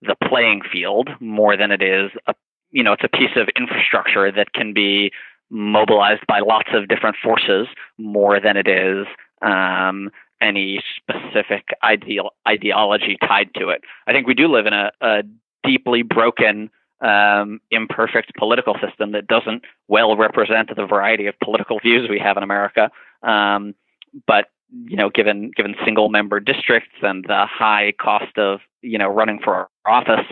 the 0.03 0.17
playing 0.29 0.63
field 0.71 1.09
more 1.21 1.57
than 1.57 1.71
it 1.71 1.83
is 1.83 2.11
a 2.27 2.35
you 2.71 2.83
know 2.83 2.93
it's 2.93 3.05
a 3.05 3.09
piece 3.09 3.37
of 3.37 3.49
infrastructure 3.57 4.31
that 4.31 4.53
can 4.53 4.73
be 4.73 5.11
mobilized 5.51 6.27
by 6.27 6.41
lots 6.41 6.69
of 6.73 6.89
different 6.89 7.17
forces 7.23 7.69
more 7.99 8.41
than 8.41 8.57
it 8.57 8.67
is 8.67 9.07
um, 9.43 10.11
any 10.41 10.83
specific 10.97 11.69
ideal 11.83 12.31
ideology 12.47 13.17
tied 13.27 13.55
to 13.55 13.69
it. 13.69 13.83
I 14.07 14.13
think 14.13 14.27
we 14.27 14.35
do 14.35 14.49
live 14.49 14.67
in 14.67 14.73
a, 14.73 14.91
a 15.01 15.23
deeply 15.65 16.03
broken, 16.03 16.71
um, 17.01 17.61
imperfect 17.71 18.35
political 18.37 18.75
system 18.85 19.13
that 19.13 19.27
doesn't 19.27 19.63
well 19.89 20.17
represent 20.17 20.75
the 20.75 20.87
variety 20.87 21.27
of 21.27 21.39
political 21.43 21.79
views 21.79 22.09
we 22.11 22.19
have 22.19 22.37
in 22.37 22.43
America. 22.43 22.91
Um, 23.23 23.75
but 24.27 24.47
you 24.71 24.97
know, 24.97 25.11
given 25.11 25.51
given 25.57 25.75
single 25.85 26.09
member 26.09 26.41
districts 26.41 26.97
and 27.03 27.25
the 27.25 27.47
high 27.47 27.93
cost 28.01 28.37
of 28.39 28.61
you 28.83 28.99
know 28.99 29.09
running 29.09 29.41
for 29.43 29.69
office 29.85 30.27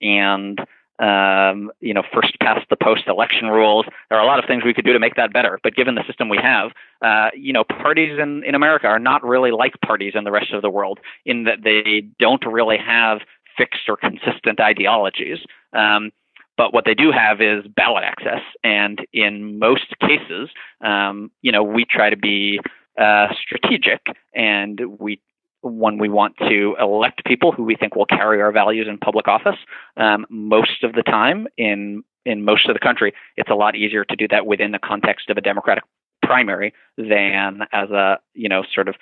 and 0.00 0.60
um, 0.98 1.70
you 1.80 1.94
know 1.94 2.02
first 2.12 2.38
past 2.40 2.66
the 2.70 2.76
post 2.76 3.04
election 3.08 3.48
rules, 3.48 3.86
there 4.08 4.18
are 4.18 4.22
a 4.22 4.26
lot 4.26 4.38
of 4.38 4.44
things 4.46 4.64
we 4.64 4.74
could 4.74 4.84
do 4.84 4.92
to 4.92 4.98
make 4.98 5.16
that 5.16 5.32
better. 5.32 5.58
But 5.62 5.74
given 5.74 5.94
the 5.94 6.04
system 6.06 6.28
we 6.28 6.38
have, 6.42 6.70
uh, 7.02 7.30
you 7.34 7.52
know, 7.52 7.64
parties 7.64 8.18
in 8.20 8.44
in 8.44 8.54
America 8.54 8.86
are 8.86 8.98
not 8.98 9.24
really 9.24 9.50
like 9.50 9.74
parties 9.84 10.12
in 10.14 10.24
the 10.24 10.30
rest 10.30 10.52
of 10.52 10.62
the 10.62 10.70
world 10.70 11.00
in 11.24 11.44
that 11.44 11.62
they 11.64 12.06
don't 12.18 12.44
really 12.46 12.78
have 12.78 13.20
fixed 13.56 13.88
or 13.88 13.96
consistent 13.96 14.60
ideologies. 14.60 15.38
Um, 15.72 16.12
but 16.56 16.74
what 16.74 16.84
they 16.84 16.94
do 16.94 17.10
have 17.10 17.40
is 17.40 17.64
ballot 17.74 18.04
access, 18.04 18.42
and 18.62 19.00
in 19.14 19.58
most 19.58 19.94
cases, 20.00 20.50
um, 20.84 21.30
you 21.40 21.50
know, 21.50 21.62
we 21.62 21.86
try 21.86 22.10
to 22.10 22.18
be 22.18 22.60
uh, 22.98 23.28
strategic, 23.42 24.00
and 24.34 24.80
we 24.98 25.20
when 25.62 25.98
we 25.98 26.08
want 26.08 26.36
to 26.38 26.74
elect 26.80 27.24
people 27.26 27.52
who 27.52 27.62
we 27.62 27.76
think 27.76 27.94
will 27.94 28.06
carry 28.06 28.40
our 28.40 28.50
values 28.50 28.86
in 28.88 28.96
public 28.96 29.28
office. 29.28 29.58
Um, 29.96 30.26
most 30.30 30.82
of 30.82 30.94
the 30.94 31.02
time, 31.02 31.46
in 31.56 32.02
in 32.24 32.44
most 32.44 32.68
of 32.68 32.74
the 32.74 32.80
country, 32.80 33.12
it's 33.36 33.50
a 33.50 33.54
lot 33.54 33.76
easier 33.76 34.04
to 34.04 34.16
do 34.16 34.28
that 34.28 34.46
within 34.46 34.72
the 34.72 34.78
context 34.78 35.30
of 35.30 35.36
a 35.36 35.40
Democratic 35.40 35.84
primary 36.22 36.72
than 36.96 37.62
as 37.72 37.90
a 37.90 38.18
you 38.34 38.48
know 38.48 38.62
sort 38.74 38.88
of 38.88 38.94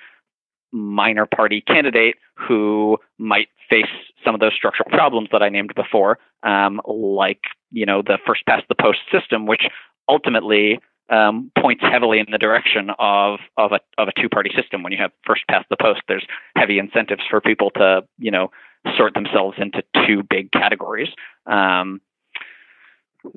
minor 0.71 1.25
party 1.25 1.61
candidate 1.61 2.15
who 2.35 2.97
might 3.17 3.47
face 3.69 3.85
some 4.23 4.35
of 4.35 4.39
those 4.39 4.53
structural 4.53 4.89
problems 4.89 5.29
that 5.31 5.41
I 5.41 5.49
named 5.49 5.73
before, 5.75 6.19
um, 6.43 6.81
like 6.85 7.41
you 7.71 7.85
know 7.85 8.01
the 8.01 8.17
first 8.25 8.45
past 8.45 8.65
the 8.69 8.75
post 8.75 8.99
system, 9.11 9.45
which 9.45 9.63
ultimately 10.07 10.79
um, 11.09 11.51
points 11.57 11.83
heavily 11.83 12.19
in 12.19 12.27
the 12.31 12.37
direction 12.37 12.91
of 12.99 13.39
of 13.57 13.71
a 13.71 13.79
of 13.97 14.07
a 14.07 14.21
two 14.21 14.29
party 14.29 14.51
system. 14.55 14.83
When 14.83 14.91
you 14.91 14.99
have 14.99 15.11
first 15.25 15.43
past 15.49 15.67
the 15.69 15.77
post, 15.77 16.01
there's 16.07 16.25
heavy 16.55 16.79
incentives 16.79 17.23
for 17.29 17.41
people 17.41 17.71
to 17.71 18.03
you 18.17 18.31
know 18.31 18.51
sort 18.97 19.13
themselves 19.13 19.57
into 19.59 19.83
two 20.05 20.23
big 20.23 20.51
categories. 20.51 21.09
Um, 21.45 22.01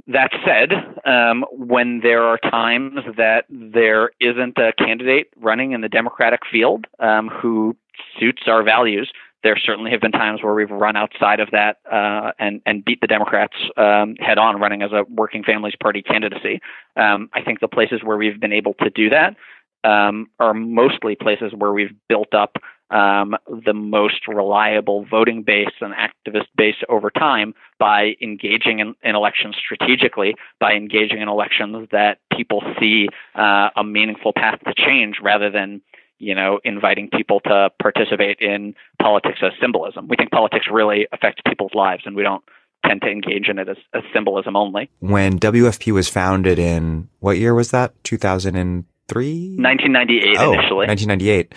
that 0.07 0.31
said, 0.47 0.73
um, 1.05 1.45
when 1.51 2.01
there 2.03 2.23
are 2.23 2.39
times 2.39 3.01
that 3.16 3.47
there 3.51 4.11
isn't 4.20 4.57
a 4.57 4.73
candidate 4.79 5.29
running 5.37 5.73
in 5.73 5.81
the 5.81 5.89
Democratic 5.89 6.41
field 6.51 6.87
um, 7.01 7.29
who 7.29 7.77
suits 8.18 8.43
our 8.47 8.62
values, 8.62 9.11
There 9.43 9.57
certainly 9.57 9.90
have 9.90 10.01
been 10.01 10.12
times 10.12 10.43
where 10.43 10.55
we've 10.55 10.70
run 10.70 10.97
outside 10.97 11.40
of 11.40 11.51
that 11.51 11.78
uh, 11.90 12.32
and 12.38 12.61
and 12.64 12.84
beat 12.84 13.01
the 13.01 13.07
Democrats 13.07 13.57
um, 13.76 14.16
head 14.20 14.38
on, 14.38 14.61
running 14.61 14.82
as 14.82 14.93
a 14.93 15.05
Working 15.09 15.43
Families 15.43 15.74
Party 15.80 16.03
candidacy. 16.03 16.61
Um, 16.97 17.28
I 17.32 17.43
think 17.43 17.61
the 17.61 17.68
places 17.68 18.01
where 18.03 18.16
we've 18.16 18.40
been 18.40 18.53
able 18.53 18.74
to 18.74 18.90
do 18.90 19.11
that 19.11 19.36
um, 19.84 20.28
are 20.38 20.55
mostly 20.55 21.16
places 21.16 21.53
where 21.57 21.72
we've 21.72 21.95
built 22.09 22.34
up 22.34 22.57
um, 22.93 23.34
the 23.49 23.72
most 23.72 24.28
reliable 24.28 25.05
voting 25.07 25.43
base 25.43 25.72
and 25.80 25.95
activist 25.95 26.47
base 26.57 26.76
over 26.88 27.11
time 27.11 27.55
by 27.78 28.14
engaging 28.20 28.80
in, 28.80 28.95
in 29.03 29.16
elections 29.16 29.57
strategically, 29.59 30.34
by 30.61 30.74
engaging 30.74 31.20
in 31.20 31.28
elections 31.28 31.88
that 31.90 32.18
people 32.36 32.62
see 32.78 33.09
uh, 33.34 33.70
a 33.76 33.82
meaningful 33.82 34.32
path 34.34 34.61
to 34.66 34.74
change 34.74 35.16
rather 35.22 35.51
than 35.51 35.80
you 36.23 36.37
know, 36.37 36.61
inviting 36.64 37.11
people 37.11 37.41
to 37.41 37.70
participate 37.81 38.39
in 38.41 38.75
politics 39.01 39.41
as 39.43 39.51
symbolism. 39.61 40.07
We 40.07 40.14
think 40.16 40.31
politics 40.31 40.66
really 40.70 41.09
affects 41.12 41.43
people's 41.47 41.75
lives, 41.75 42.05
and 42.07 42.14
we 42.14 42.23
don't 42.23 42.45
tend 42.87 43.03
to 43.03 43.09
engage 43.09 43.49
in 43.49 43.59
it 43.59 43.68
as, 43.68 43.77
as 43.93 44.03
symbolism 44.14 44.55
only. 44.55 44.89
When 45.01 45.41
WFP 45.41 45.93
was 45.93 46.09
founded 46.09 46.61
in 46.61 47.09
what 47.18 47.39
year 47.39 47.55
was 47.55 47.73
that? 47.73 47.93
2003? 48.05 49.57
1998 49.59 50.37
oh, 50.39 50.53
initially. 50.53 50.87
1998. 50.87 51.55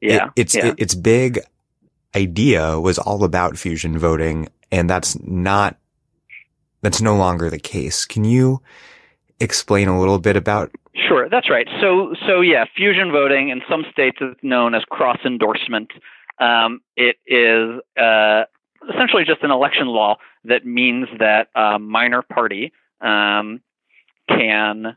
Yeah. 0.00 0.26
It, 0.26 0.32
it's 0.34 0.54
yeah. 0.56 0.66
It, 0.66 0.74
its 0.78 0.94
big 0.96 1.38
idea 2.16 2.80
was 2.80 2.98
all 2.98 3.22
about 3.22 3.56
fusion 3.56 3.98
voting, 3.98 4.48
and 4.72 4.90
that's 4.90 5.16
not 5.22 5.78
that's 6.82 7.00
no 7.00 7.16
longer 7.16 7.50
the 7.50 7.58
case. 7.60 8.04
Can 8.04 8.24
you 8.24 8.62
explain 9.40 9.88
a 9.88 9.98
little 9.98 10.18
bit 10.18 10.36
about 10.36 10.70
Sure, 11.06 11.28
that's 11.28 11.48
right. 11.48 11.68
So, 11.80 12.14
so 12.26 12.40
yeah, 12.40 12.64
fusion 12.76 13.12
voting 13.12 13.50
in 13.50 13.62
some 13.70 13.84
states 13.92 14.18
is 14.20 14.34
known 14.42 14.74
as 14.74 14.82
cross 14.84 15.18
endorsement. 15.24 15.92
Um, 16.40 16.80
it 16.96 17.16
is 17.26 17.80
uh, 18.00 18.44
essentially 18.92 19.24
just 19.24 19.42
an 19.42 19.50
election 19.50 19.86
law 19.86 20.16
that 20.44 20.66
means 20.66 21.08
that 21.18 21.48
a 21.54 21.78
minor 21.78 22.22
party 22.22 22.72
um, 23.00 23.60
can 24.28 24.96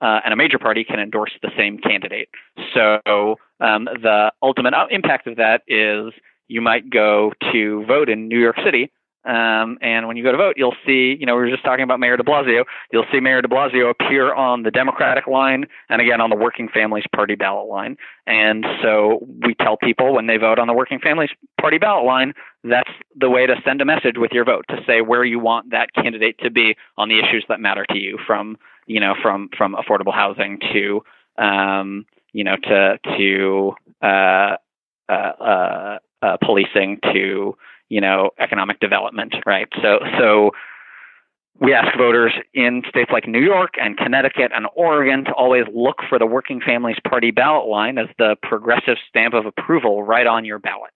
uh, 0.00 0.20
and 0.24 0.32
a 0.32 0.36
major 0.36 0.58
party 0.58 0.84
can 0.84 1.00
endorse 1.00 1.32
the 1.42 1.50
same 1.56 1.78
candidate. 1.78 2.28
So 2.72 3.36
um, 3.60 3.84
the 3.84 4.32
ultimate 4.42 4.74
impact 4.90 5.26
of 5.26 5.36
that 5.36 5.62
is 5.66 6.12
you 6.46 6.60
might 6.60 6.88
go 6.88 7.32
to 7.52 7.84
vote 7.86 8.08
in 8.08 8.28
New 8.28 8.38
York 8.38 8.56
City 8.64 8.92
um, 9.28 9.76
and 9.82 10.08
when 10.08 10.16
you 10.16 10.24
go 10.24 10.32
to 10.32 10.38
vote, 10.38 10.54
you'll 10.56 10.76
see, 10.86 11.14
you 11.20 11.26
know, 11.26 11.36
we 11.36 11.42
were 11.42 11.50
just 11.50 11.62
talking 11.62 11.82
about 11.82 12.00
Mayor 12.00 12.16
de 12.16 12.22
Blasio. 12.22 12.64
You'll 12.90 13.04
see 13.12 13.20
Mayor 13.20 13.42
de 13.42 13.48
Blasio 13.48 13.90
appear 13.90 14.32
on 14.32 14.62
the 14.62 14.70
Democratic 14.70 15.26
line 15.26 15.66
and 15.90 16.00
again 16.00 16.22
on 16.22 16.30
the 16.30 16.36
Working 16.36 16.66
Families 16.72 17.04
Party 17.14 17.34
ballot 17.34 17.68
line. 17.68 17.98
And 18.26 18.64
so 18.82 19.26
we 19.44 19.54
tell 19.54 19.76
people 19.76 20.14
when 20.14 20.28
they 20.28 20.38
vote 20.38 20.58
on 20.58 20.66
the 20.66 20.72
Working 20.72 20.98
Families 20.98 21.28
Party 21.60 21.76
ballot 21.76 22.06
line, 22.06 22.32
that's 22.64 22.90
the 23.14 23.28
way 23.28 23.46
to 23.46 23.54
send 23.66 23.82
a 23.82 23.84
message 23.84 24.16
with 24.16 24.32
your 24.32 24.46
vote 24.46 24.64
to 24.70 24.78
say 24.86 25.02
where 25.02 25.24
you 25.24 25.38
want 25.38 25.72
that 25.72 25.92
candidate 25.92 26.38
to 26.38 26.50
be 26.50 26.74
on 26.96 27.10
the 27.10 27.18
issues 27.18 27.44
that 27.50 27.60
matter 27.60 27.84
to 27.90 27.98
you 27.98 28.18
from, 28.26 28.56
you 28.86 28.98
know, 28.98 29.14
from, 29.20 29.50
from 29.58 29.74
affordable 29.74 30.14
housing 30.14 30.58
to, 30.72 31.02
um, 31.36 32.06
you 32.32 32.44
know, 32.44 32.56
to, 32.56 32.98
to, 33.18 33.72
uh, 34.02 34.56
uh, 35.10 35.12
uh, 35.12 35.98
uh 36.22 36.36
policing 36.42 36.98
to, 37.12 37.54
you 37.88 38.00
know, 38.00 38.30
economic 38.38 38.80
development, 38.80 39.34
right? 39.46 39.68
So, 39.82 40.00
so 40.18 40.50
we 41.60 41.74
ask 41.74 41.96
voters 41.96 42.32
in 42.54 42.82
states 42.88 43.10
like 43.12 43.26
New 43.26 43.40
York 43.40 43.74
and 43.80 43.96
Connecticut 43.96 44.52
and 44.54 44.66
Oregon 44.76 45.24
to 45.24 45.32
always 45.32 45.64
look 45.74 45.96
for 46.08 46.18
the 46.18 46.26
Working 46.26 46.60
Families 46.60 46.98
Party 47.08 47.30
ballot 47.30 47.68
line 47.68 47.98
as 47.98 48.06
the 48.18 48.36
progressive 48.42 48.96
stamp 49.08 49.34
of 49.34 49.46
approval 49.46 50.02
right 50.02 50.26
on 50.26 50.44
your 50.44 50.58
ballot. 50.58 50.90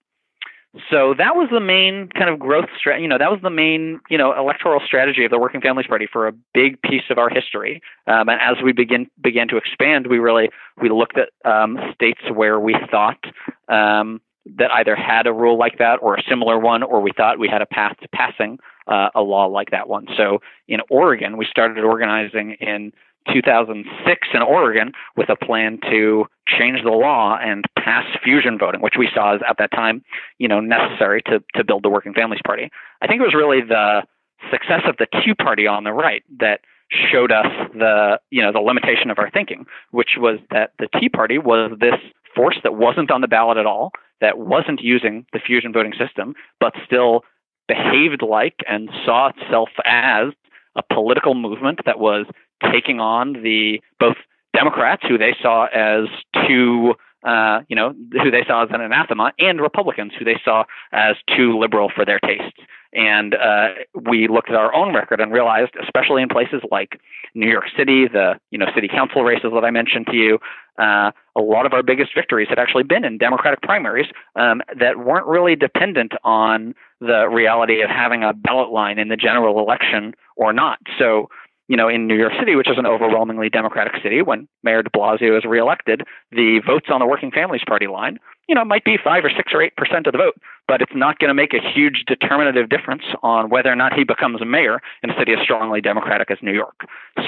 So 0.91 1.15
that 1.19 1.37
was 1.37 1.51
the 1.53 1.61
main 1.61 2.09
kind 2.09 2.31
of 2.31 2.39
growth 2.39 2.69
strategy. 2.79 3.03
You 3.03 3.09
know, 3.09 3.19
that 3.19 3.31
was 3.31 3.41
the 3.43 3.51
main 3.51 4.01
you 4.09 4.17
know 4.17 4.33
electoral 4.33 4.81
strategy 4.85 5.25
of 5.25 5.31
the 5.31 5.39
Working 5.39 5.61
Families 5.61 5.87
Party 5.87 6.09
for 6.11 6.27
a 6.27 6.33
big 6.55 6.81
piece 6.81 7.03
of 7.11 7.19
our 7.19 7.29
history. 7.29 7.83
Um, 8.07 8.31
and 8.31 8.41
as 8.41 8.63
we 8.65 8.73
begin 8.73 9.11
began 9.21 9.49
to 9.49 9.59
expand, 9.59 10.07
we 10.07 10.19
really 10.19 10.49
we 10.81 10.89
looked 10.89 11.19
at 11.19 11.29
um, 11.45 11.79
states 11.95 12.23
where 12.33 12.59
we 12.59 12.75
thought 12.91 13.23
um, 13.69 14.23
that 14.45 14.71
either 14.73 14.97
had 14.97 15.27
a 15.27 15.33
rule 15.33 15.59
like 15.59 15.79
that 15.79 15.97
or 16.03 16.17
a 16.17 16.23
similar 16.29 16.59
one, 16.59 16.83
or 16.83 17.01
we 17.01 17.13
thought 17.17 17.39
we 17.39 17.49
had 17.49 17.63
a 17.63 17.67
path 17.67 17.97
to 18.03 18.09
passing 18.09 18.59
uh, 18.87 19.09
a 19.15 19.23
law 19.23 19.47
like 19.47 19.71
that 19.71 19.89
one. 19.89 20.07
So 20.17 20.41
in 20.69 20.81
Oregon, 20.91 21.37
we 21.37 21.47
started 21.47 21.85
organizing 21.85 22.57
in 22.61 22.93
2006 23.33 24.29
in 24.35 24.43
Oregon 24.43 24.93
with 25.17 25.29
a 25.29 25.37
plan 25.37 25.79
to 25.91 26.27
change 26.47 26.83
the 26.83 26.91
law 26.91 27.39
and 27.41 27.65
pass 27.79 28.05
fusion 28.23 28.59
voting, 28.59 28.81
which 28.81 28.95
we 28.99 29.09
saw 29.15 29.37
as 29.37 29.41
at 29.49 29.59
that 29.59 29.71
time, 29.71 30.03
you 30.39 30.49
know, 30.49 30.61
necessary 30.61 31.23
to 31.23 31.43
to 31.55 31.65
build 31.65 31.85
the 31.85 31.89
Working 31.89 32.15
Families 32.15 32.41
Party. 32.45 32.71
I 33.01 33.07
think 33.07 33.21
it 33.21 33.25
was 33.25 33.35
really 33.35 33.61
the 33.61 34.03
success 34.51 34.83
of 34.87 34.97
the 34.97 35.07
Tea 35.07 35.35
Party 35.35 35.67
on 35.67 35.85
the 35.85 35.93
right 35.93 36.25
that 36.41 36.61
showed 36.91 37.33
us 37.33 37.47
the 37.75 38.19
you 38.31 38.43
know 38.43 38.53
the 38.53 38.61
limitation 38.61 39.11
of 39.11 39.19
our 39.19 39.31
thinking, 39.31 39.67
which 39.93 40.17
was 40.19 40.39
that 40.51 40.73
the 40.79 40.89
Tea 40.99 41.09
Party 41.09 41.39
was 41.39 41.73
this 41.79 41.95
force 42.35 42.59
that 42.63 42.75
wasn't 42.75 43.11
on 43.11 43.21
the 43.21 43.29
ballot 43.29 43.59
at 43.59 43.67
all, 43.67 43.93
that 44.23 44.39
wasn't 44.39 44.81
using 44.81 45.27
the 45.35 45.39
fusion 45.39 45.73
voting 45.73 45.93
system, 45.99 46.35
but 46.59 46.73
still 46.87 47.25
behaved 47.69 48.23
like 48.23 48.61
and 48.67 48.89
saw 49.05 49.31
itself 49.37 49.69
as 49.85 50.29
a 50.77 50.83
political 50.95 51.35
movement 51.35 51.81
that 51.85 51.99
was 51.99 52.25
taking 52.73 53.01
on 53.01 53.35
the 53.43 53.81
both 54.01 54.17
Democrats, 54.55 55.03
who 55.07 55.19
they 55.19 55.35
saw 55.43 55.67
as 55.67 56.05
too, 56.47 56.95
uh, 57.25 57.61
you 57.69 57.77
know, 57.77 57.95
who 58.13 58.31
they 58.31 58.45
saw 58.47 58.65
as 58.65 58.71
an 58.73 58.81
anathema, 58.81 59.33
and 59.39 59.61
Republicans, 59.61 60.13
who 60.19 60.25
they 60.25 60.41
saw 60.45 60.65
as 60.93 61.17
too 61.37 61.59
liberal 61.59 61.91
for 61.95 62.05
their 62.05 62.19
tastes. 62.19 62.59
And 62.95 63.35
uh, 63.35 63.69
we 63.95 64.29
looked 64.29 64.51
at 64.51 64.57
our 64.57 64.75
own 64.75 64.95
record 64.95 65.21
and 65.21 65.33
realized, 65.33 65.73
especially 65.83 66.23
in 66.23 66.29
places 66.29 66.61
like 66.71 67.01
New 67.35 67.49
York 67.49 67.65
City, 67.77 68.07
the 68.07 68.39
you 68.51 68.59
know 68.59 68.67
city 68.75 68.89
council 68.89 69.23
races 69.23 69.51
that 69.55 69.65
I 69.65 69.71
mentioned 69.71 70.07
to 70.09 70.17
you, 70.17 70.39
uh, 70.79 71.11
a 71.37 71.41
lot 71.41 71.65
of 71.65 71.73
our 71.73 71.83
biggest 71.83 72.15
victories 72.15 72.49
had 72.49 72.59
actually 72.59 72.83
been 72.83 73.05
in 73.05 73.19
Democratic 73.19 73.63
primaries 73.63 74.07
um, 74.37 74.63
that 74.79 74.99
weren't 74.99 75.27
really 75.27 75.57
dependent 75.57 76.13
on 76.25 76.75
the 77.01 77.29
reality 77.29 77.81
of 77.83 77.91
having 77.91 78.23
a 78.23 78.33
ballot 78.33 78.71
line 78.71 78.99
in 78.99 79.09
the 79.09 79.17
general 79.17 79.59
election 79.59 80.15
or 80.37 80.53
not. 80.53 80.79
So 80.99 81.31
you 81.69 81.77
know, 81.77 81.89
in 81.89 82.07
New 82.07 82.17
York 82.17 82.33
City, 82.39 82.55
which 82.57 82.69
is 82.69 82.79
an 82.79 82.87
overwhelmingly 82.87 83.49
Democratic 83.49 83.95
city, 84.03 84.21
when 84.21 84.49
Mayor 84.63 84.83
de 84.83 84.91
Blasio 84.91 85.37
is 85.39 85.45
reelected, 85.45 86.03
the 86.31 86.61
votes 86.67 86.87
on 86.93 87.01
the 87.01 87.07
Working 87.07 87.31
Families 87.31 87.63
Party 87.67 87.87
line, 87.87 88.19
you 88.49 88.55
know, 88.55 88.65
might 88.65 88.85
be 88.85 88.97
five 89.03 89.25
or 89.25 89.31
six 89.31 89.53
or 89.55 89.63
eight 89.63 89.77
percent 89.77 90.07
of 90.07 90.13
the 90.13 90.19
vote, 90.19 90.35
but 90.67 90.83
it's 90.83 90.93
not 90.95 91.19
going 91.19 91.29
to 91.29 91.35
make 91.35 91.55
a 91.55 91.61
huge 91.75 92.05
determinative 92.07 92.69
difference 92.69 93.05
on 93.23 93.49
whether 93.49 93.71
or 93.71 93.77
not 93.77 93.93
he 93.93 94.05
becomes 94.05 94.43
a 94.43 94.45
mayor 94.45 94.81
in 95.03 95.11
a 95.11 95.19
city 95.19 95.33
as 95.33 95.39
strongly 95.43 95.81
Democratic 95.81 96.31
as 96.31 96.39
New 96.43 96.53
York. 96.53 96.81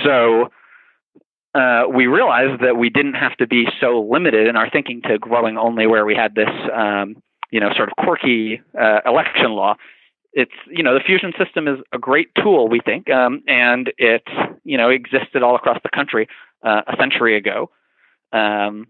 So 0.02 0.50
uh, 1.54 1.84
we 1.88 2.06
realized 2.06 2.60
that 2.62 2.76
we 2.76 2.90
didn't 2.90 3.14
have 3.14 3.36
to 3.36 3.46
be 3.46 3.66
so 3.80 4.00
limited 4.10 4.48
in 4.48 4.56
our 4.56 4.68
thinking 4.68 5.00
to 5.02 5.18
growing 5.18 5.56
only 5.56 5.86
where 5.86 6.04
we 6.04 6.14
had 6.14 6.34
this, 6.34 6.50
um, 6.74 7.16
you 7.50 7.60
know, 7.60 7.70
sort 7.76 7.88
of 7.88 7.96
quirky 7.96 8.60
uh, 8.78 9.00
election 9.06 9.52
law 9.52 9.76
it's 10.34 10.52
you 10.66 10.82
know 10.82 10.94
the 10.94 11.00
fusion 11.00 11.32
system 11.38 11.66
is 11.68 11.78
a 11.92 11.98
great 11.98 12.28
tool 12.34 12.68
we 12.68 12.80
think 12.80 13.08
um, 13.08 13.42
and 13.46 13.92
it 13.98 14.24
you 14.64 14.76
know 14.76 14.90
existed 14.90 15.42
all 15.42 15.56
across 15.56 15.78
the 15.82 15.88
country 15.88 16.28
uh, 16.62 16.82
a 16.86 16.96
century 16.98 17.36
ago. 17.36 17.70
Um, 18.32 18.88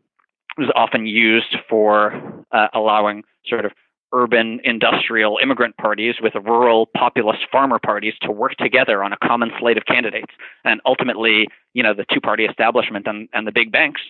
it 0.57 0.61
was 0.61 0.71
often 0.75 1.07
used 1.07 1.57
for 1.69 2.45
uh, 2.53 2.69
allowing 2.73 3.25
sort 3.47 3.65
of 3.65 3.73
urban 4.13 4.61
industrial 4.63 5.39
immigrant 5.43 5.77
parties 5.77 6.15
with 6.23 6.35
rural 6.37 6.87
populist 6.97 7.41
farmer 7.51 7.81
parties 7.81 8.15
to 8.23 8.31
work 8.31 8.55
together 8.57 9.03
on 9.03 9.13
a 9.13 9.17
common 9.17 9.51
slate 9.59 9.77
of 9.77 9.85
candidates. 9.87 10.33
And 10.65 10.81
ultimately 10.87 11.49
you 11.75 11.83
know 11.83 11.95
the 11.95 12.07
two 12.13 12.21
party 12.21 12.45
establishment 12.45 13.07
and, 13.07 13.29
and 13.33 13.47
the 13.47 13.53
big 13.53 13.71
banks 13.71 14.01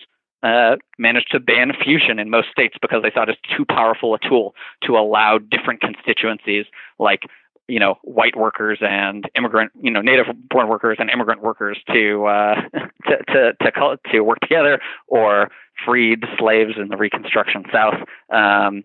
uh, 0.45 0.75
managed 0.99 1.31
to 1.31 1.39
ban 1.39 1.73
fusion 1.83 2.19
in 2.19 2.29
most 2.29 2.49
states 2.51 2.75
because 2.79 3.01
they 3.01 3.09
thought 3.09 3.29
it's 3.29 3.41
too 3.57 3.65
powerful 3.65 4.13
a 4.13 4.19
tool 4.19 4.53
to 4.83 4.95
allow 4.95 5.39
different 5.39 5.81
constituencies 5.81 6.65
like 6.99 7.23
you 7.67 7.79
know 7.79 7.95
white 8.03 8.35
workers 8.35 8.77
and 8.81 9.27
immigrant 9.35 9.71
you 9.81 9.89
know 9.89 10.01
native 10.01 10.27
born 10.49 10.67
workers 10.67 10.97
and 10.99 11.09
immigrant 11.09 11.41
workers 11.41 11.79
to 11.91 12.25
uh, 12.25 12.55
to, 13.07 13.17
to 13.27 13.53
to 13.59 13.97
to 14.11 14.19
work 14.21 14.39
together 14.39 14.79
or 15.07 15.49
freed 15.83 16.23
slaves 16.37 16.73
in 16.77 16.89
the 16.89 16.97
Reconstruction 16.97 17.63
South 17.73 17.95
um, 18.29 18.83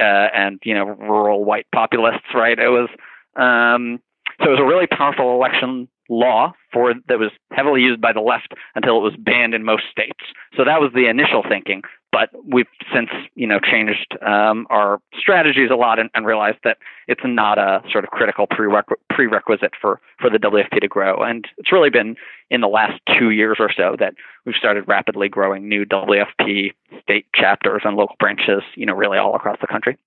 uh, 0.00 0.28
and 0.34 0.58
you 0.64 0.74
know 0.74 0.84
rural 0.84 1.44
white 1.44 1.66
populists 1.72 2.34
right? 2.34 2.58
It 2.58 2.70
was 2.70 2.88
um, 3.36 4.00
so 4.42 4.48
it 4.48 4.50
was 4.50 4.60
a 4.60 4.64
really 4.64 4.88
powerful 4.88 5.32
election 5.32 5.86
law 6.08 6.54
for 6.72 6.94
that 7.08 7.18
was 7.18 7.30
heavily 7.50 7.82
used 7.82 8.00
by 8.00 8.12
the 8.12 8.20
left 8.20 8.54
until 8.74 8.98
it 8.98 9.02
was 9.02 9.14
banned 9.18 9.54
in 9.54 9.64
most 9.64 9.84
states. 9.90 10.24
So 10.56 10.64
that 10.64 10.80
was 10.80 10.90
the 10.94 11.06
initial 11.08 11.42
thinking. 11.48 11.82
But 12.10 12.30
we've 12.42 12.66
since 12.92 13.10
you 13.34 13.46
know 13.46 13.60
changed 13.60 14.16
um, 14.22 14.66
our 14.70 14.98
strategies 15.18 15.70
a 15.70 15.76
lot 15.76 15.98
and, 15.98 16.08
and, 16.14 16.24
realized 16.24 16.58
that 16.64 16.78
it's 17.06 17.20
not 17.22 17.58
a 17.58 17.82
sort 17.92 18.04
of 18.04 18.10
critical 18.10 18.46
prerequ- 18.46 18.96
prerequisite 19.10 19.74
for 19.78 20.00
for 20.18 20.30
the 20.30 20.38
WFP 20.38 20.80
to 20.80 20.88
grow. 20.88 21.22
And 21.22 21.46
it's 21.58 21.70
really 21.70 21.90
been 21.90 22.16
in 22.50 22.62
the 22.62 22.68
last 22.68 22.98
two 23.18 23.30
years 23.30 23.58
or 23.60 23.70
so 23.70 23.94
that 23.98 24.14
we've 24.46 24.54
started 24.54 24.88
rapidly 24.88 25.28
growing 25.28 25.68
new 25.68 25.84
WFP 25.84 26.72
state 27.02 27.26
chapters 27.34 27.82
and 27.84 27.96
local 27.96 28.16
branches, 28.18 28.62
you 28.74 28.86
know, 28.86 28.94
really 28.94 29.18
all 29.18 29.34
across 29.34 29.58
the 29.60 29.66
country. 29.66 29.98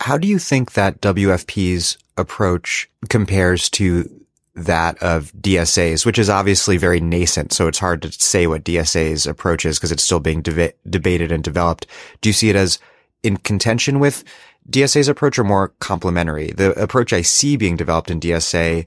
How 0.00 0.18
do 0.18 0.28
you 0.28 0.38
think 0.38 0.72
that 0.72 1.00
WFP's 1.00 1.96
approach 2.18 2.90
compares 3.08 3.70
to 3.70 4.10
that 4.56 5.00
of 5.02 5.32
DSA's, 5.34 6.06
which 6.06 6.18
is 6.18 6.30
obviously 6.30 6.78
very 6.78 6.98
nascent. 6.98 7.52
So 7.52 7.68
it's 7.68 7.78
hard 7.78 8.02
to 8.02 8.12
say 8.12 8.46
what 8.46 8.64
DSA's 8.64 9.26
approach 9.26 9.66
is 9.66 9.78
because 9.78 9.92
it's 9.92 10.02
still 10.02 10.18
being 10.18 10.42
deba- 10.42 10.72
debated 10.88 11.30
and 11.30 11.44
developed. 11.44 11.86
Do 12.22 12.30
you 12.30 12.32
see 12.32 12.48
it 12.48 12.56
as 12.56 12.78
in 13.22 13.36
contention 13.36 14.00
with 14.00 14.24
DSA's 14.70 15.08
approach 15.08 15.38
or 15.38 15.44
more 15.44 15.68
complementary? 15.80 16.52
The 16.52 16.72
approach 16.80 17.12
I 17.12 17.20
see 17.20 17.56
being 17.56 17.76
developed 17.76 18.10
in 18.10 18.18
DSA 18.18 18.86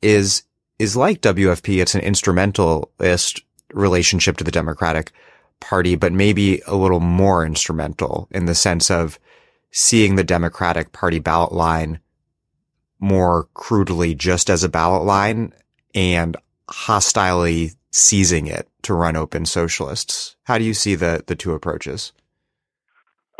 is, 0.00 0.42
is 0.78 0.96
like 0.96 1.20
WFP. 1.20 1.82
It's 1.82 1.94
an 1.94 2.00
instrumentalist 2.00 3.42
relationship 3.74 4.38
to 4.38 4.44
the 4.44 4.50
Democratic 4.50 5.12
Party, 5.60 5.96
but 5.96 6.14
maybe 6.14 6.62
a 6.66 6.74
little 6.74 7.00
more 7.00 7.44
instrumental 7.44 8.26
in 8.30 8.46
the 8.46 8.54
sense 8.54 8.90
of 8.90 9.18
seeing 9.70 10.16
the 10.16 10.24
Democratic 10.24 10.92
Party 10.92 11.18
ballot 11.18 11.52
line 11.52 12.00
more 13.00 13.48
crudely 13.54 14.14
just 14.14 14.50
as 14.50 14.62
a 14.62 14.68
ballot 14.68 15.04
line 15.04 15.52
and 15.94 16.36
hostilely 16.68 17.72
seizing 17.90 18.46
it 18.46 18.68
to 18.82 18.94
run 18.94 19.16
open 19.16 19.46
socialists. 19.46 20.36
How 20.44 20.58
do 20.58 20.64
you 20.64 20.74
see 20.74 20.94
the, 20.94 21.24
the 21.26 21.34
two 21.34 21.52
approaches? 21.52 22.12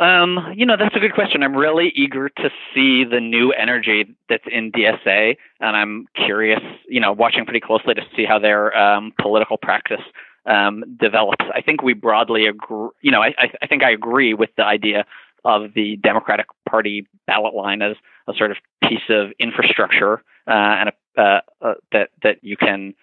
Um, 0.01 0.53
you 0.55 0.65
know, 0.65 0.77
that's 0.77 0.95
a 0.95 0.99
good 0.99 1.13
question. 1.13 1.43
I'm 1.43 1.55
really 1.55 1.91
eager 1.95 2.27
to 2.27 2.49
see 2.73 3.05
the 3.05 3.19
new 3.19 3.51
energy 3.51 4.15
that's 4.29 4.43
in 4.51 4.71
DSA, 4.71 5.37
and 5.59 5.77
I'm 5.77 6.07
curious, 6.15 6.59
you 6.89 6.99
know, 6.99 7.11
watching 7.11 7.45
pretty 7.45 7.59
closely 7.59 7.93
to 7.93 8.01
see 8.15 8.25
how 8.25 8.39
their 8.39 8.75
um, 8.75 9.13
political 9.21 9.57
practice 9.57 10.01
um, 10.47 10.83
develops. 10.99 11.45
I 11.53 11.61
think 11.61 11.83
we 11.83 11.93
broadly 11.93 12.47
agree, 12.47 12.89
you 13.01 13.11
know, 13.11 13.21
I, 13.21 13.35
I 13.61 13.67
think 13.67 13.83
I 13.83 13.91
agree 13.91 14.33
with 14.33 14.49
the 14.57 14.65
idea 14.65 15.05
of 15.43 15.73
the 15.73 15.97
Democratic 15.97 16.45
Party 16.69 17.07
ballot 17.27 17.53
line 17.53 17.81
as 17.81 17.95
a 18.27 18.33
sort 18.33 18.51
of 18.51 18.57
piece 18.83 19.09
of 19.09 19.31
infrastructure 19.39 20.21
uh, 20.47 20.51
and 20.51 20.89
a, 20.89 21.21
uh, 21.21 21.41
uh, 21.61 21.73
that 21.91 22.09
that 22.23 22.37
you 22.41 22.57
can 22.57 22.93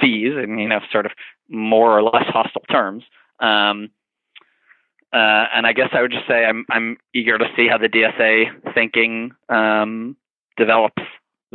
seize 0.00 0.32
in 0.42 0.58
you 0.58 0.68
know 0.68 0.80
sort 0.90 1.06
of 1.06 1.12
more 1.48 1.96
or 1.96 2.02
less 2.02 2.24
hostile 2.26 2.62
terms. 2.70 3.04
Um, 3.40 3.90
uh, 5.12 5.46
and 5.54 5.66
I 5.66 5.72
guess 5.72 5.90
I 5.92 6.02
would 6.02 6.10
just 6.10 6.26
say 6.26 6.44
I'm 6.44 6.66
I'm 6.70 6.96
eager 7.14 7.38
to 7.38 7.46
see 7.56 7.68
how 7.68 7.78
the 7.78 7.88
DSA 7.88 8.74
thinking 8.74 9.30
um, 9.48 10.16
develops. 10.56 11.02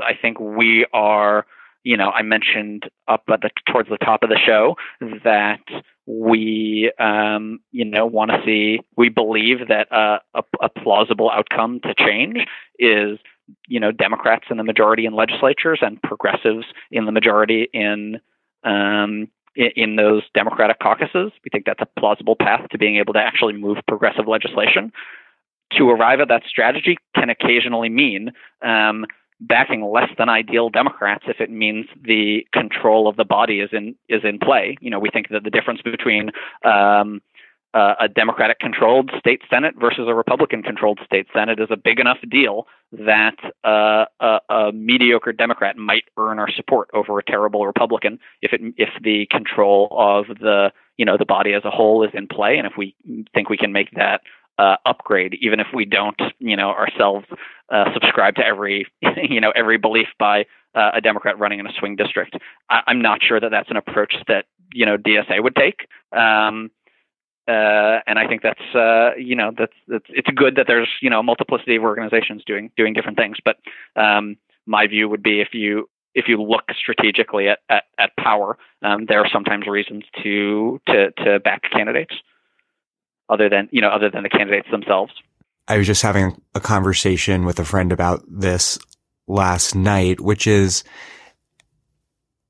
I 0.02 0.14
think 0.20 0.40
we 0.40 0.86
are, 0.94 1.46
you 1.84 1.98
know, 1.98 2.10
I 2.10 2.22
mentioned 2.22 2.90
up 3.10 3.24
at 3.30 3.42
the 3.42 3.50
towards 3.70 3.90
the 3.90 3.98
top 3.98 4.24
of 4.24 4.30
the 4.30 4.40
show 4.46 4.78
that 5.02 5.60
we, 6.10 6.92
um, 6.98 7.60
you 7.72 7.86
know, 7.86 8.08
want 8.08 8.32
to 8.32 8.42
see. 8.44 8.80
We 8.98 9.10
believe 9.10 9.68
that 9.68 9.92
uh, 9.92 10.18
a, 10.34 10.44
a 10.60 10.70
plausible 10.70 11.30
outcome 11.30 11.82
to 11.82 11.94
change 11.94 12.40
is 12.80 13.20
you 13.68 13.80
know 13.80 13.92
Democrats 13.92 14.46
in 14.50 14.58
the 14.58 14.64
majority 14.64 15.06
in 15.06 15.14
legislatures 15.14 15.80
and 15.84 16.02
progressives 16.02 16.66
in 16.90 17.06
the 17.06 17.12
majority 17.12 17.70
in 17.74 18.20
um, 18.64 19.28
in, 19.56 19.98
those 19.98 20.24
Democratic 20.34 20.80
caucuses. 20.80 21.32
We 21.44 21.50
think 21.52 21.66
that's 21.66 21.82
a 21.82 22.00
plausible 22.00 22.36
path 22.36 22.68
to 22.72 22.78
being 22.78 22.98
able 22.98 23.14
to 23.14 23.20
actually 23.20 23.54
move 23.54 23.78
progressive 23.88 24.28
legislation. 24.28 24.92
To 25.78 25.90
arrive 25.90 26.20
at 26.22 26.30
that 26.30 26.44
strategy 26.48 26.98
can 27.16 27.30
occasionally 27.30 27.90
mean 27.90 28.32
um, 28.64 29.06
backing 29.42 29.84
less 29.90 30.10
than 30.18 30.30
ideal 30.30 30.70
Democrats 30.70 31.26
if 31.28 31.40
it 31.40 31.50
means 31.50 31.86
the 32.02 32.46
control 32.54 33.08
of 33.08 33.16
the 33.16 33.26
body 33.26 33.60
is 33.60 33.70
in 33.72 33.96
is 34.08 34.22
in 34.24 34.40
play. 34.40 34.78
You 34.82 34.90
know, 34.90 35.00
we 35.00 35.10
think 35.10 35.30
that 35.30 35.44
the 35.44 35.50
difference 35.50 35.82
between 35.82 36.32
um, 36.66 37.22
uh, 37.74 37.94
a 38.00 38.08
Democratic 38.08 38.60
controlled 38.60 39.12
state 39.20 39.42
Senate 39.50 39.76
versus 39.80 40.06
a 40.08 40.14
Republican 40.14 40.64
controlled 40.64 41.00
state 41.06 41.28
Senate 41.34 41.60
is 41.60 41.68
a 41.70 41.78
big 41.78 42.00
enough 42.00 42.18
deal 42.30 42.66
that 42.92 43.36
uh, 43.64 44.06
a, 44.20 44.40
a, 44.50 44.72
mediocre 44.72 45.32
Democrat 45.32 45.78
might 45.78 46.06
earn 46.18 46.40
our 46.40 46.50
support 46.52 46.90
over 46.94 47.20
a 47.20 47.24
terrible 47.24 47.68
Republican 47.68 48.18
if 48.42 48.54
it 48.54 48.62
if 48.78 48.90
the 49.04 49.28
control 49.30 49.88
of 49.92 50.26
the 50.40 50.72
you 50.98 51.06
know 51.06 51.16
the 51.16 51.26
body 51.26 51.54
as 51.54 51.64
a 51.64 51.70
whole 51.70 52.04
is 52.04 52.10
in 52.14 52.28
play, 52.28 52.58
and 52.58 52.66
if 52.66 52.74
we 52.76 52.96
think 53.34 53.50
we 53.50 53.58
can 53.58 53.72
make 53.72 53.92
that 53.92 54.22
uh, 54.60 54.76
upgrade, 54.86 55.38
even 55.42 55.60
if 55.60 55.68
we 55.74 55.86
don't 55.86 56.22
you 56.40 56.56
know 56.58 56.70
ourselves 56.70 57.26
uh, 57.70 57.86
subscribe 57.94 58.36
to 58.36 58.46
every 58.46 58.86
you 59.18 59.40
know 59.40 59.52
every 59.56 59.78
belief 59.78 60.08
by 60.20 60.46
uh, 60.76 60.92
a 60.94 61.02
Democrat 61.02 61.40
running 61.40 61.60
in 61.60 61.66
a 61.66 61.74
swing 61.80 61.96
district. 61.96 62.38
I, 62.70 62.82
am 62.88 63.02
not 63.02 63.24
sure 63.24 63.40
that 63.40 63.50
that's 63.50 63.72
an 63.72 63.78
approach 63.78 64.16
that 64.28 64.46
you 64.74 64.86
know 64.86 64.98
DSA 64.98 65.42
would 65.42 65.56
take. 65.56 65.88
Um, 66.12 66.72
uh, 67.48 68.02
and 68.06 68.20
I 68.20 68.28
think 68.28 68.44
that's 68.44 68.76
uh, 68.76 69.16
you 69.18 69.36
know 69.36 69.52
that's, 69.58 69.74
that's 69.88 70.06
it's 70.10 70.30
good 70.36 70.58
that 70.58 70.68
there's 70.68 70.90
you 71.02 71.10
know 71.10 71.22
a 71.22 71.24
multiplicity 71.24 71.78
of 71.78 71.84
organizations 71.84 72.44
doing 72.46 72.70
doing 72.76 72.94
different 72.94 73.18
things. 73.18 73.38
But 73.44 73.58
um, 73.96 74.36
my 74.66 74.88
view 74.88 75.08
would 75.08 75.24
be 75.24 75.40
if 75.40 75.54
you 75.54 75.90
if 76.14 76.28
you 76.28 76.42
look 76.42 76.66
strategically 76.78 77.48
at 77.48 77.60
at, 77.70 77.86
at 77.98 78.12
power, 78.18 78.58
um, 78.82 79.06
there 79.08 79.20
are 79.20 79.30
sometimes 79.32 79.68
reasons 79.68 80.04
to 80.22 80.82
to 80.88 81.12
to 81.24 81.40
back 81.40 81.64
candidates 81.72 82.14
other 83.30 83.50
than 83.50 83.70
you 83.72 83.82
know 83.82 83.90
other 83.90 84.10
than 84.10 84.24
the 84.24 84.30
candidates 84.30 84.68
themselves. 84.72 85.14
I 85.68 85.78
was 85.78 85.86
just 85.86 86.02
having 86.02 86.42
a 86.56 86.60
conversation 86.60 87.46
with 87.46 87.60
a 87.60 87.66
friend 87.66 87.92
about 87.92 88.24
this 88.28 88.80
last 89.28 89.76
night, 89.76 90.20
which 90.20 90.48
is 90.48 90.84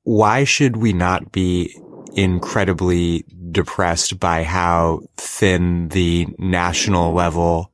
why 0.03 0.45
should 0.45 0.77
we 0.77 0.93
not 0.93 1.31
be 1.31 1.75
incredibly 2.15 3.25
depressed 3.51 4.19
by 4.19 4.43
how 4.43 5.01
thin 5.17 5.89
the 5.89 6.27
national 6.37 7.13
level 7.13 7.71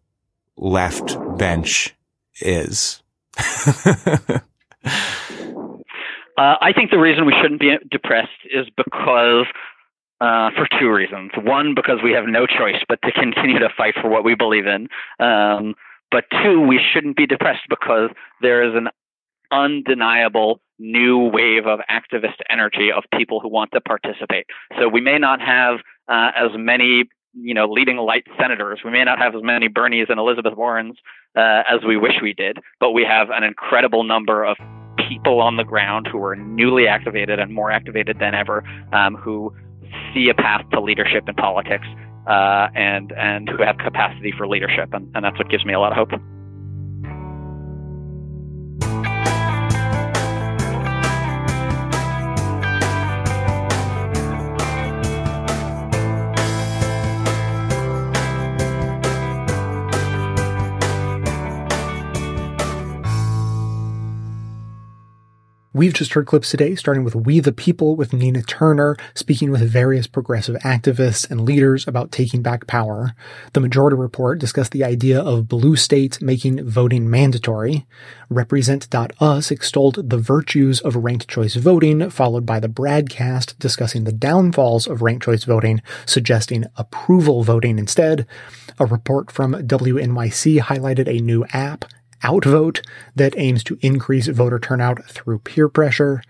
left 0.58 1.18
bench 1.38 1.96
is. 2.42 3.02
uh, 3.38 4.40
I 6.38 6.74
think 6.74 6.92
the 6.92 7.00
reason 7.00 7.26
we 7.26 7.34
shouldn't 7.42 7.60
be 7.60 7.76
depressed 7.90 8.30
is 8.52 8.68
because 8.76 9.46
uh, 10.22 10.52
for 10.52 10.68
two 10.80 10.90
reasons. 10.92 11.32
One, 11.38 11.76
because 11.76 12.00
we 12.04 12.12
have 12.14 12.26
no 12.26 12.46
choice 12.46 12.82
but 12.88 13.02
to 13.04 13.12
continue 13.12 13.60
to 13.60 13.70
fight 13.76 13.96
for 14.02 14.10
what 14.10 14.24
we 14.24 14.36
believe 14.36 14.66
in. 14.66 14.88
Um, 15.20 15.76
but 16.12 16.26
two, 16.44 16.62
we 16.62 16.80
shouldn't 16.94 17.18
be 17.18 17.26
depressed 17.26 17.64
because 17.70 18.10
there 18.42 18.64
is 18.64 18.76
an 18.76 18.90
undeniable 19.52 20.62
new 20.80 21.30
wave 21.30 21.66
of 21.66 21.80
activist 21.90 22.40
energy 22.50 22.92
of 22.92 23.04
people 23.14 23.40
who 23.40 23.50
want 23.50 23.72
to 23.72 23.82
participate. 23.82 24.46
So 24.80 24.88
we 24.88 25.02
may 25.02 25.18
not 25.18 25.42
have 25.42 25.80
uh, 26.08 26.32
as 26.36 26.52
many, 26.56 27.06
you 27.34 27.54
know, 27.54 27.66
leading 27.66 27.98
light 27.98 28.26
senators. 28.40 28.80
We 28.84 28.92
may 28.92 29.04
not 29.04 29.20
have 29.20 29.36
as 29.36 29.44
many 29.44 29.70
Bernies 29.70 30.10
and 30.10 30.20
Elizabeth 30.20 30.56
Warrens 30.56 30.98
uh, 31.36 31.64
as 31.70 31.84
we 31.86 31.98
wish 31.98 32.16
we 32.22 32.34
did, 32.34 32.60
but 32.80 32.92
we 32.92 33.04
have 33.04 33.30
an 33.30 33.44
incredible 33.44 34.04
number 34.04 34.44
of 34.44 34.58
people 35.10 35.42
on 35.42 35.58
the 35.58 35.64
ground 35.64 36.08
who 36.08 36.24
are 36.24 36.36
newly 36.36 36.88
activated 36.88 37.40
and 37.40 37.54
more 37.54 37.72
activated 37.72 38.20
than 38.20 38.34
ever, 38.34 38.64
um, 38.94 39.16
who 39.16 39.54
see 40.14 40.30
a 40.30 40.34
path 40.34 40.66
to 40.72 40.82
leadership 40.82 41.28
in 41.28 41.36
politics 41.36 41.88
uh, 42.28 42.68
and 42.76 43.12
and 43.14 43.50
who 43.50 43.64
have 43.64 43.78
capacity 43.78 44.34
for 44.38 44.48
leadership, 44.48 44.94
and, 44.94 45.10
and 45.16 45.24
that's 45.26 45.38
what 45.38 45.50
gives 45.50 45.66
me 45.66 45.74
a 45.74 45.80
lot 45.80 45.92
of 45.92 45.98
hope. 45.98 46.20
We've 65.76 65.94
just 65.94 66.14
heard 66.14 66.26
clips 66.26 66.52
today, 66.52 66.76
starting 66.76 67.04
with 67.04 67.16
We 67.16 67.42
the 67.42 67.52
People 67.52 67.98
with 67.98 68.14
Nina 68.14 68.44
Turner, 68.44 68.96
speaking 69.14 69.52
with 69.52 69.70
various 69.70 70.08
progressive 70.08 70.56
activists 70.62 71.30
and 71.30 71.42
leaders 71.42 71.86
about 71.86 72.14
taking 72.14 72.42
back 72.42 72.66
power. 72.66 73.14
The 73.52 73.60
Majority 73.60 73.98
Report 73.98 74.40
discussed 74.40 74.72
the 74.72 74.86
idea 74.86 75.20
of 75.20 75.50
blue 75.50 75.76
states 75.76 76.22
making 76.22 76.66
voting 76.66 77.10
mandatory. 77.10 77.86
Represent.us 78.30 79.52
extolled 79.52 80.10
the 80.10 80.18
virtues 80.18 80.80
of 80.80 80.96
ranked 80.96 81.28
choice 81.28 81.56
voting, 81.56 82.10
followed 82.10 82.46
by 82.46 82.62
the 82.62 82.70
broadcast 82.70 83.60
discussing 83.60 84.06
the 84.06 84.14
downfalls 84.14 84.88
of 84.88 85.02
ranked 85.02 85.26
choice 85.26 85.44
voting, 85.44 85.82
suggesting 86.06 86.64
approval 86.78 87.44
voting 87.44 87.78
instead. 87.78 88.26
A 88.80 88.86
report 88.86 89.30
from 89.30 89.52
WNYC 89.56 90.62
highlighted 90.62 91.10
a 91.10 91.22
new 91.22 91.44
app, 91.52 91.84
Outvote 92.24 92.82
that 93.16 93.34
aims 93.38 93.64
to 93.66 93.78
increase 93.82 94.28
voter 94.28 94.60
turnout 94.60 95.06
through 95.06 95.40
peer 95.40 95.70
pressure. 95.70 96.22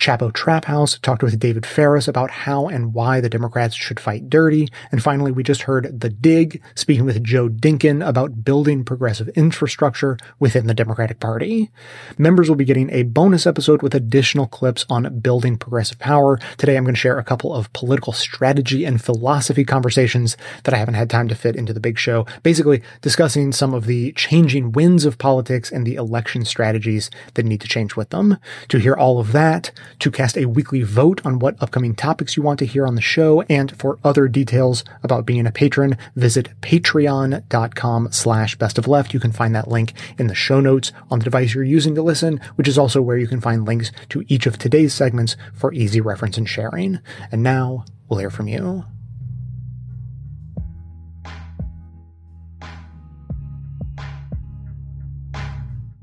Chapo 0.00 0.32
Trap 0.32 0.64
House 0.64 0.98
talked 0.98 1.22
with 1.22 1.38
David 1.38 1.66
Faris 1.66 2.08
about 2.08 2.30
how 2.30 2.68
and 2.68 2.94
why 2.94 3.20
the 3.20 3.28
Democrats 3.28 3.74
should 3.74 4.00
fight 4.00 4.30
dirty. 4.30 4.66
And 4.90 5.02
finally, 5.02 5.30
we 5.30 5.42
just 5.42 5.62
heard 5.62 6.00
The 6.00 6.08
Dig 6.08 6.62
speaking 6.74 7.04
with 7.04 7.22
Joe 7.22 7.50
Dinkin 7.50 8.04
about 8.06 8.42
building 8.42 8.82
progressive 8.82 9.28
infrastructure 9.30 10.16
within 10.38 10.66
the 10.66 10.74
Democratic 10.74 11.20
Party. 11.20 11.70
Members 12.16 12.48
will 12.48 12.56
be 12.56 12.64
getting 12.64 12.90
a 12.90 13.02
bonus 13.02 13.46
episode 13.46 13.82
with 13.82 13.94
additional 13.94 14.46
clips 14.46 14.86
on 14.88 15.20
building 15.20 15.58
progressive 15.58 15.98
power. 15.98 16.38
Today, 16.56 16.78
I'm 16.78 16.84
going 16.84 16.94
to 16.94 17.00
share 17.00 17.18
a 17.18 17.24
couple 17.24 17.54
of 17.54 17.70
political 17.74 18.14
strategy 18.14 18.86
and 18.86 19.02
philosophy 19.02 19.66
conversations 19.66 20.38
that 20.64 20.72
I 20.72 20.78
haven't 20.78 20.94
had 20.94 21.10
time 21.10 21.28
to 21.28 21.34
fit 21.34 21.56
into 21.56 21.74
the 21.74 21.80
big 21.80 21.98
show. 21.98 22.24
Basically, 22.42 22.82
discussing 23.02 23.52
some 23.52 23.74
of 23.74 23.84
the 23.84 24.12
changing 24.12 24.72
winds 24.72 25.04
of 25.04 25.18
politics 25.18 25.70
and 25.70 25.86
the 25.86 25.96
election 25.96 26.46
strategies 26.46 27.10
that 27.34 27.44
need 27.44 27.60
to 27.60 27.68
change 27.68 27.96
with 27.96 28.08
them. 28.08 28.38
To 28.68 28.78
hear 28.78 28.94
all 28.94 29.20
of 29.20 29.32
that, 29.32 29.72
to 29.98 30.10
cast 30.10 30.36
a 30.36 30.46
weekly 30.46 30.82
vote 30.82 31.20
on 31.24 31.38
what 31.38 31.60
upcoming 31.62 31.94
topics 31.94 32.36
you 32.36 32.42
want 32.42 32.58
to 32.60 32.66
hear 32.66 32.86
on 32.86 32.94
the 32.94 33.00
show, 33.00 33.42
and 33.42 33.76
for 33.78 33.98
other 34.04 34.28
details 34.28 34.84
about 35.02 35.26
being 35.26 35.46
a 35.46 35.52
patron, 35.52 35.96
visit 36.16 36.48
patreon.com 36.60 38.12
slash 38.12 38.56
best 38.56 38.78
of 38.78 38.86
left. 38.86 39.12
You 39.12 39.20
can 39.20 39.32
find 39.32 39.54
that 39.54 39.68
link 39.68 39.92
in 40.18 40.26
the 40.28 40.34
show 40.34 40.60
notes 40.60 40.92
on 41.10 41.18
the 41.18 41.24
device 41.24 41.54
you're 41.54 41.64
using 41.64 41.94
to 41.94 42.02
listen, 42.02 42.40
which 42.56 42.68
is 42.68 42.78
also 42.78 43.02
where 43.02 43.18
you 43.18 43.26
can 43.26 43.40
find 43.40 43.64
links 43.64 43.90
to 44.10 44.24
each 44.28 44.46
of 44.46 44.58
today's 44.58 44.94
segments 44.94 45.36
for 45.52 45.72
easy 45.72 46.00
reference 46.00 46.38
and 46.38 46.48
sharing. 46.48 47.00
And 47.32 47.42
now 47.42 47.84
we'll 48.08 48.20
hear 48.20 48.30
from 48.30 48.48
you. 48.48 48.84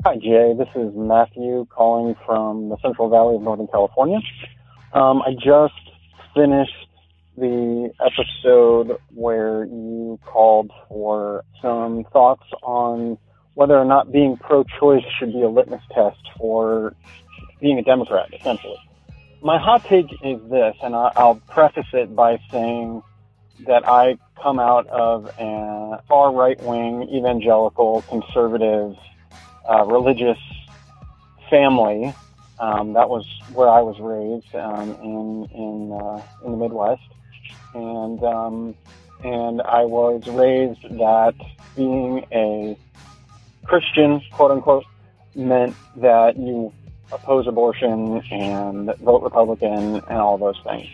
Hi, 0.06 0.16
Jay. 0.16 0.54
This 0.56 0.70
is 0.76 0.94
Matthew 0.96 1.66
calling 1.70 2.16
from 2.24 2.70
the 2.70 2.78
Central 2.84 3.10
Valley 3.10 3.36
of 3.36 3.42
Northern 3.42 3.68
California. 3.68 4.20
Um, 4.94 5.24
I 5.24 5.34
just 5.34 5.74
finished 6.36 6.88
the 7.36 7.92
episode 8.00 9.00
where 9.16 9.66
you 9.66 10.20
called 10.24 10.72
for 10.88 11.44
some 11.64 12.06
thoughts 12.14 12.44
on 12.62 13.18
whether 13.56 13.76
or 13.76 13.86
not 13.86 14.12
being 14.12 14.38
pro 14.38 14.64
choice 14.80 15.04
should 15.18 15.34
be 15.34 15.42
a 15.42 15.50
litmus 15.50 15.82
test 15.92 16.20
for 16.38 16.94
being 17.60 17.80
a 17.80 17.84
Democrat, 17.84 18.30
essentially. 18.40 18.78
My 19.42 19.58
hot 19.58 19.84
take 19.84 20.14
is 20.24 20.40
this, 20.50 20.76
and 20.84 20.96
I'll 20.96 21.42
preface 21.50 21.88
it 21.94 22.16
by 22.16 22.40
saying 22.52 23.02
that 23.66 23.90
I 23.90 24.20
come 24.42 24.60
out 24.60 24.86
of 24.88 25.26
a 25.40 26.04
far 26.08 26.32
right 26.32 26.62
wing, 26.62 27.10
evangelical, 27.12 28.04
conservative 28.04 28.96
uh, 29.70 29.86
religious 29.86 30.40
family. 31.50 32.14
Um, 32.60 32.94
that 32.94 33.10
was 33.10 33.26
where 33.54 33.70
I 33.70 33.82
was 33.82 34.00
raised 34.00 34.56
um, 34.56 34.90
in 35.04 35.48
in 35.54 35.92
uh, 35.92 36.22
in 36.46 36.52
the 36.52 36.58
Midwest, 36.58 37.04
and 37.74 38.24
um, 38.24 38.76
and 39.24 39.62
I 39.62 39.86
was 39.86 40.26
raised 40.28 40.82
that 40.98 41.36
being 41.76 42.26
a 42.32 42.78
Christian, 43.66 44.22
quote 44.32 44.52
unquote, 44.52 44.86
meant 45.36 45.76
that 45.98 46.38
you 46.38 46.74
oppose 47.12 47.48
abortion 47.48 48.22
and 48.32 48.94
vote 48.98 49.24
Republican 49.24 49.96
and 49.96 50.18
all 50.18 50.38
those 50.38 50.60
things. 50.64 50.88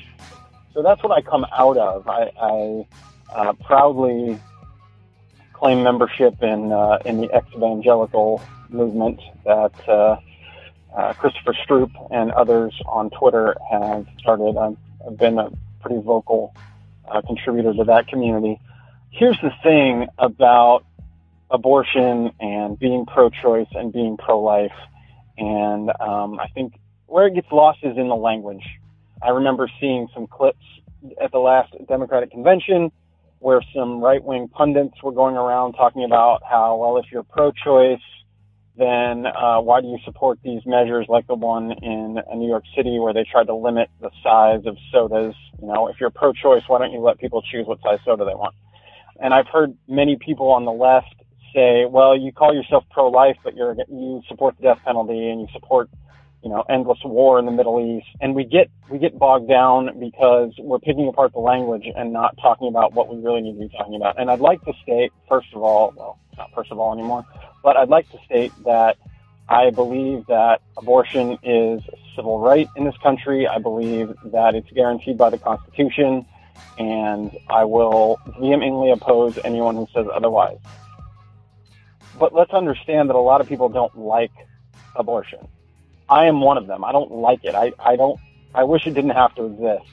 So 0.74 0.82
that's 0.82 1.02
what 1.04 1.12
I 1.12 1.22
come 1.22 1.46
out 1.56 1.78
of. 1.78 2.08
I, 2.08 2.32
I 2.42 2.88
uh, 3.34 3.54
proudly 3.54 4.40
claim 5.54 5.84
membership 5.84 6.42
in 6.42 6.72
uh, 6.72 7.00
in 7.06 7.22
the 7.22 7.32
ex-evangelical 7.32 8.42
movement 8.74 9.22
that 9.46 9.74
uh, 9.88 10.18
uh, 10.96 11.14
Christopher 11.14 11.54
Stroop 11.66 11.92
and 12.12 12.32
others 12.32 12.74
on 12.86 13.10
Twitter 13.10 13.56
have 13.72 14.06
started. 14.20 14.58
I've, 14.58 14.78
I've 15.06 15.18
been 15.18 15.40
a 15.40 15.52
pretty 15.82 16.02
vocal 16.02 16.56
uh, 17.10 17.22
contributor 17.22 17.74
to 17.74 17.84
that 17.86 18.08
community. 18.08 18.60
Here's 19.12 19.38
the 19.42 19.52
thing 19.62 20.08
about 20.18 20.86
abortion 21.50 22.32
and 22.40 22.80
being 22.80 23.06
pro-choice 23.06 23.68
and 23.72 23.94
being 23.94 24.18
pro-life, 24.18 24.74
and 25.38 25.92
um, 26.00 26.40
I 26.40 26.48
think 26.54 26.74
where 27.06 27.28
it 27.28 27.36
gets 27.36 27.52
lost 27.52 27.80
is 27.84 27.96
in 27.98 28.08
the 28.08 28.16
language. 28.16 28.66
I 29.22 29.30
remember 29.30 29.70
seeing 29.80 30.08
some 30.14 30.26
clips 30.28 30.66
at 31.22 31.32
the 31.32 31.38
last 31.40 31.74
Democratic 31.88 32.32
convention 32.32 32.92
where 33.40 33.62
some 33.76 34.00
right-wing 34.00 34.48
pundits 34.48 35.04
were 35.04 35.12
going 35.12 35.36
around 35.36 35.74
talking 35.74 36.06
about 36.06 36.42
how, 36.50 36.78
well, 36.78 36.98
if 36.98 37.06
you're 37.12 37.24
pro-choice, 37.24 38.00
then 38.78 39.26
uh, 39.28 39.62
why 39.62 39.82
do 39.82 39.88
you 39.88 40.00
support 40.04 40.40
these 40.44 40.62
measures 40.66 41.06
like 41.08 41.28
the 41.28 41.36
one 41.36 41.72
in 41.72 42.20
New 42.36 42.48
York 42.48 42.64
City 42.76 42.98
where 43.00 43.14
they 43.14 43.24
tried 43.24 43.46
to 43.48 43.56
limit 43.56 43.90
the 44.02 44.10
size 44.24 44.66
of 44.66 44.78
sodas? 44.92 45.36
You 45.62 45.68
know, 45.68 45.88
if 45.88 45.98
you're 46.00 46.10
pro-choice, 46.10 46.64
why 46.68 46.80
don't 46.80 46.92
you 46.92 47.00
let 47.00 47.20
people 47.20 47.44
choose 47.44 47.68
what 47.68 47.80
size 47.84 48.00
soda 48.04 48.26
they 48.26 48.34
want? 48.34 48.56
And 49.22 49.34
I've 49.34 49.48
heard 49.48 49.78
many 49.88 50.18
people 50.18 50.50
on 50.50 50.66
the 50.66 50.72
left 50.72 51.14
say, 51.54 51.86
well, 51.86 52.18
you 52.18 52.32
call 52.32 52.54
yourself 52.54 52.84
pro-life, 52.90 53.38
but 53.44 53.56
you're 53.56 53.76
you 53.90 54.22
support 54.28 54.58
the 54.58 54.64
death 54.64 54.80
penalty 54.84 55.30
and 55.30 55.42
you 55.42 55.48
support 55.54 55.90
you 56.44 56.50
know 56.50 56.64
endless 56.70 57.00
war 57.06 57.40
in 57.40 57.46
the 57.46 57.52
Middle 57.52 57.80
East, 57.80 58.08
and 58.22 58.36
we 58.36 58.44
get 58.44 58.70
we 58.90 58.98
get 58.98 59.18
bogged 59.18 59.48
down 59.48 60.00
because 60.00 60.52
we're 60.60 60.80
picking 60.80 61.08
apart 61.08 61.32
the 61.34 61.40
language 61.40 61.86
and 61.96 62.12
not 62.12 62.36
talking 62.42 62.68
about 62.68 62.94
what 62.94 63.08
we 63.08 63.22
really 63.22 63.42
need 63.42 63.54
to 63.54 63.68
be 63.68 63.78
talking 63.78 63.96
about. 63.96 64.20
And 64.20 64.30
I'd 64.30 64.40
like 64.40 64.64
to 64.66 64.74
state, 64.82 65.12
first 65.30 65.48
of 65.54 65.62
all, 65.62 65.94
well, 65.96 66.20
not 66.38 66.52
first 66.54 66.72
of 66.72 66.80
all 66.80 66.94
anymore, 66.94 67.26
but 67.64 67.78
I'd 67.78 67.90
like 67.90 68.10
to 68.12 68.18
state 68.26 68.52
that 68.66 68.98
I 69.48 69.72
believe 69.72 70.26
that 70.28 70.62
abortion 70.78 71.38
is 71.44 71.82
a 71.88 71.98
civil 72.16 72.40
right 72.40 72.68
in 72.76 72.86
this 72.86 72.98
country. 73.04 73.48
I 73.48 73.60
believe 73.60 74.14
that 74.26 74.56
it's 74.56 74.70
guaranteed 74.72 75.18
by 75.18 75.30
the 75.30 75.38
Constitution, 75.38 76.26
and 76.78 77.32
I 77.50 77.66
will 77.66 78.20
vehemently 78.40 78.92
oppose 78.92 79.38
anyone 79.44 79.76
who 79.76 79.88
says 79.94 80.08
otherwise. 80.14 80.60
But 82.18 82.34
let's 82.34 82.52
understand 82.52 83.10
that 83.10 83.16
a 83.16 83.20
lot 83.20 83.42
of 83.42 83.48
people 83.48 83.70
don't 83.70 83.98
like 83.98 84.32
abortion. 84.96 85.48
I 86.08 86.26
am 86.26 86.42
one 86.42 86.58
of 86.58 86.68
them. 86.68 86.84
I 86.84 86.92
don't 86.92 87.12
like 87.12 87.44
it. 87.44 87.56
I, 87.56 87.74
I 87.80 87.96
don't, 87.96 88.20
I 88.54 88.64
wish 88.64 88.86
it 88.86 88.94
didn't 88.94 89.12
have 89.12 89.34
to 89.36 89.46
exist. 89.46 89.90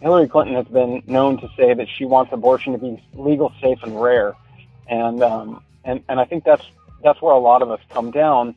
Hillary 0.00 0.28
Clinton 0.28 0.54
has 0.54 0.66
been 0.66 1.02
known 1.06 1.38
to 1.40 1.48
say 1.56 1.74
that 1.74 1.88
she 1.88 2.04
wants 2.04 2.32
abortion 2.32 2.72
to 2.72 2.78
be 2.78 3.02
legal, 3.14 3.52
safe, 3.60 3.78
and 3.82 4.00
rare. 4.00 4.34
And, 4.88 5.22
um, 5.22 5.62
and, 5.86 6.02
and 6.08 6.20
I 6.20 6.24
think 6.24 6.44
that's 6.44 6.64
that's 7.02 7.22
where 7.22 7.32
a 7.32 7.38
lot 7.38 7.62
of 7.62 7.70
us 7.70 7.80
come 7.90 8.10
down. 8.10 8.54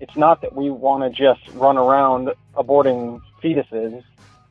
It's 0.00 0.16
not 0.16 0.42
that 0.42 0.54
we 0.54 0.70
want 0.70 1.02
to 1.02 1.10
just 1.10 1.40
run 1.54 1.76
around 1.76 2.30
aborting 2.54 3.20
fetuses 3.42 4.04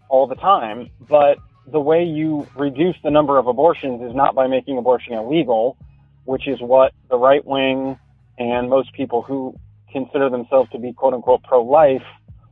all 0.09 0.27
the 0.27 0.35
time, 0.35 0.89
but 1.07 1.37
the 1.67 1.79
way 1.79 2.03
you 2.03 2.47
reduce 2.55 2.95
the 3.03 3.11
number 3.11 3.37
of 3.37 3.47
abortions 3.47 4.01
is 4.01 4.15
not 4.15 4.33
by 4.33 4.47
making 4.47 4.77
abortion 4.77 5.13
illegal, 5.13 5.77
which 6.25 6.47
is 6.47 6.59
what 6.61 6.93
the 7.09 7.17
right 7.17 7.45
wing 7.45 7.99
and 8.37 8.69
most 8.69 8.93
people 8.93 9.21
who 9.21 9.55
consider 9.91 10.29
themselves 10.29 10.69
to 10.71 10.79
be 10.79 10.93
quote 10.93 11.13
unquote 11.13 11.43
pro 11.43 11.63
life 11.63 12.03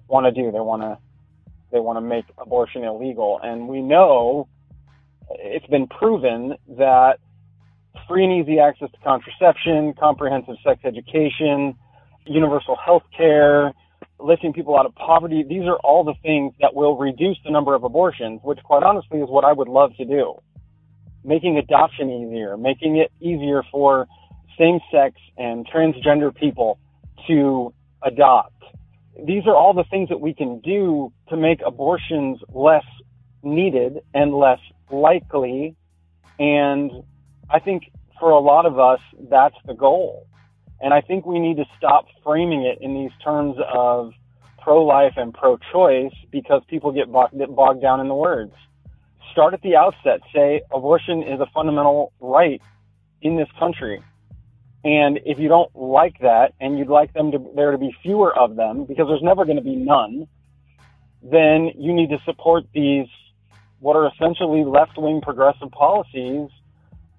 want 0.08 0.26
to 0.26 0.32
do. 0.32 0.52
They 0.52 0.60
want 0.60 0.82
to 0.82 0.98
they 1.72 1.80
want 1.80 1.98
to 1.98 2.02
make 2.02 2.26
abortion 2.38 2.84
illegal. 2.84 3.40
And 3.44 3.68
we 3.68 3.82
know 3.82 4.48
it's 5.30 5.66
been 5.68 5.88
proven 5.88 6.56
that 6.78 7.20
free 8.08 8.24
and 8.24 8.34
easy 8.34 8.60
access 8.60 8.90
to 8.92 8.98
contraception, 9.04 9.94
comprehensive 10.00 10.56
sex 10.64 10.82
education, 10.84 11.76
universal 12.26 12.76
health 12.76 13.04
care, 13.16 13.74
lifting 14.20 14.54
people 14.54 14.78
out 14.78 14.86
of 14.86 14.96
poverty. 14.96 15.44
These 15.48 15.64
are 15.64 15.78
all 15.78 16.04
the 16.04 16.14
things 16.22 16.54
that 16.62 16.74
will 16.74 16.98
reduce 16.98 17.38
the 17.44 17.52
number 17.52 17.76
of 17.76 17.84
abortions, 17.84 18.40
which 18.44 18.60
quite 18.64 18.84
honestly 18.84 19.20
is 19.20 19.30
what 19.30 19.44
I 19.44 19.52
would 19.52 19.68
love 19.68 19.96
to 19.98 20.06
do. 20.06 20.36
Making 21.24 21.58
adoption 21.58 22.10
easier, 22.10 22.58
making 22.58 22.98
it 22.98 23.12
easier 23.20 23.64
for 23.72 24.08
same 24.58 24.80
sex 24.92 25.16
and 25.38 25.68
transgender 25.68 26.34
people 26.34 26.80
to 27.28 27.74
adopt. 28.04 28.54
These 29.26 29.48
are 29.48 29.56
all 29.56 29.74
the 29.74 29.86
things 29.86 30.10
that 30.10 30.20
we 30.20 30.34
can 30.34 30.60
do 30.60 31.12
to 31.30 31.38
make 31.38 31.62
abortions 31.66 32.40
less 32.54 32.84
needed 33.44 34.00
and 34.14 34.34
less 34.34 34.60
likely 34.92 35.76
and 36.40 36.92
I 37.50 37.60
think 37.60 37.92
for 38.20 38.32
a 38.32 38.40
lot 38.40 38.66
of 38.66 38.80
us, 38.80 39.00
that's 39.30 39.56
the 39.66 39.74
goal. 39.74 40.28
And 40.82 40.94
I 40.94 41.02
think 41.02 41.26
we 41.26 41.40
need 41.40 41.58
to 41.58 41.66
stop 41.78 42.06
framing 42.24 42.64
it 42.64 42.80
in 42.82 42.94
these 42.94 43.12
terms 43.24 43.58
of 43.74 44.14
pro-life 44.62 45.14
and 45.16 45.34
pro-choice 45.34 46.14
because 46.32 46.62
people 46.68 46.92
get 46.92 47.12
bogged, 47.12 47.82
down 47.82 48.00
in 48.00 48.08
the 48.08 48.16
words. 48.16 48.54
Start 49.32 49.54
at 49.54 49.62
the 49.62 49.76
outset. 49.76 50.22
Say 50.34 50.62
abortion 50.74 51.24
is 51.24 51.40
a 51.40 51.46
fundamental 51.54 52.14
right 52.20 52.62
in 53.22 53.38
this 53.38 53.48
country. 53.60 54.02
And 54.84 55.20
if 55.26 55.40
you 55.40 55.48
don't 55.48 55.76
like 55.76 56.20
that 56.20 56.54
and 56.60 56.78
you'd 56.78 56.90
like 56.90 57.14
them 57.14 57.32
to, 57.32 57.52
there 57.56 57.72
to 57.72 57.78
be 57.78 57.96
fewer 58.04 58.38
of 58.38 58.56
them 58.56 58.86
because 58.86 59.08
there's 59.08 59.24
never 59.24 59.46
going 59.46 59.58
to 59.58 59.64
be 59.64 59.76
none, 59.76 60.28
then 61.24 61.72
you 61.78 61.94
need 61.94 62.10
to 62.10 62.20
support 62.24 62.66
these, 62.74 63.08
what 63.80 63.96
are 63.96 64.08
essentially 64.08 64.64
left-wing 64.64 65.22
progressive 65.22 65.72
policies 65.72 66.50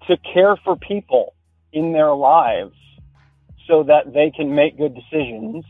to 0.07 0.17
care 0.17 0.55
for 0.63 0.75
people 0.75 1.33
in 1.71 1.91
their 1.91 2.13
lives 2.13 2.75
so 3.67 3.83
that 3.83 4.13
they 4.13 4.31
can 4.31 4.55
make 4.55 4.77
good 4.77 4.95
decisions. 4.95 5.65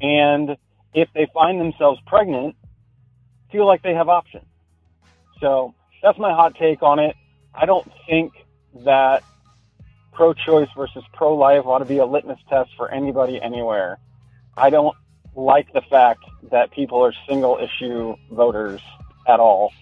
And 0.00 0.56
if 0.94 1.08
they 1.14 1.26
find 1.32 1.60
themselves 1.60 2.00
pregnant, 2.06 2.56
feel 3.52 3.66
like 3.66 3.82
they 3.82 3.94
have 3.94 4.08
options. 4.08 4.46
So 5.40 5.74
that's 6.02 6.18
my 6.18 6.32
hot 6.32 6.54
take 6.56 6.82
on 6.82 6.98
it. 6.98 7.14
I 7.54 7.66
don't 7.66 7.90
think 8.08 8.32
that 8.84 9.22
pro-choice 10.12 10.68
versus 10.76 11.04
pro-life 11.12 11.66
ought 11.66 11.78
to 11.78 11.84
be 11.84 11.98
a 11.98 12.06
litmus 12.06 12.38
test 12.48 12.70
for 12.76 12.90
anybody 12.90 13.40
anywhere. 13.40 13.98
I 14.56 14.70
don't 14.70 14.96
like 15.34 15.70
the 15.74 15.82
fact 15.82 16.24
that 16.50 16.70
people 16.70 17.04
are 17.04 17.12
single 17.28 17.58
issue 17.58 18.16
voters 18.30 18.80
at 19.28 19.40
all. 19.40 19.72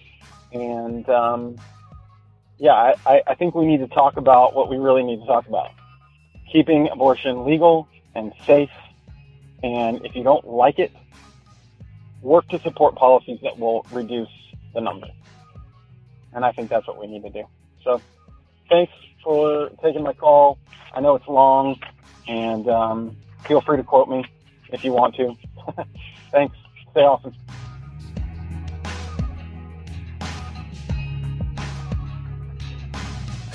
And 0.51 1.07
um, 1.09 1.57
yeah, 2.57 2.93
I, 3.05 3.21
I 3.27 3.35
think 3.35 3.55
we 3.55 3.65
need 3.65 3.79
to 3.79 3.87
talk 3.87 4.17
about 4.17 4.55
what 4.55 4.69
we 4.69 4.77
really 4.77 5.03
need 5.03 5.19
to 5.19 5.25
talk 5.25 5.47
about 5.47 5.69
keeping 6.51 6.89
abortion 6.91 7.45
legal 7.45 7.87
and 8.13 8.31
safe. 8.47 8.69
And 9.63 10.05
if 10.05 10.15
you 10.15 10.23
don't 10.23 10.47
like 10.47 10.79
it, 10.79 10.91
work 12.21 12.47
to 12.49 12.59
support 12.61 12.95
policies 12.95 13.39
that 13.43 13.59
will 13.59 13.85
reduce 13.91 14.29
the 14.73 14.81
number. 14.81 15.07
And 16.33 16.45
I 16.45 16.51
think 16.51 16.69
that's 16.69 16.87
what 16.87 16.99
we 16.99 17.07
need 17.07 17.23
to 17.23 17.29
do. 17.29 17.43
So 17.83 18.01
thanks 18.69 18.91
for 19.23 19.69
taking 19.83 20.03
my 20.03 20.13
call. 20.13 20.59
I 20.93 21.01
know 21.01 21.15
it's 21.15 21.27
long, 21.27 21.79
and 22.27 22.67
um, 22.69 23.17
feel 23.45 23.61
free 23.61 23.77
to 23.77 23.83
quote 23.83 24.07
me 24.07 24.23
if 24.69 24.83
you 24.83 24.91
want 24.91 25.15
to. 25.15 25.35
thanks. 26.31 26.55
Stay 26.91 27.01
awesome. 27.01 27.33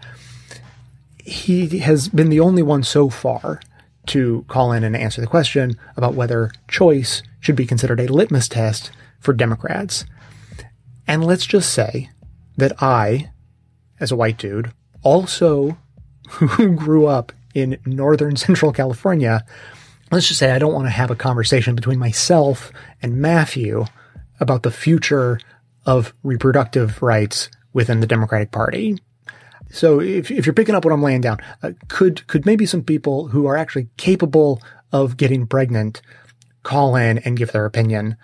he 1.18 1.80
has 1.80 2.10
been 2.10 2.30
the 2.30 2.40
only 2.40 2.62
one 2.62 2.84
so 2.84 3.10
far 3.10 3.60
to 4.08 4.46
call 4.48 4.72
in 4.72 4.84
and 4.84 4.96
answer 4.96 5.22
the 5.22 5.28
question 5.28 5.78
about 5.96 6.14
whether 6.14 6.52
choice 6.68 7.22
should 7.40 7.56
be 7.56 7.66
considered 7.66 8.00
a 8.00 8.12
litmus 8.12 8.48
test 8.48 8.92
for 9.20 9.34
Democrats. 9.34 10.06
And 11.08 11.24
let's 11.24 11.46
just 11.46 11.74
say 11.74 12.10
that 12.58 12.82
I, 12.82 13.32
as 14.00 14.12
a 14.12 14.16
white 14.16 14.38
dude, 14.38 14.72
also 15.04 15.78
grew 16.76 17.08
up 17.08 17.32
in 17.54 17.78
northern 17.86 18.36
central 18.38 18.74
California, 18.74 19.46
let's 20.12 20.28
just 20.28 20.40
say 20.40 20.52
I 20.52 20.60
don't 20.60 20.74
want 20.74 20.86
to 20.86 20.92
have 20.92 21.12
a 21.12 21.16
conversation 21.16 21.76
between 21.76 22.00
myself 22.00 22.72
and 23.02 23.22
Matthew 23.22 23.86
about 24.40 24.64
the 24.64 24.72
future 24.72 25.40
of 25.86 26.14
reproductive 26.24 27.02
rights 27.02 27.50
within 27.74 28.00
the 28.02 28.08
Democratic 28.08 28.52
Party. 28.52 28.98
So 29.70 30.00
if, 30.00 30.32
if 30.32 30.46
you're 30.46 30.54
picking 30.54 30.76
up 30.76 30.86
what 30.86 30.94
I'm 30.94 31.02
laying 31.02 31.22
down, 31.22 31.40
uh, 31.62 31.72
could 31.88 32.26
could 32.28 32.46
maybe 32.46 32.66
some 32.66 32.84
people 32.84 33.30
who 33.30 33.46
are 33.48 33.58
actually 33.58 33.90
capable 33.98 34.62
of 34.92 35.18
getting 35.18 35.48
pregnant 35.48 36.02
call 36.64 36.96
in 36.96 37.20
and 37.20 37.38
give 37.38 37.52
their 37.52 37.66
opinion 37.66 38.18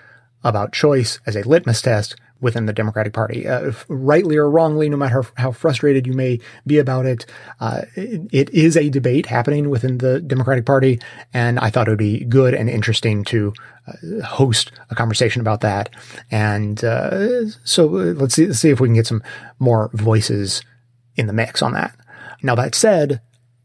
about 0.43 0.73
choice 0.73 1.19
as 1.25 1.35
a 1.35 1.47
litmus 1.47 1.81
test 1.81 2.15
within 2.43 2.65
the 2.65 2.73
Democratic 2.73 3.13
Party, 3.13 3.47
uh, 3.47 3.71
rightly 3.87 4.35
or 4.35 4.49
wrongly, 4.49 4.89
no 4.89 4.97
matter 4.97 5.23
how 5.37 5.51
frustrated 5.51 6.05
you 6.05 6.11
may 6.11 6.39
be 6.67 6.77
about 6.77 7.05
it, 7.05 7.25
uh, 7.61 7.83
it, 7.95 8.27
it 8.33 8.49
is 8.49 8.75
a 8.75 8.89
debate 8.89 9.27
happening 9.27 9.69
within 9.69 9.99
the 9.99 10.19
Democratic 10.19 10.65
Party, 10.65 10.99
and 11.33 11.57
I 11.59 11.69
thought 11.69 11.87
it 11.87 11.91
would 11.91 11.97
be 11.97 12.25
good 12.25 12.53
and 12.53 12.69
interesting 12.69 13.23
to 13.25 13.53
uh, 13.87 14.25
host 14.25 14.73
a 14.89 14.95
conversation 14.95 15.39
about 15.39 15.61
that. 15.61 15.89
And 16.29 16.83
uh, 16.83 17.47
so 17.63 17.85
let's 17.85 18.35
see, 18.35 18.47
let's 18.47 18.59
see 18.59 18.71
if 18.71 18.81
we 18.81 18.89
can 18.89 18.95
get 18.95 19.07
some 19.07 19.23
more 19.59 19.89
voices 19.93 20.61
in 21.15 21.27
the 21.27 21.33
mix 21.33 21.61
on 21.61 21.73
that. 21.73 21.95
Now 22.41 22.55
that 22.55 22.75
said, 22.75 23.21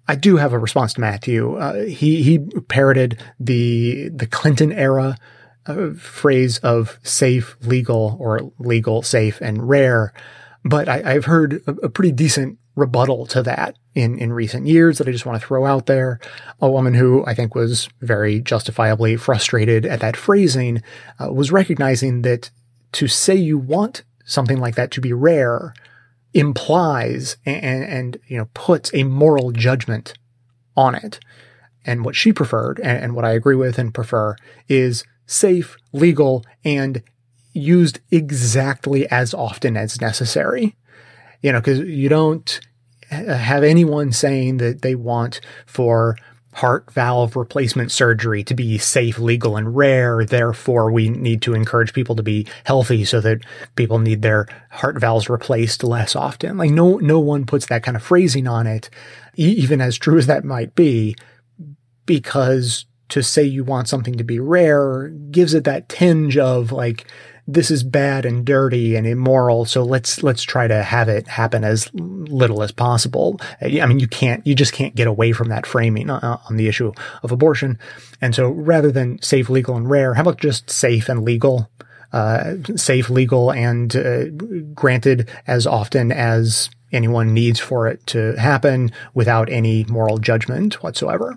I 0.07 0.15
do 0.15 0.37
have 0.37 0.53
a 0.53 0.59
response 0.59 0.95
to 0.95 1.01
Matthew. 1.01 1.57
Uh, 1.57 1.85
he 1.85 2.23
he 2.23 2.39
parroted 2.39 3.23
the 3.39 4.09
the 4.09 4.27
Clinton 4.27 4.73
era 4.73 5.16
uh, 5.66 5.91
phrase 5.99 6.59
of 6.59 6.99
safe, 7.03 7.57
legal, 7.61 8.16
or 8.19 8.51
legal, 8.59 9.03
safe, 9.03 9.41
and 9.43 9.69
rare. 9.69 10.15
But 10.65 10.89
I, 10.89 11.12
have 11.12 11.27
heard 11.27 11.62
a, 11.66 11.73
a, 11.73 11.89
pretty 11.91 12.11
decent 12.11 12.59
rebuttal 12.75 13.27
to 13.27 13.43
that 13.43 13.77
in 13.95 14.19
in 14.19 14.33
recent 14.33 14.66
years 14.66 14.99
that 14.99 15.07
I 15.07 15.12
just 15.12 15.27
want 15.27 15.41
to 15.41 15.47
throw 15.47 15.66
out 15.66 15.87
there. 15.87 16.20
A 16.61 16.70
woman 16.70 16.95
who 16.95 17.25
I 17.27 17.35
think 17.35 17.55
was 17.55 17.89
very 18.01 18.41
justifiably 18.41 19.16
frustrated 19.16 19.85
at 19.85 20.01
that 20.01 20.16
phrasing 20.16 20.83
uh, 21.20 21.31
was 21.33 21.53
recognizing 21.53 22.23
that 22.23 22.51
to 22.93 23.07
say 23.09 23.35
you 23.35 23.59
want 23.59 24.05
something 24.25 24.59
like 24.59 24.77
that 24.77 24.91
to 24.93 25.03
be 25.03 25.12
rare 25.12 25.75
implies 26.39 27.36
and, 27.44 27.85
and, 27.85 28.19
you 28.28 28.36
know, 28.36 28.48
puts 28.55 28.94
a 28.94 29.02
moral 29.02 29.51
judgment 29.51 30.15
on 30.77 30.94
it. 30.94 31.19
And 31.85 32.05
what 32.05 32.15
she 32.15 32.32
preferred 32.32 32.78
and, 32.81 33.02
and 33.02 33.15
what 33.16 33.24
I 33.24 33.32
agree 33.32 33.56
with 33.56 33.78
and 33.78 33.93
prefer 33.93 34.36
is 34.69 35.05
safe, 35.27 35.77
legal, 35.93 36.44
and 36.65 37.02
used 37.52 37.98
exactly 38.10 39.10
as 39.10 39.35
often 39.35 39.77
as 39.77 40.01
necessary. 40.01 40.77
You 41.43 41.52
know, 41.52 41.60
cause 41.60 41.81
you 41.81 42.09
don't 42.09 42.60
uh, 43.10 43.35
have 43.35 43.65
anyone 43.65 44.12
saying 44.12 44.59
that 44.59 44.82
they 44.82 44.94
want 44.94 45.40
for 45.66 46.16
heart 46.55 46.91
valve 46.91 47.37
replacement 47.37 47.93
surgery 47.93 48.43
to 48.43 48.55
be 48.55 48.79
safe, 48.79 49.19
legal, 49.19 49.57
and 49.57 49.77
rare. 49.77 50.25
Therefore, 50.25 50.91
we 50.91 51.09
need 51.09 51.43
to 51.43 51.55
encourage 51.55 51.93
people 51.93 52.16
to 52.16 52.23
be 52.23 52.47
healthy 52.65 53.05
so 53.05 53.20
that 53.20 53.41
people 53.77 53.99
need 53.99 54.23
their 54.23 54.47
heart 54.70 54.99
valves 54.99 55.29
replaced 55.29 55.85
less 55.85 56.16
often. 56.16 56.57
Like 56.57 56.70
no, 56.70 56.97
no 56.97 57.20
one 57.20 57.47
puts 57.47 57.66
that 57.66 57.83
kind 57.83 57.97
of 57.97 58.03
phrasing 58.03 58.47
on 58.47 58.66
it, 58.66 58.91
even 59.37 59.81
as 59.81 59.99
true 59.99 60.19
as 60.19 60.27
that 60.27 60.45
might 60.45 60.75
be, 60.75 61.15
because 62.07 62.87
to 63.11 63.23
say 63.23 63.43
you 63.43 63.65
want 63.65 63.89
something 63.89 64.16
to 64.16 64.25
be 64.25 64.41
rare 64.41 65.09
gives 65.31 65.55
it 65.55 65.65
that 65.65 65.89
tinge 65.89 66.37
of 66.37 66.73
like, 66.73 67.07
this 67.49 67.70
is 67.70 67.83
bad 67.83 68.27
and 68.27 68.45
dirty 68.45 68.95
and 68.95 69.07
immoral. 69.07 69.65
So 69.65 69.83
let's, 69.83 70.23
let's 70.23 70.43
try 70.43 70.69
to 70.69 70.83
have 70.83 71.09
it 71.09 71.27
happen 71.27 71.65
as 71.65 71.91
little 71.95 72.62
as 72.62 72.73
possible. 72.73 73.41
I 73.62 73.87
mean, 73.87 73.99
you 73.99 74.07
can't, 74.07 74.47
you 74.47 74.55
just 74.55 74.75
can't 74.75 74.95
get 74.95 75.07
away 75.07 75.33
from 75.33 75.49
that 75.49 75.66
framing 75.66 76.11
uh, 76.11 76.39
on 76.49 76.59
the 76.59 76.69
issue 76.69 76.93
of 77.23 77.33
abortion. 77.33 77.79
And 78.20 78.35
so 78.35 78.51
rather 78.51 78.93
than 78.93 79.20
safe, 79.23 79.49
legal 79.49 79.77
and 79.77 79.89
rare, 79.89 80.12
how 80.12 80.23
about 80.23 80.39
just 80.39 80.69
safe 80.69 81.09
and 81.09 81.25
legal? 81.25 81.70
Uh, 82.12 82.55
safe, 82.77 83.11
legal, 83.11 83.51
and 83.53 83.95
uh, 83.95 84.29
granted 84.75 85.29
as 85.47 85.66
often 85.66 86.11
as 86.11 86.70
anyone 86.91 87.35
needs 87.35 87.61
for 87.61 87.87
it 87.87 88.07
to 88.07 88.35
happen 88.37 88.91
without 89.12 89.51
any 89.51 89.85
moral 89.85 90.16
judgment 90.16 90.83
whatsoever. 90.83 91.37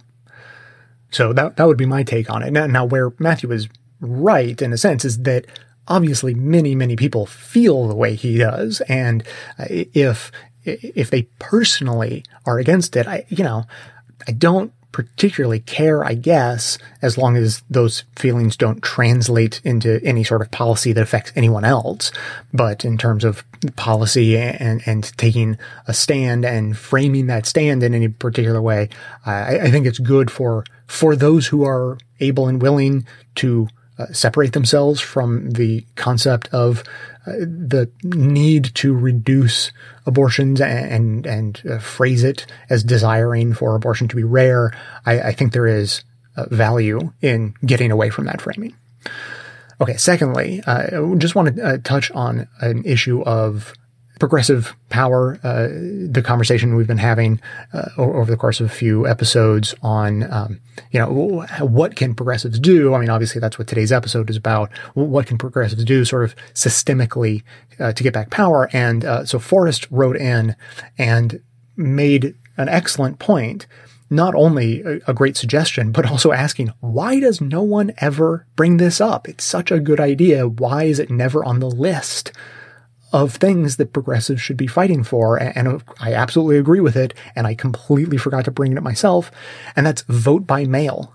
So 1.11 1.33
that 1.33 1.57
that 1.57 1.67
would 1.67 1.77
be 1.77 1.85
my 1.85 2.03
take 2.03 2.29
on 2.29 2.41
it. 2.41 2.51
Now, 2.51 2.67
now 2.67 2.85
where 2.85 3.11
Matthew 3.19 3.51
is 3.51 3.67
right 3.99 4.61
in 4.61 4.71
a 4.71 4.77
sense 4.77 5.03
is 5.03 5.23
that 5.23 5.45
obviously 5.91 6.34
many, 6.34 6.73
many 6.73 6.95
people 6.95 7.26
feel 7.26 7.88
the 7.88 7.95
way 7.95 8.15
he 8.15 8.38
does. 8.38 8.81
And 8.88 9.23
uh, 9.59 9.65
if, 9.69 10.31
if 10.63 11.09
they 11.09 11.23
personally 11.38 12.23
are 12.45 12.59
against 12.59 12.95
it, 12.95 13.07
I, 13.07 13.26
you 13.27 13.43
know, 13.43 13.65
I 14.27 14.31
don't 14.31 14.72
particularly 14.93 15.59
care, 15.59 16.03
I 16.03 16.13
guess, 16.13 16.77
as 17.01 17.18
long 17.18 17.38
as 17.38 17.63
those 17.69 18.03
feelings 18.15 18.57
don't 18.57 18.81
translate 18.81 19.61
into 19.63 20.01
any 20.03 20.23
sort 20.23 20.41
of 20.41 20.51
policy 20.51 20.93
that 20.93 21.01
affects 21.01 21.31
anyone 21.35 21.65
else. 21.65 22.11
But 22.53 22.84
in 22.85 22.97
terms 22.97 23.23
of 23.23 23.43
policy 23.76 24.38
and, 24.38 24.81
and 24.85 25.18
taking 25.18 25.57
a 25.88 25.93
stand 25.93 26.45
and 26.45 26.77
framing 26.77 27.27
that 27.27 27.45
stand 27.45 27.84
in 27.84 27.93
any 27.93 28.09
particular 28.09 28.61
way, 28.61 28.89
I, 29.26 29.59
I 29.59 29.72
think 29.72 29.85
it's 29.85 29.99
good 29.99 30.30
for, 30.30 30.65
for 30.88 31.15
those 31.15 31.47
who 31.47 31.63
are 31.63 31.97
able 32.19 32.47
and 32.47 32.61
willing 32.61 33.05
to 33.35 33.68
separate 34.11 34.53
themselves 34.53 34.99
from 34.99 35.51
the 35.51 35.85
concept 35.95 36.47
of 36.49 36.83
uh, 37.27 37.33
the 37.33 37.89
need 38.03 38.73
to 38.75 38.93
reduce 38.93 39.71
abortions 40.05 40.59
and 40.59 41.25
and, 41.25 41.61
uh, 41.69 41.77
phrase 41.79 42.23
it 42.23 42.45
as 42.69 42.83
desiring 42.83 43.53
for 43.53 43.75
abortion 43.75 44.07
to 44.07 44.15
be 44.15 44.23
rare. 44.23 44.73
I, 45.05 45.21
I 45.21 45.31
think 45.31 45.53
there 45.53 45.67
is 45.67 46.03
value 46.49 47.11
in 47.21 47.53
getting 47.65 47.91
away 47.91 48.09
from 48.09 48.25
that 48.25 48.41
framing. 48.41 48.75
Okay. 49.79 49.97
Secondly, 49.97 50.61
I 50.65 50.91
just 51.17 51.35
want 51.35 51.55
to 51.55 51.79
touch 51.79 52.11
on 52.11 52.47
an 52.59 52.83
issue 52.85 53.21
of 53.23 53.73
progressive 54.22 54.76
power, 54.89 55.39
uh, 55.43 55.68
the 56.07 56.22
conversation 56.23 56.76
we've 56.76 56.85
been 56.85 56.99
having 56.99 57.41
uh, 57.73 57.89
over 57.98 58.30
the 58.30 58.38
course 58.38 58.60
of 58.60 58.68
a 58.68 58.69
few 58.69 59.07
episodes 59.07 59.73
on, 59.81 60.31
um, 60.31 60.61
you 60.91 60.99
know, 60.99 61.43
what 61.61 61.95
can 61.95 62.14
progressives 62.14 62.60
do? 62.60 62.93
I 62.93 62.99
mean, 62.99 63.10
obviously 63.10 63.41
that's 63.41 63.57
what 63.57 63.68
today's 63.68 63.91
episode 63.91 64.30
is 64.30 64.38
about. 64.38 64.72
What 64.93 65.26
can 65.26 65.39
progressives 65.39 65.84
do 65.84 66.06
sort 66.06 66.23
of 66.23 66.35
systemically 66.53 67.41
uh, 67.80 67.93
to 67.93 68.03
get 68.03 68.14
back 68.14 68.30
power? 68.30 68.69
And 68.73 69.03
uh, 69.03 69.26
so 69.26 69.39
Forrest 69.39 69.88
wrote 69.89 70.18
in 70.18 70.56
and 70.99 71.41
made 71.76 72.35
an 72.57 72.69
excellent 72.69 73.18
point. 73.18 73.65
Not 74.11 74.35
only 74.35 74.84
a, 74.84 74.99
a 75.07 75.14
great 75.15 75.35
suggestion, 75.35 75.91
but 75.91 76.06
also 76.06 76.31
asking, 76.31 76.72
why 76.80 77.19
does 77.19 77.41
no 77.41 77.64
one 77.64 77.91
ever 77.98 78.45
bring 78.56 78.77
this 78.77 79.02
up? 79.02 79.27
It's 79.27 79.43
such 79.43 79.72
a 79.72 79.80
good 79.80 79.99
idea. 79.99 80.48
Why 80.48 80.84
is 80.84 80.99
it 80.99 81.10
never 81.10 81.43
on 81.43 81.60
the 81.60 81.72
list? 81.72 82.31
Of 83.11 83.35
things 83.35 83.77
that 83.77 83.93
progressives 83.93 84.41
should 84.41 84.57
be 84.57 84.67
fighting 84.67 85.03
for. 85.03 85.38
And 85.38 85.83
I 85.99 86.13
absolutely 86.13 86.57
agree 86.57 86.79
with 86.79 86.95
it. 86.95 87.13
And 87.35 87.45
I 87.47 87.55
completely 87.55 88.17
forgot 88.17 88.45
to 88.45 88.51
bring 88.51 88.71
it 88.71 88.77
up 88.77 88.83
myself. 88.83 89.31
And 89.75 89.85
that's 89.85 90.03
vote 90.03 90.47
by 90.47 90.65
mail. 90.65 91.13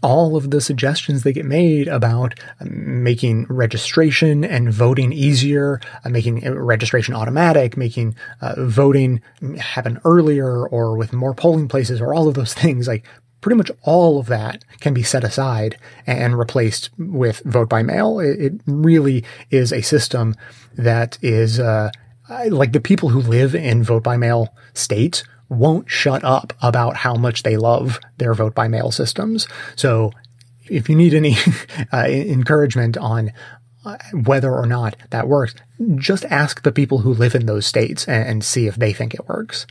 All 0.00 0.36
of 0.36 0.50
the 0.50 0.60
suggestions 0.60 1.24
that 1.24 1.32
get 1.32 1.44
made 1.44 1.88
about 1.88 2.38
um, 2.60 3.02
making 3.02 3.46
registration 3.48 4.44
and 4.44 4.72
voting 4.72 5.12
easier, 5.12 5.80
uh, 6.04 6.08
making 6.08 6.48
registration 6.54 7.14
automatic, 7.14 7.76
making 7.76 8.14
uh, 8.40 8.54
voting 8.58 9.20
happen 9.58 10.00
earlier 10.04 10.68
or 10.68 10.96
with 10.96 11.12
more 11.12 11.34
polling 11.34 11.66
places 11.66 12.00
or 12.00 12.14
all 12.14 12.28
of 12.28 12.34
those 12.34 12.54
things, 12.54 12.86
like 12.86 13.04
pretty 13.40 13.56
much 13.56 13.70
all 13.82 14.18
of 14.18 14.26
that 14.26 14.64
can 14.80 14.94
be 14.94 15.02
set 15.02 15.24
aside 15.24 15.76
and 16.06 16.38
replaced 16.38 16.90
with 16.98 17.40
vote 17.44 17.68
by 17.68 17.82
mail. 17.82 18.20
It, 18.20 18.60
really 18.66 19.24
is 19.50 19.72
a 19.72 19.82
system 19.82 20.34
that 20.74 21.18
is 21.22 21.60
uh, 21.60 21.90
like 22.48 22.72
the 22.72 22.80
people 22.80 23.10
who 23.10 23.20
live 23.20 23.54
in 23.54 23.82
vote 23.82 24.02
by 24.02 24.16
mail 24.16 24.54
states 24.74 25.24
won't 25.48 25.90
shut 25.90 26.22
up 26.24 26.52
about 26.60 26.96
how 26.96 27.14
much 27.14 27.42
they 27.42 27.56
love 27.56 27.98
their 28.18 28.34
vote 28.34 28.54
by 28.54 28.68
mail 28.68 28.90
systems. 28.90 29.48
So 29.76 30.12
if 30.68 30.88
you 30.88 30.96
need 30.96 31.14
any 31.14 31.36
uh, 31.92 32.06
encouragement 32.06 32.96
on 32.96 33.32
whether 34.12 34.52
or 34.52 34.66
not 34.66 34.96
that 35.10 35.28
works, 35.28 35.54
just 35.96 36.24
ask 36.24 36.62
the 36.62 36.72
people 36.72 36.98
who 36.98 37.14
live 37.14 37.34
in 37.34 37.46
those 37.46 37.64
states 37.64 38.06
and, 38.08 38.28
and, 38.28 38.44
see 38.44 38.66
if 38.66 38.74
they 38.74 38.92
think 38.92 39.14
it 39.14 39.28
works. 39.28 39.66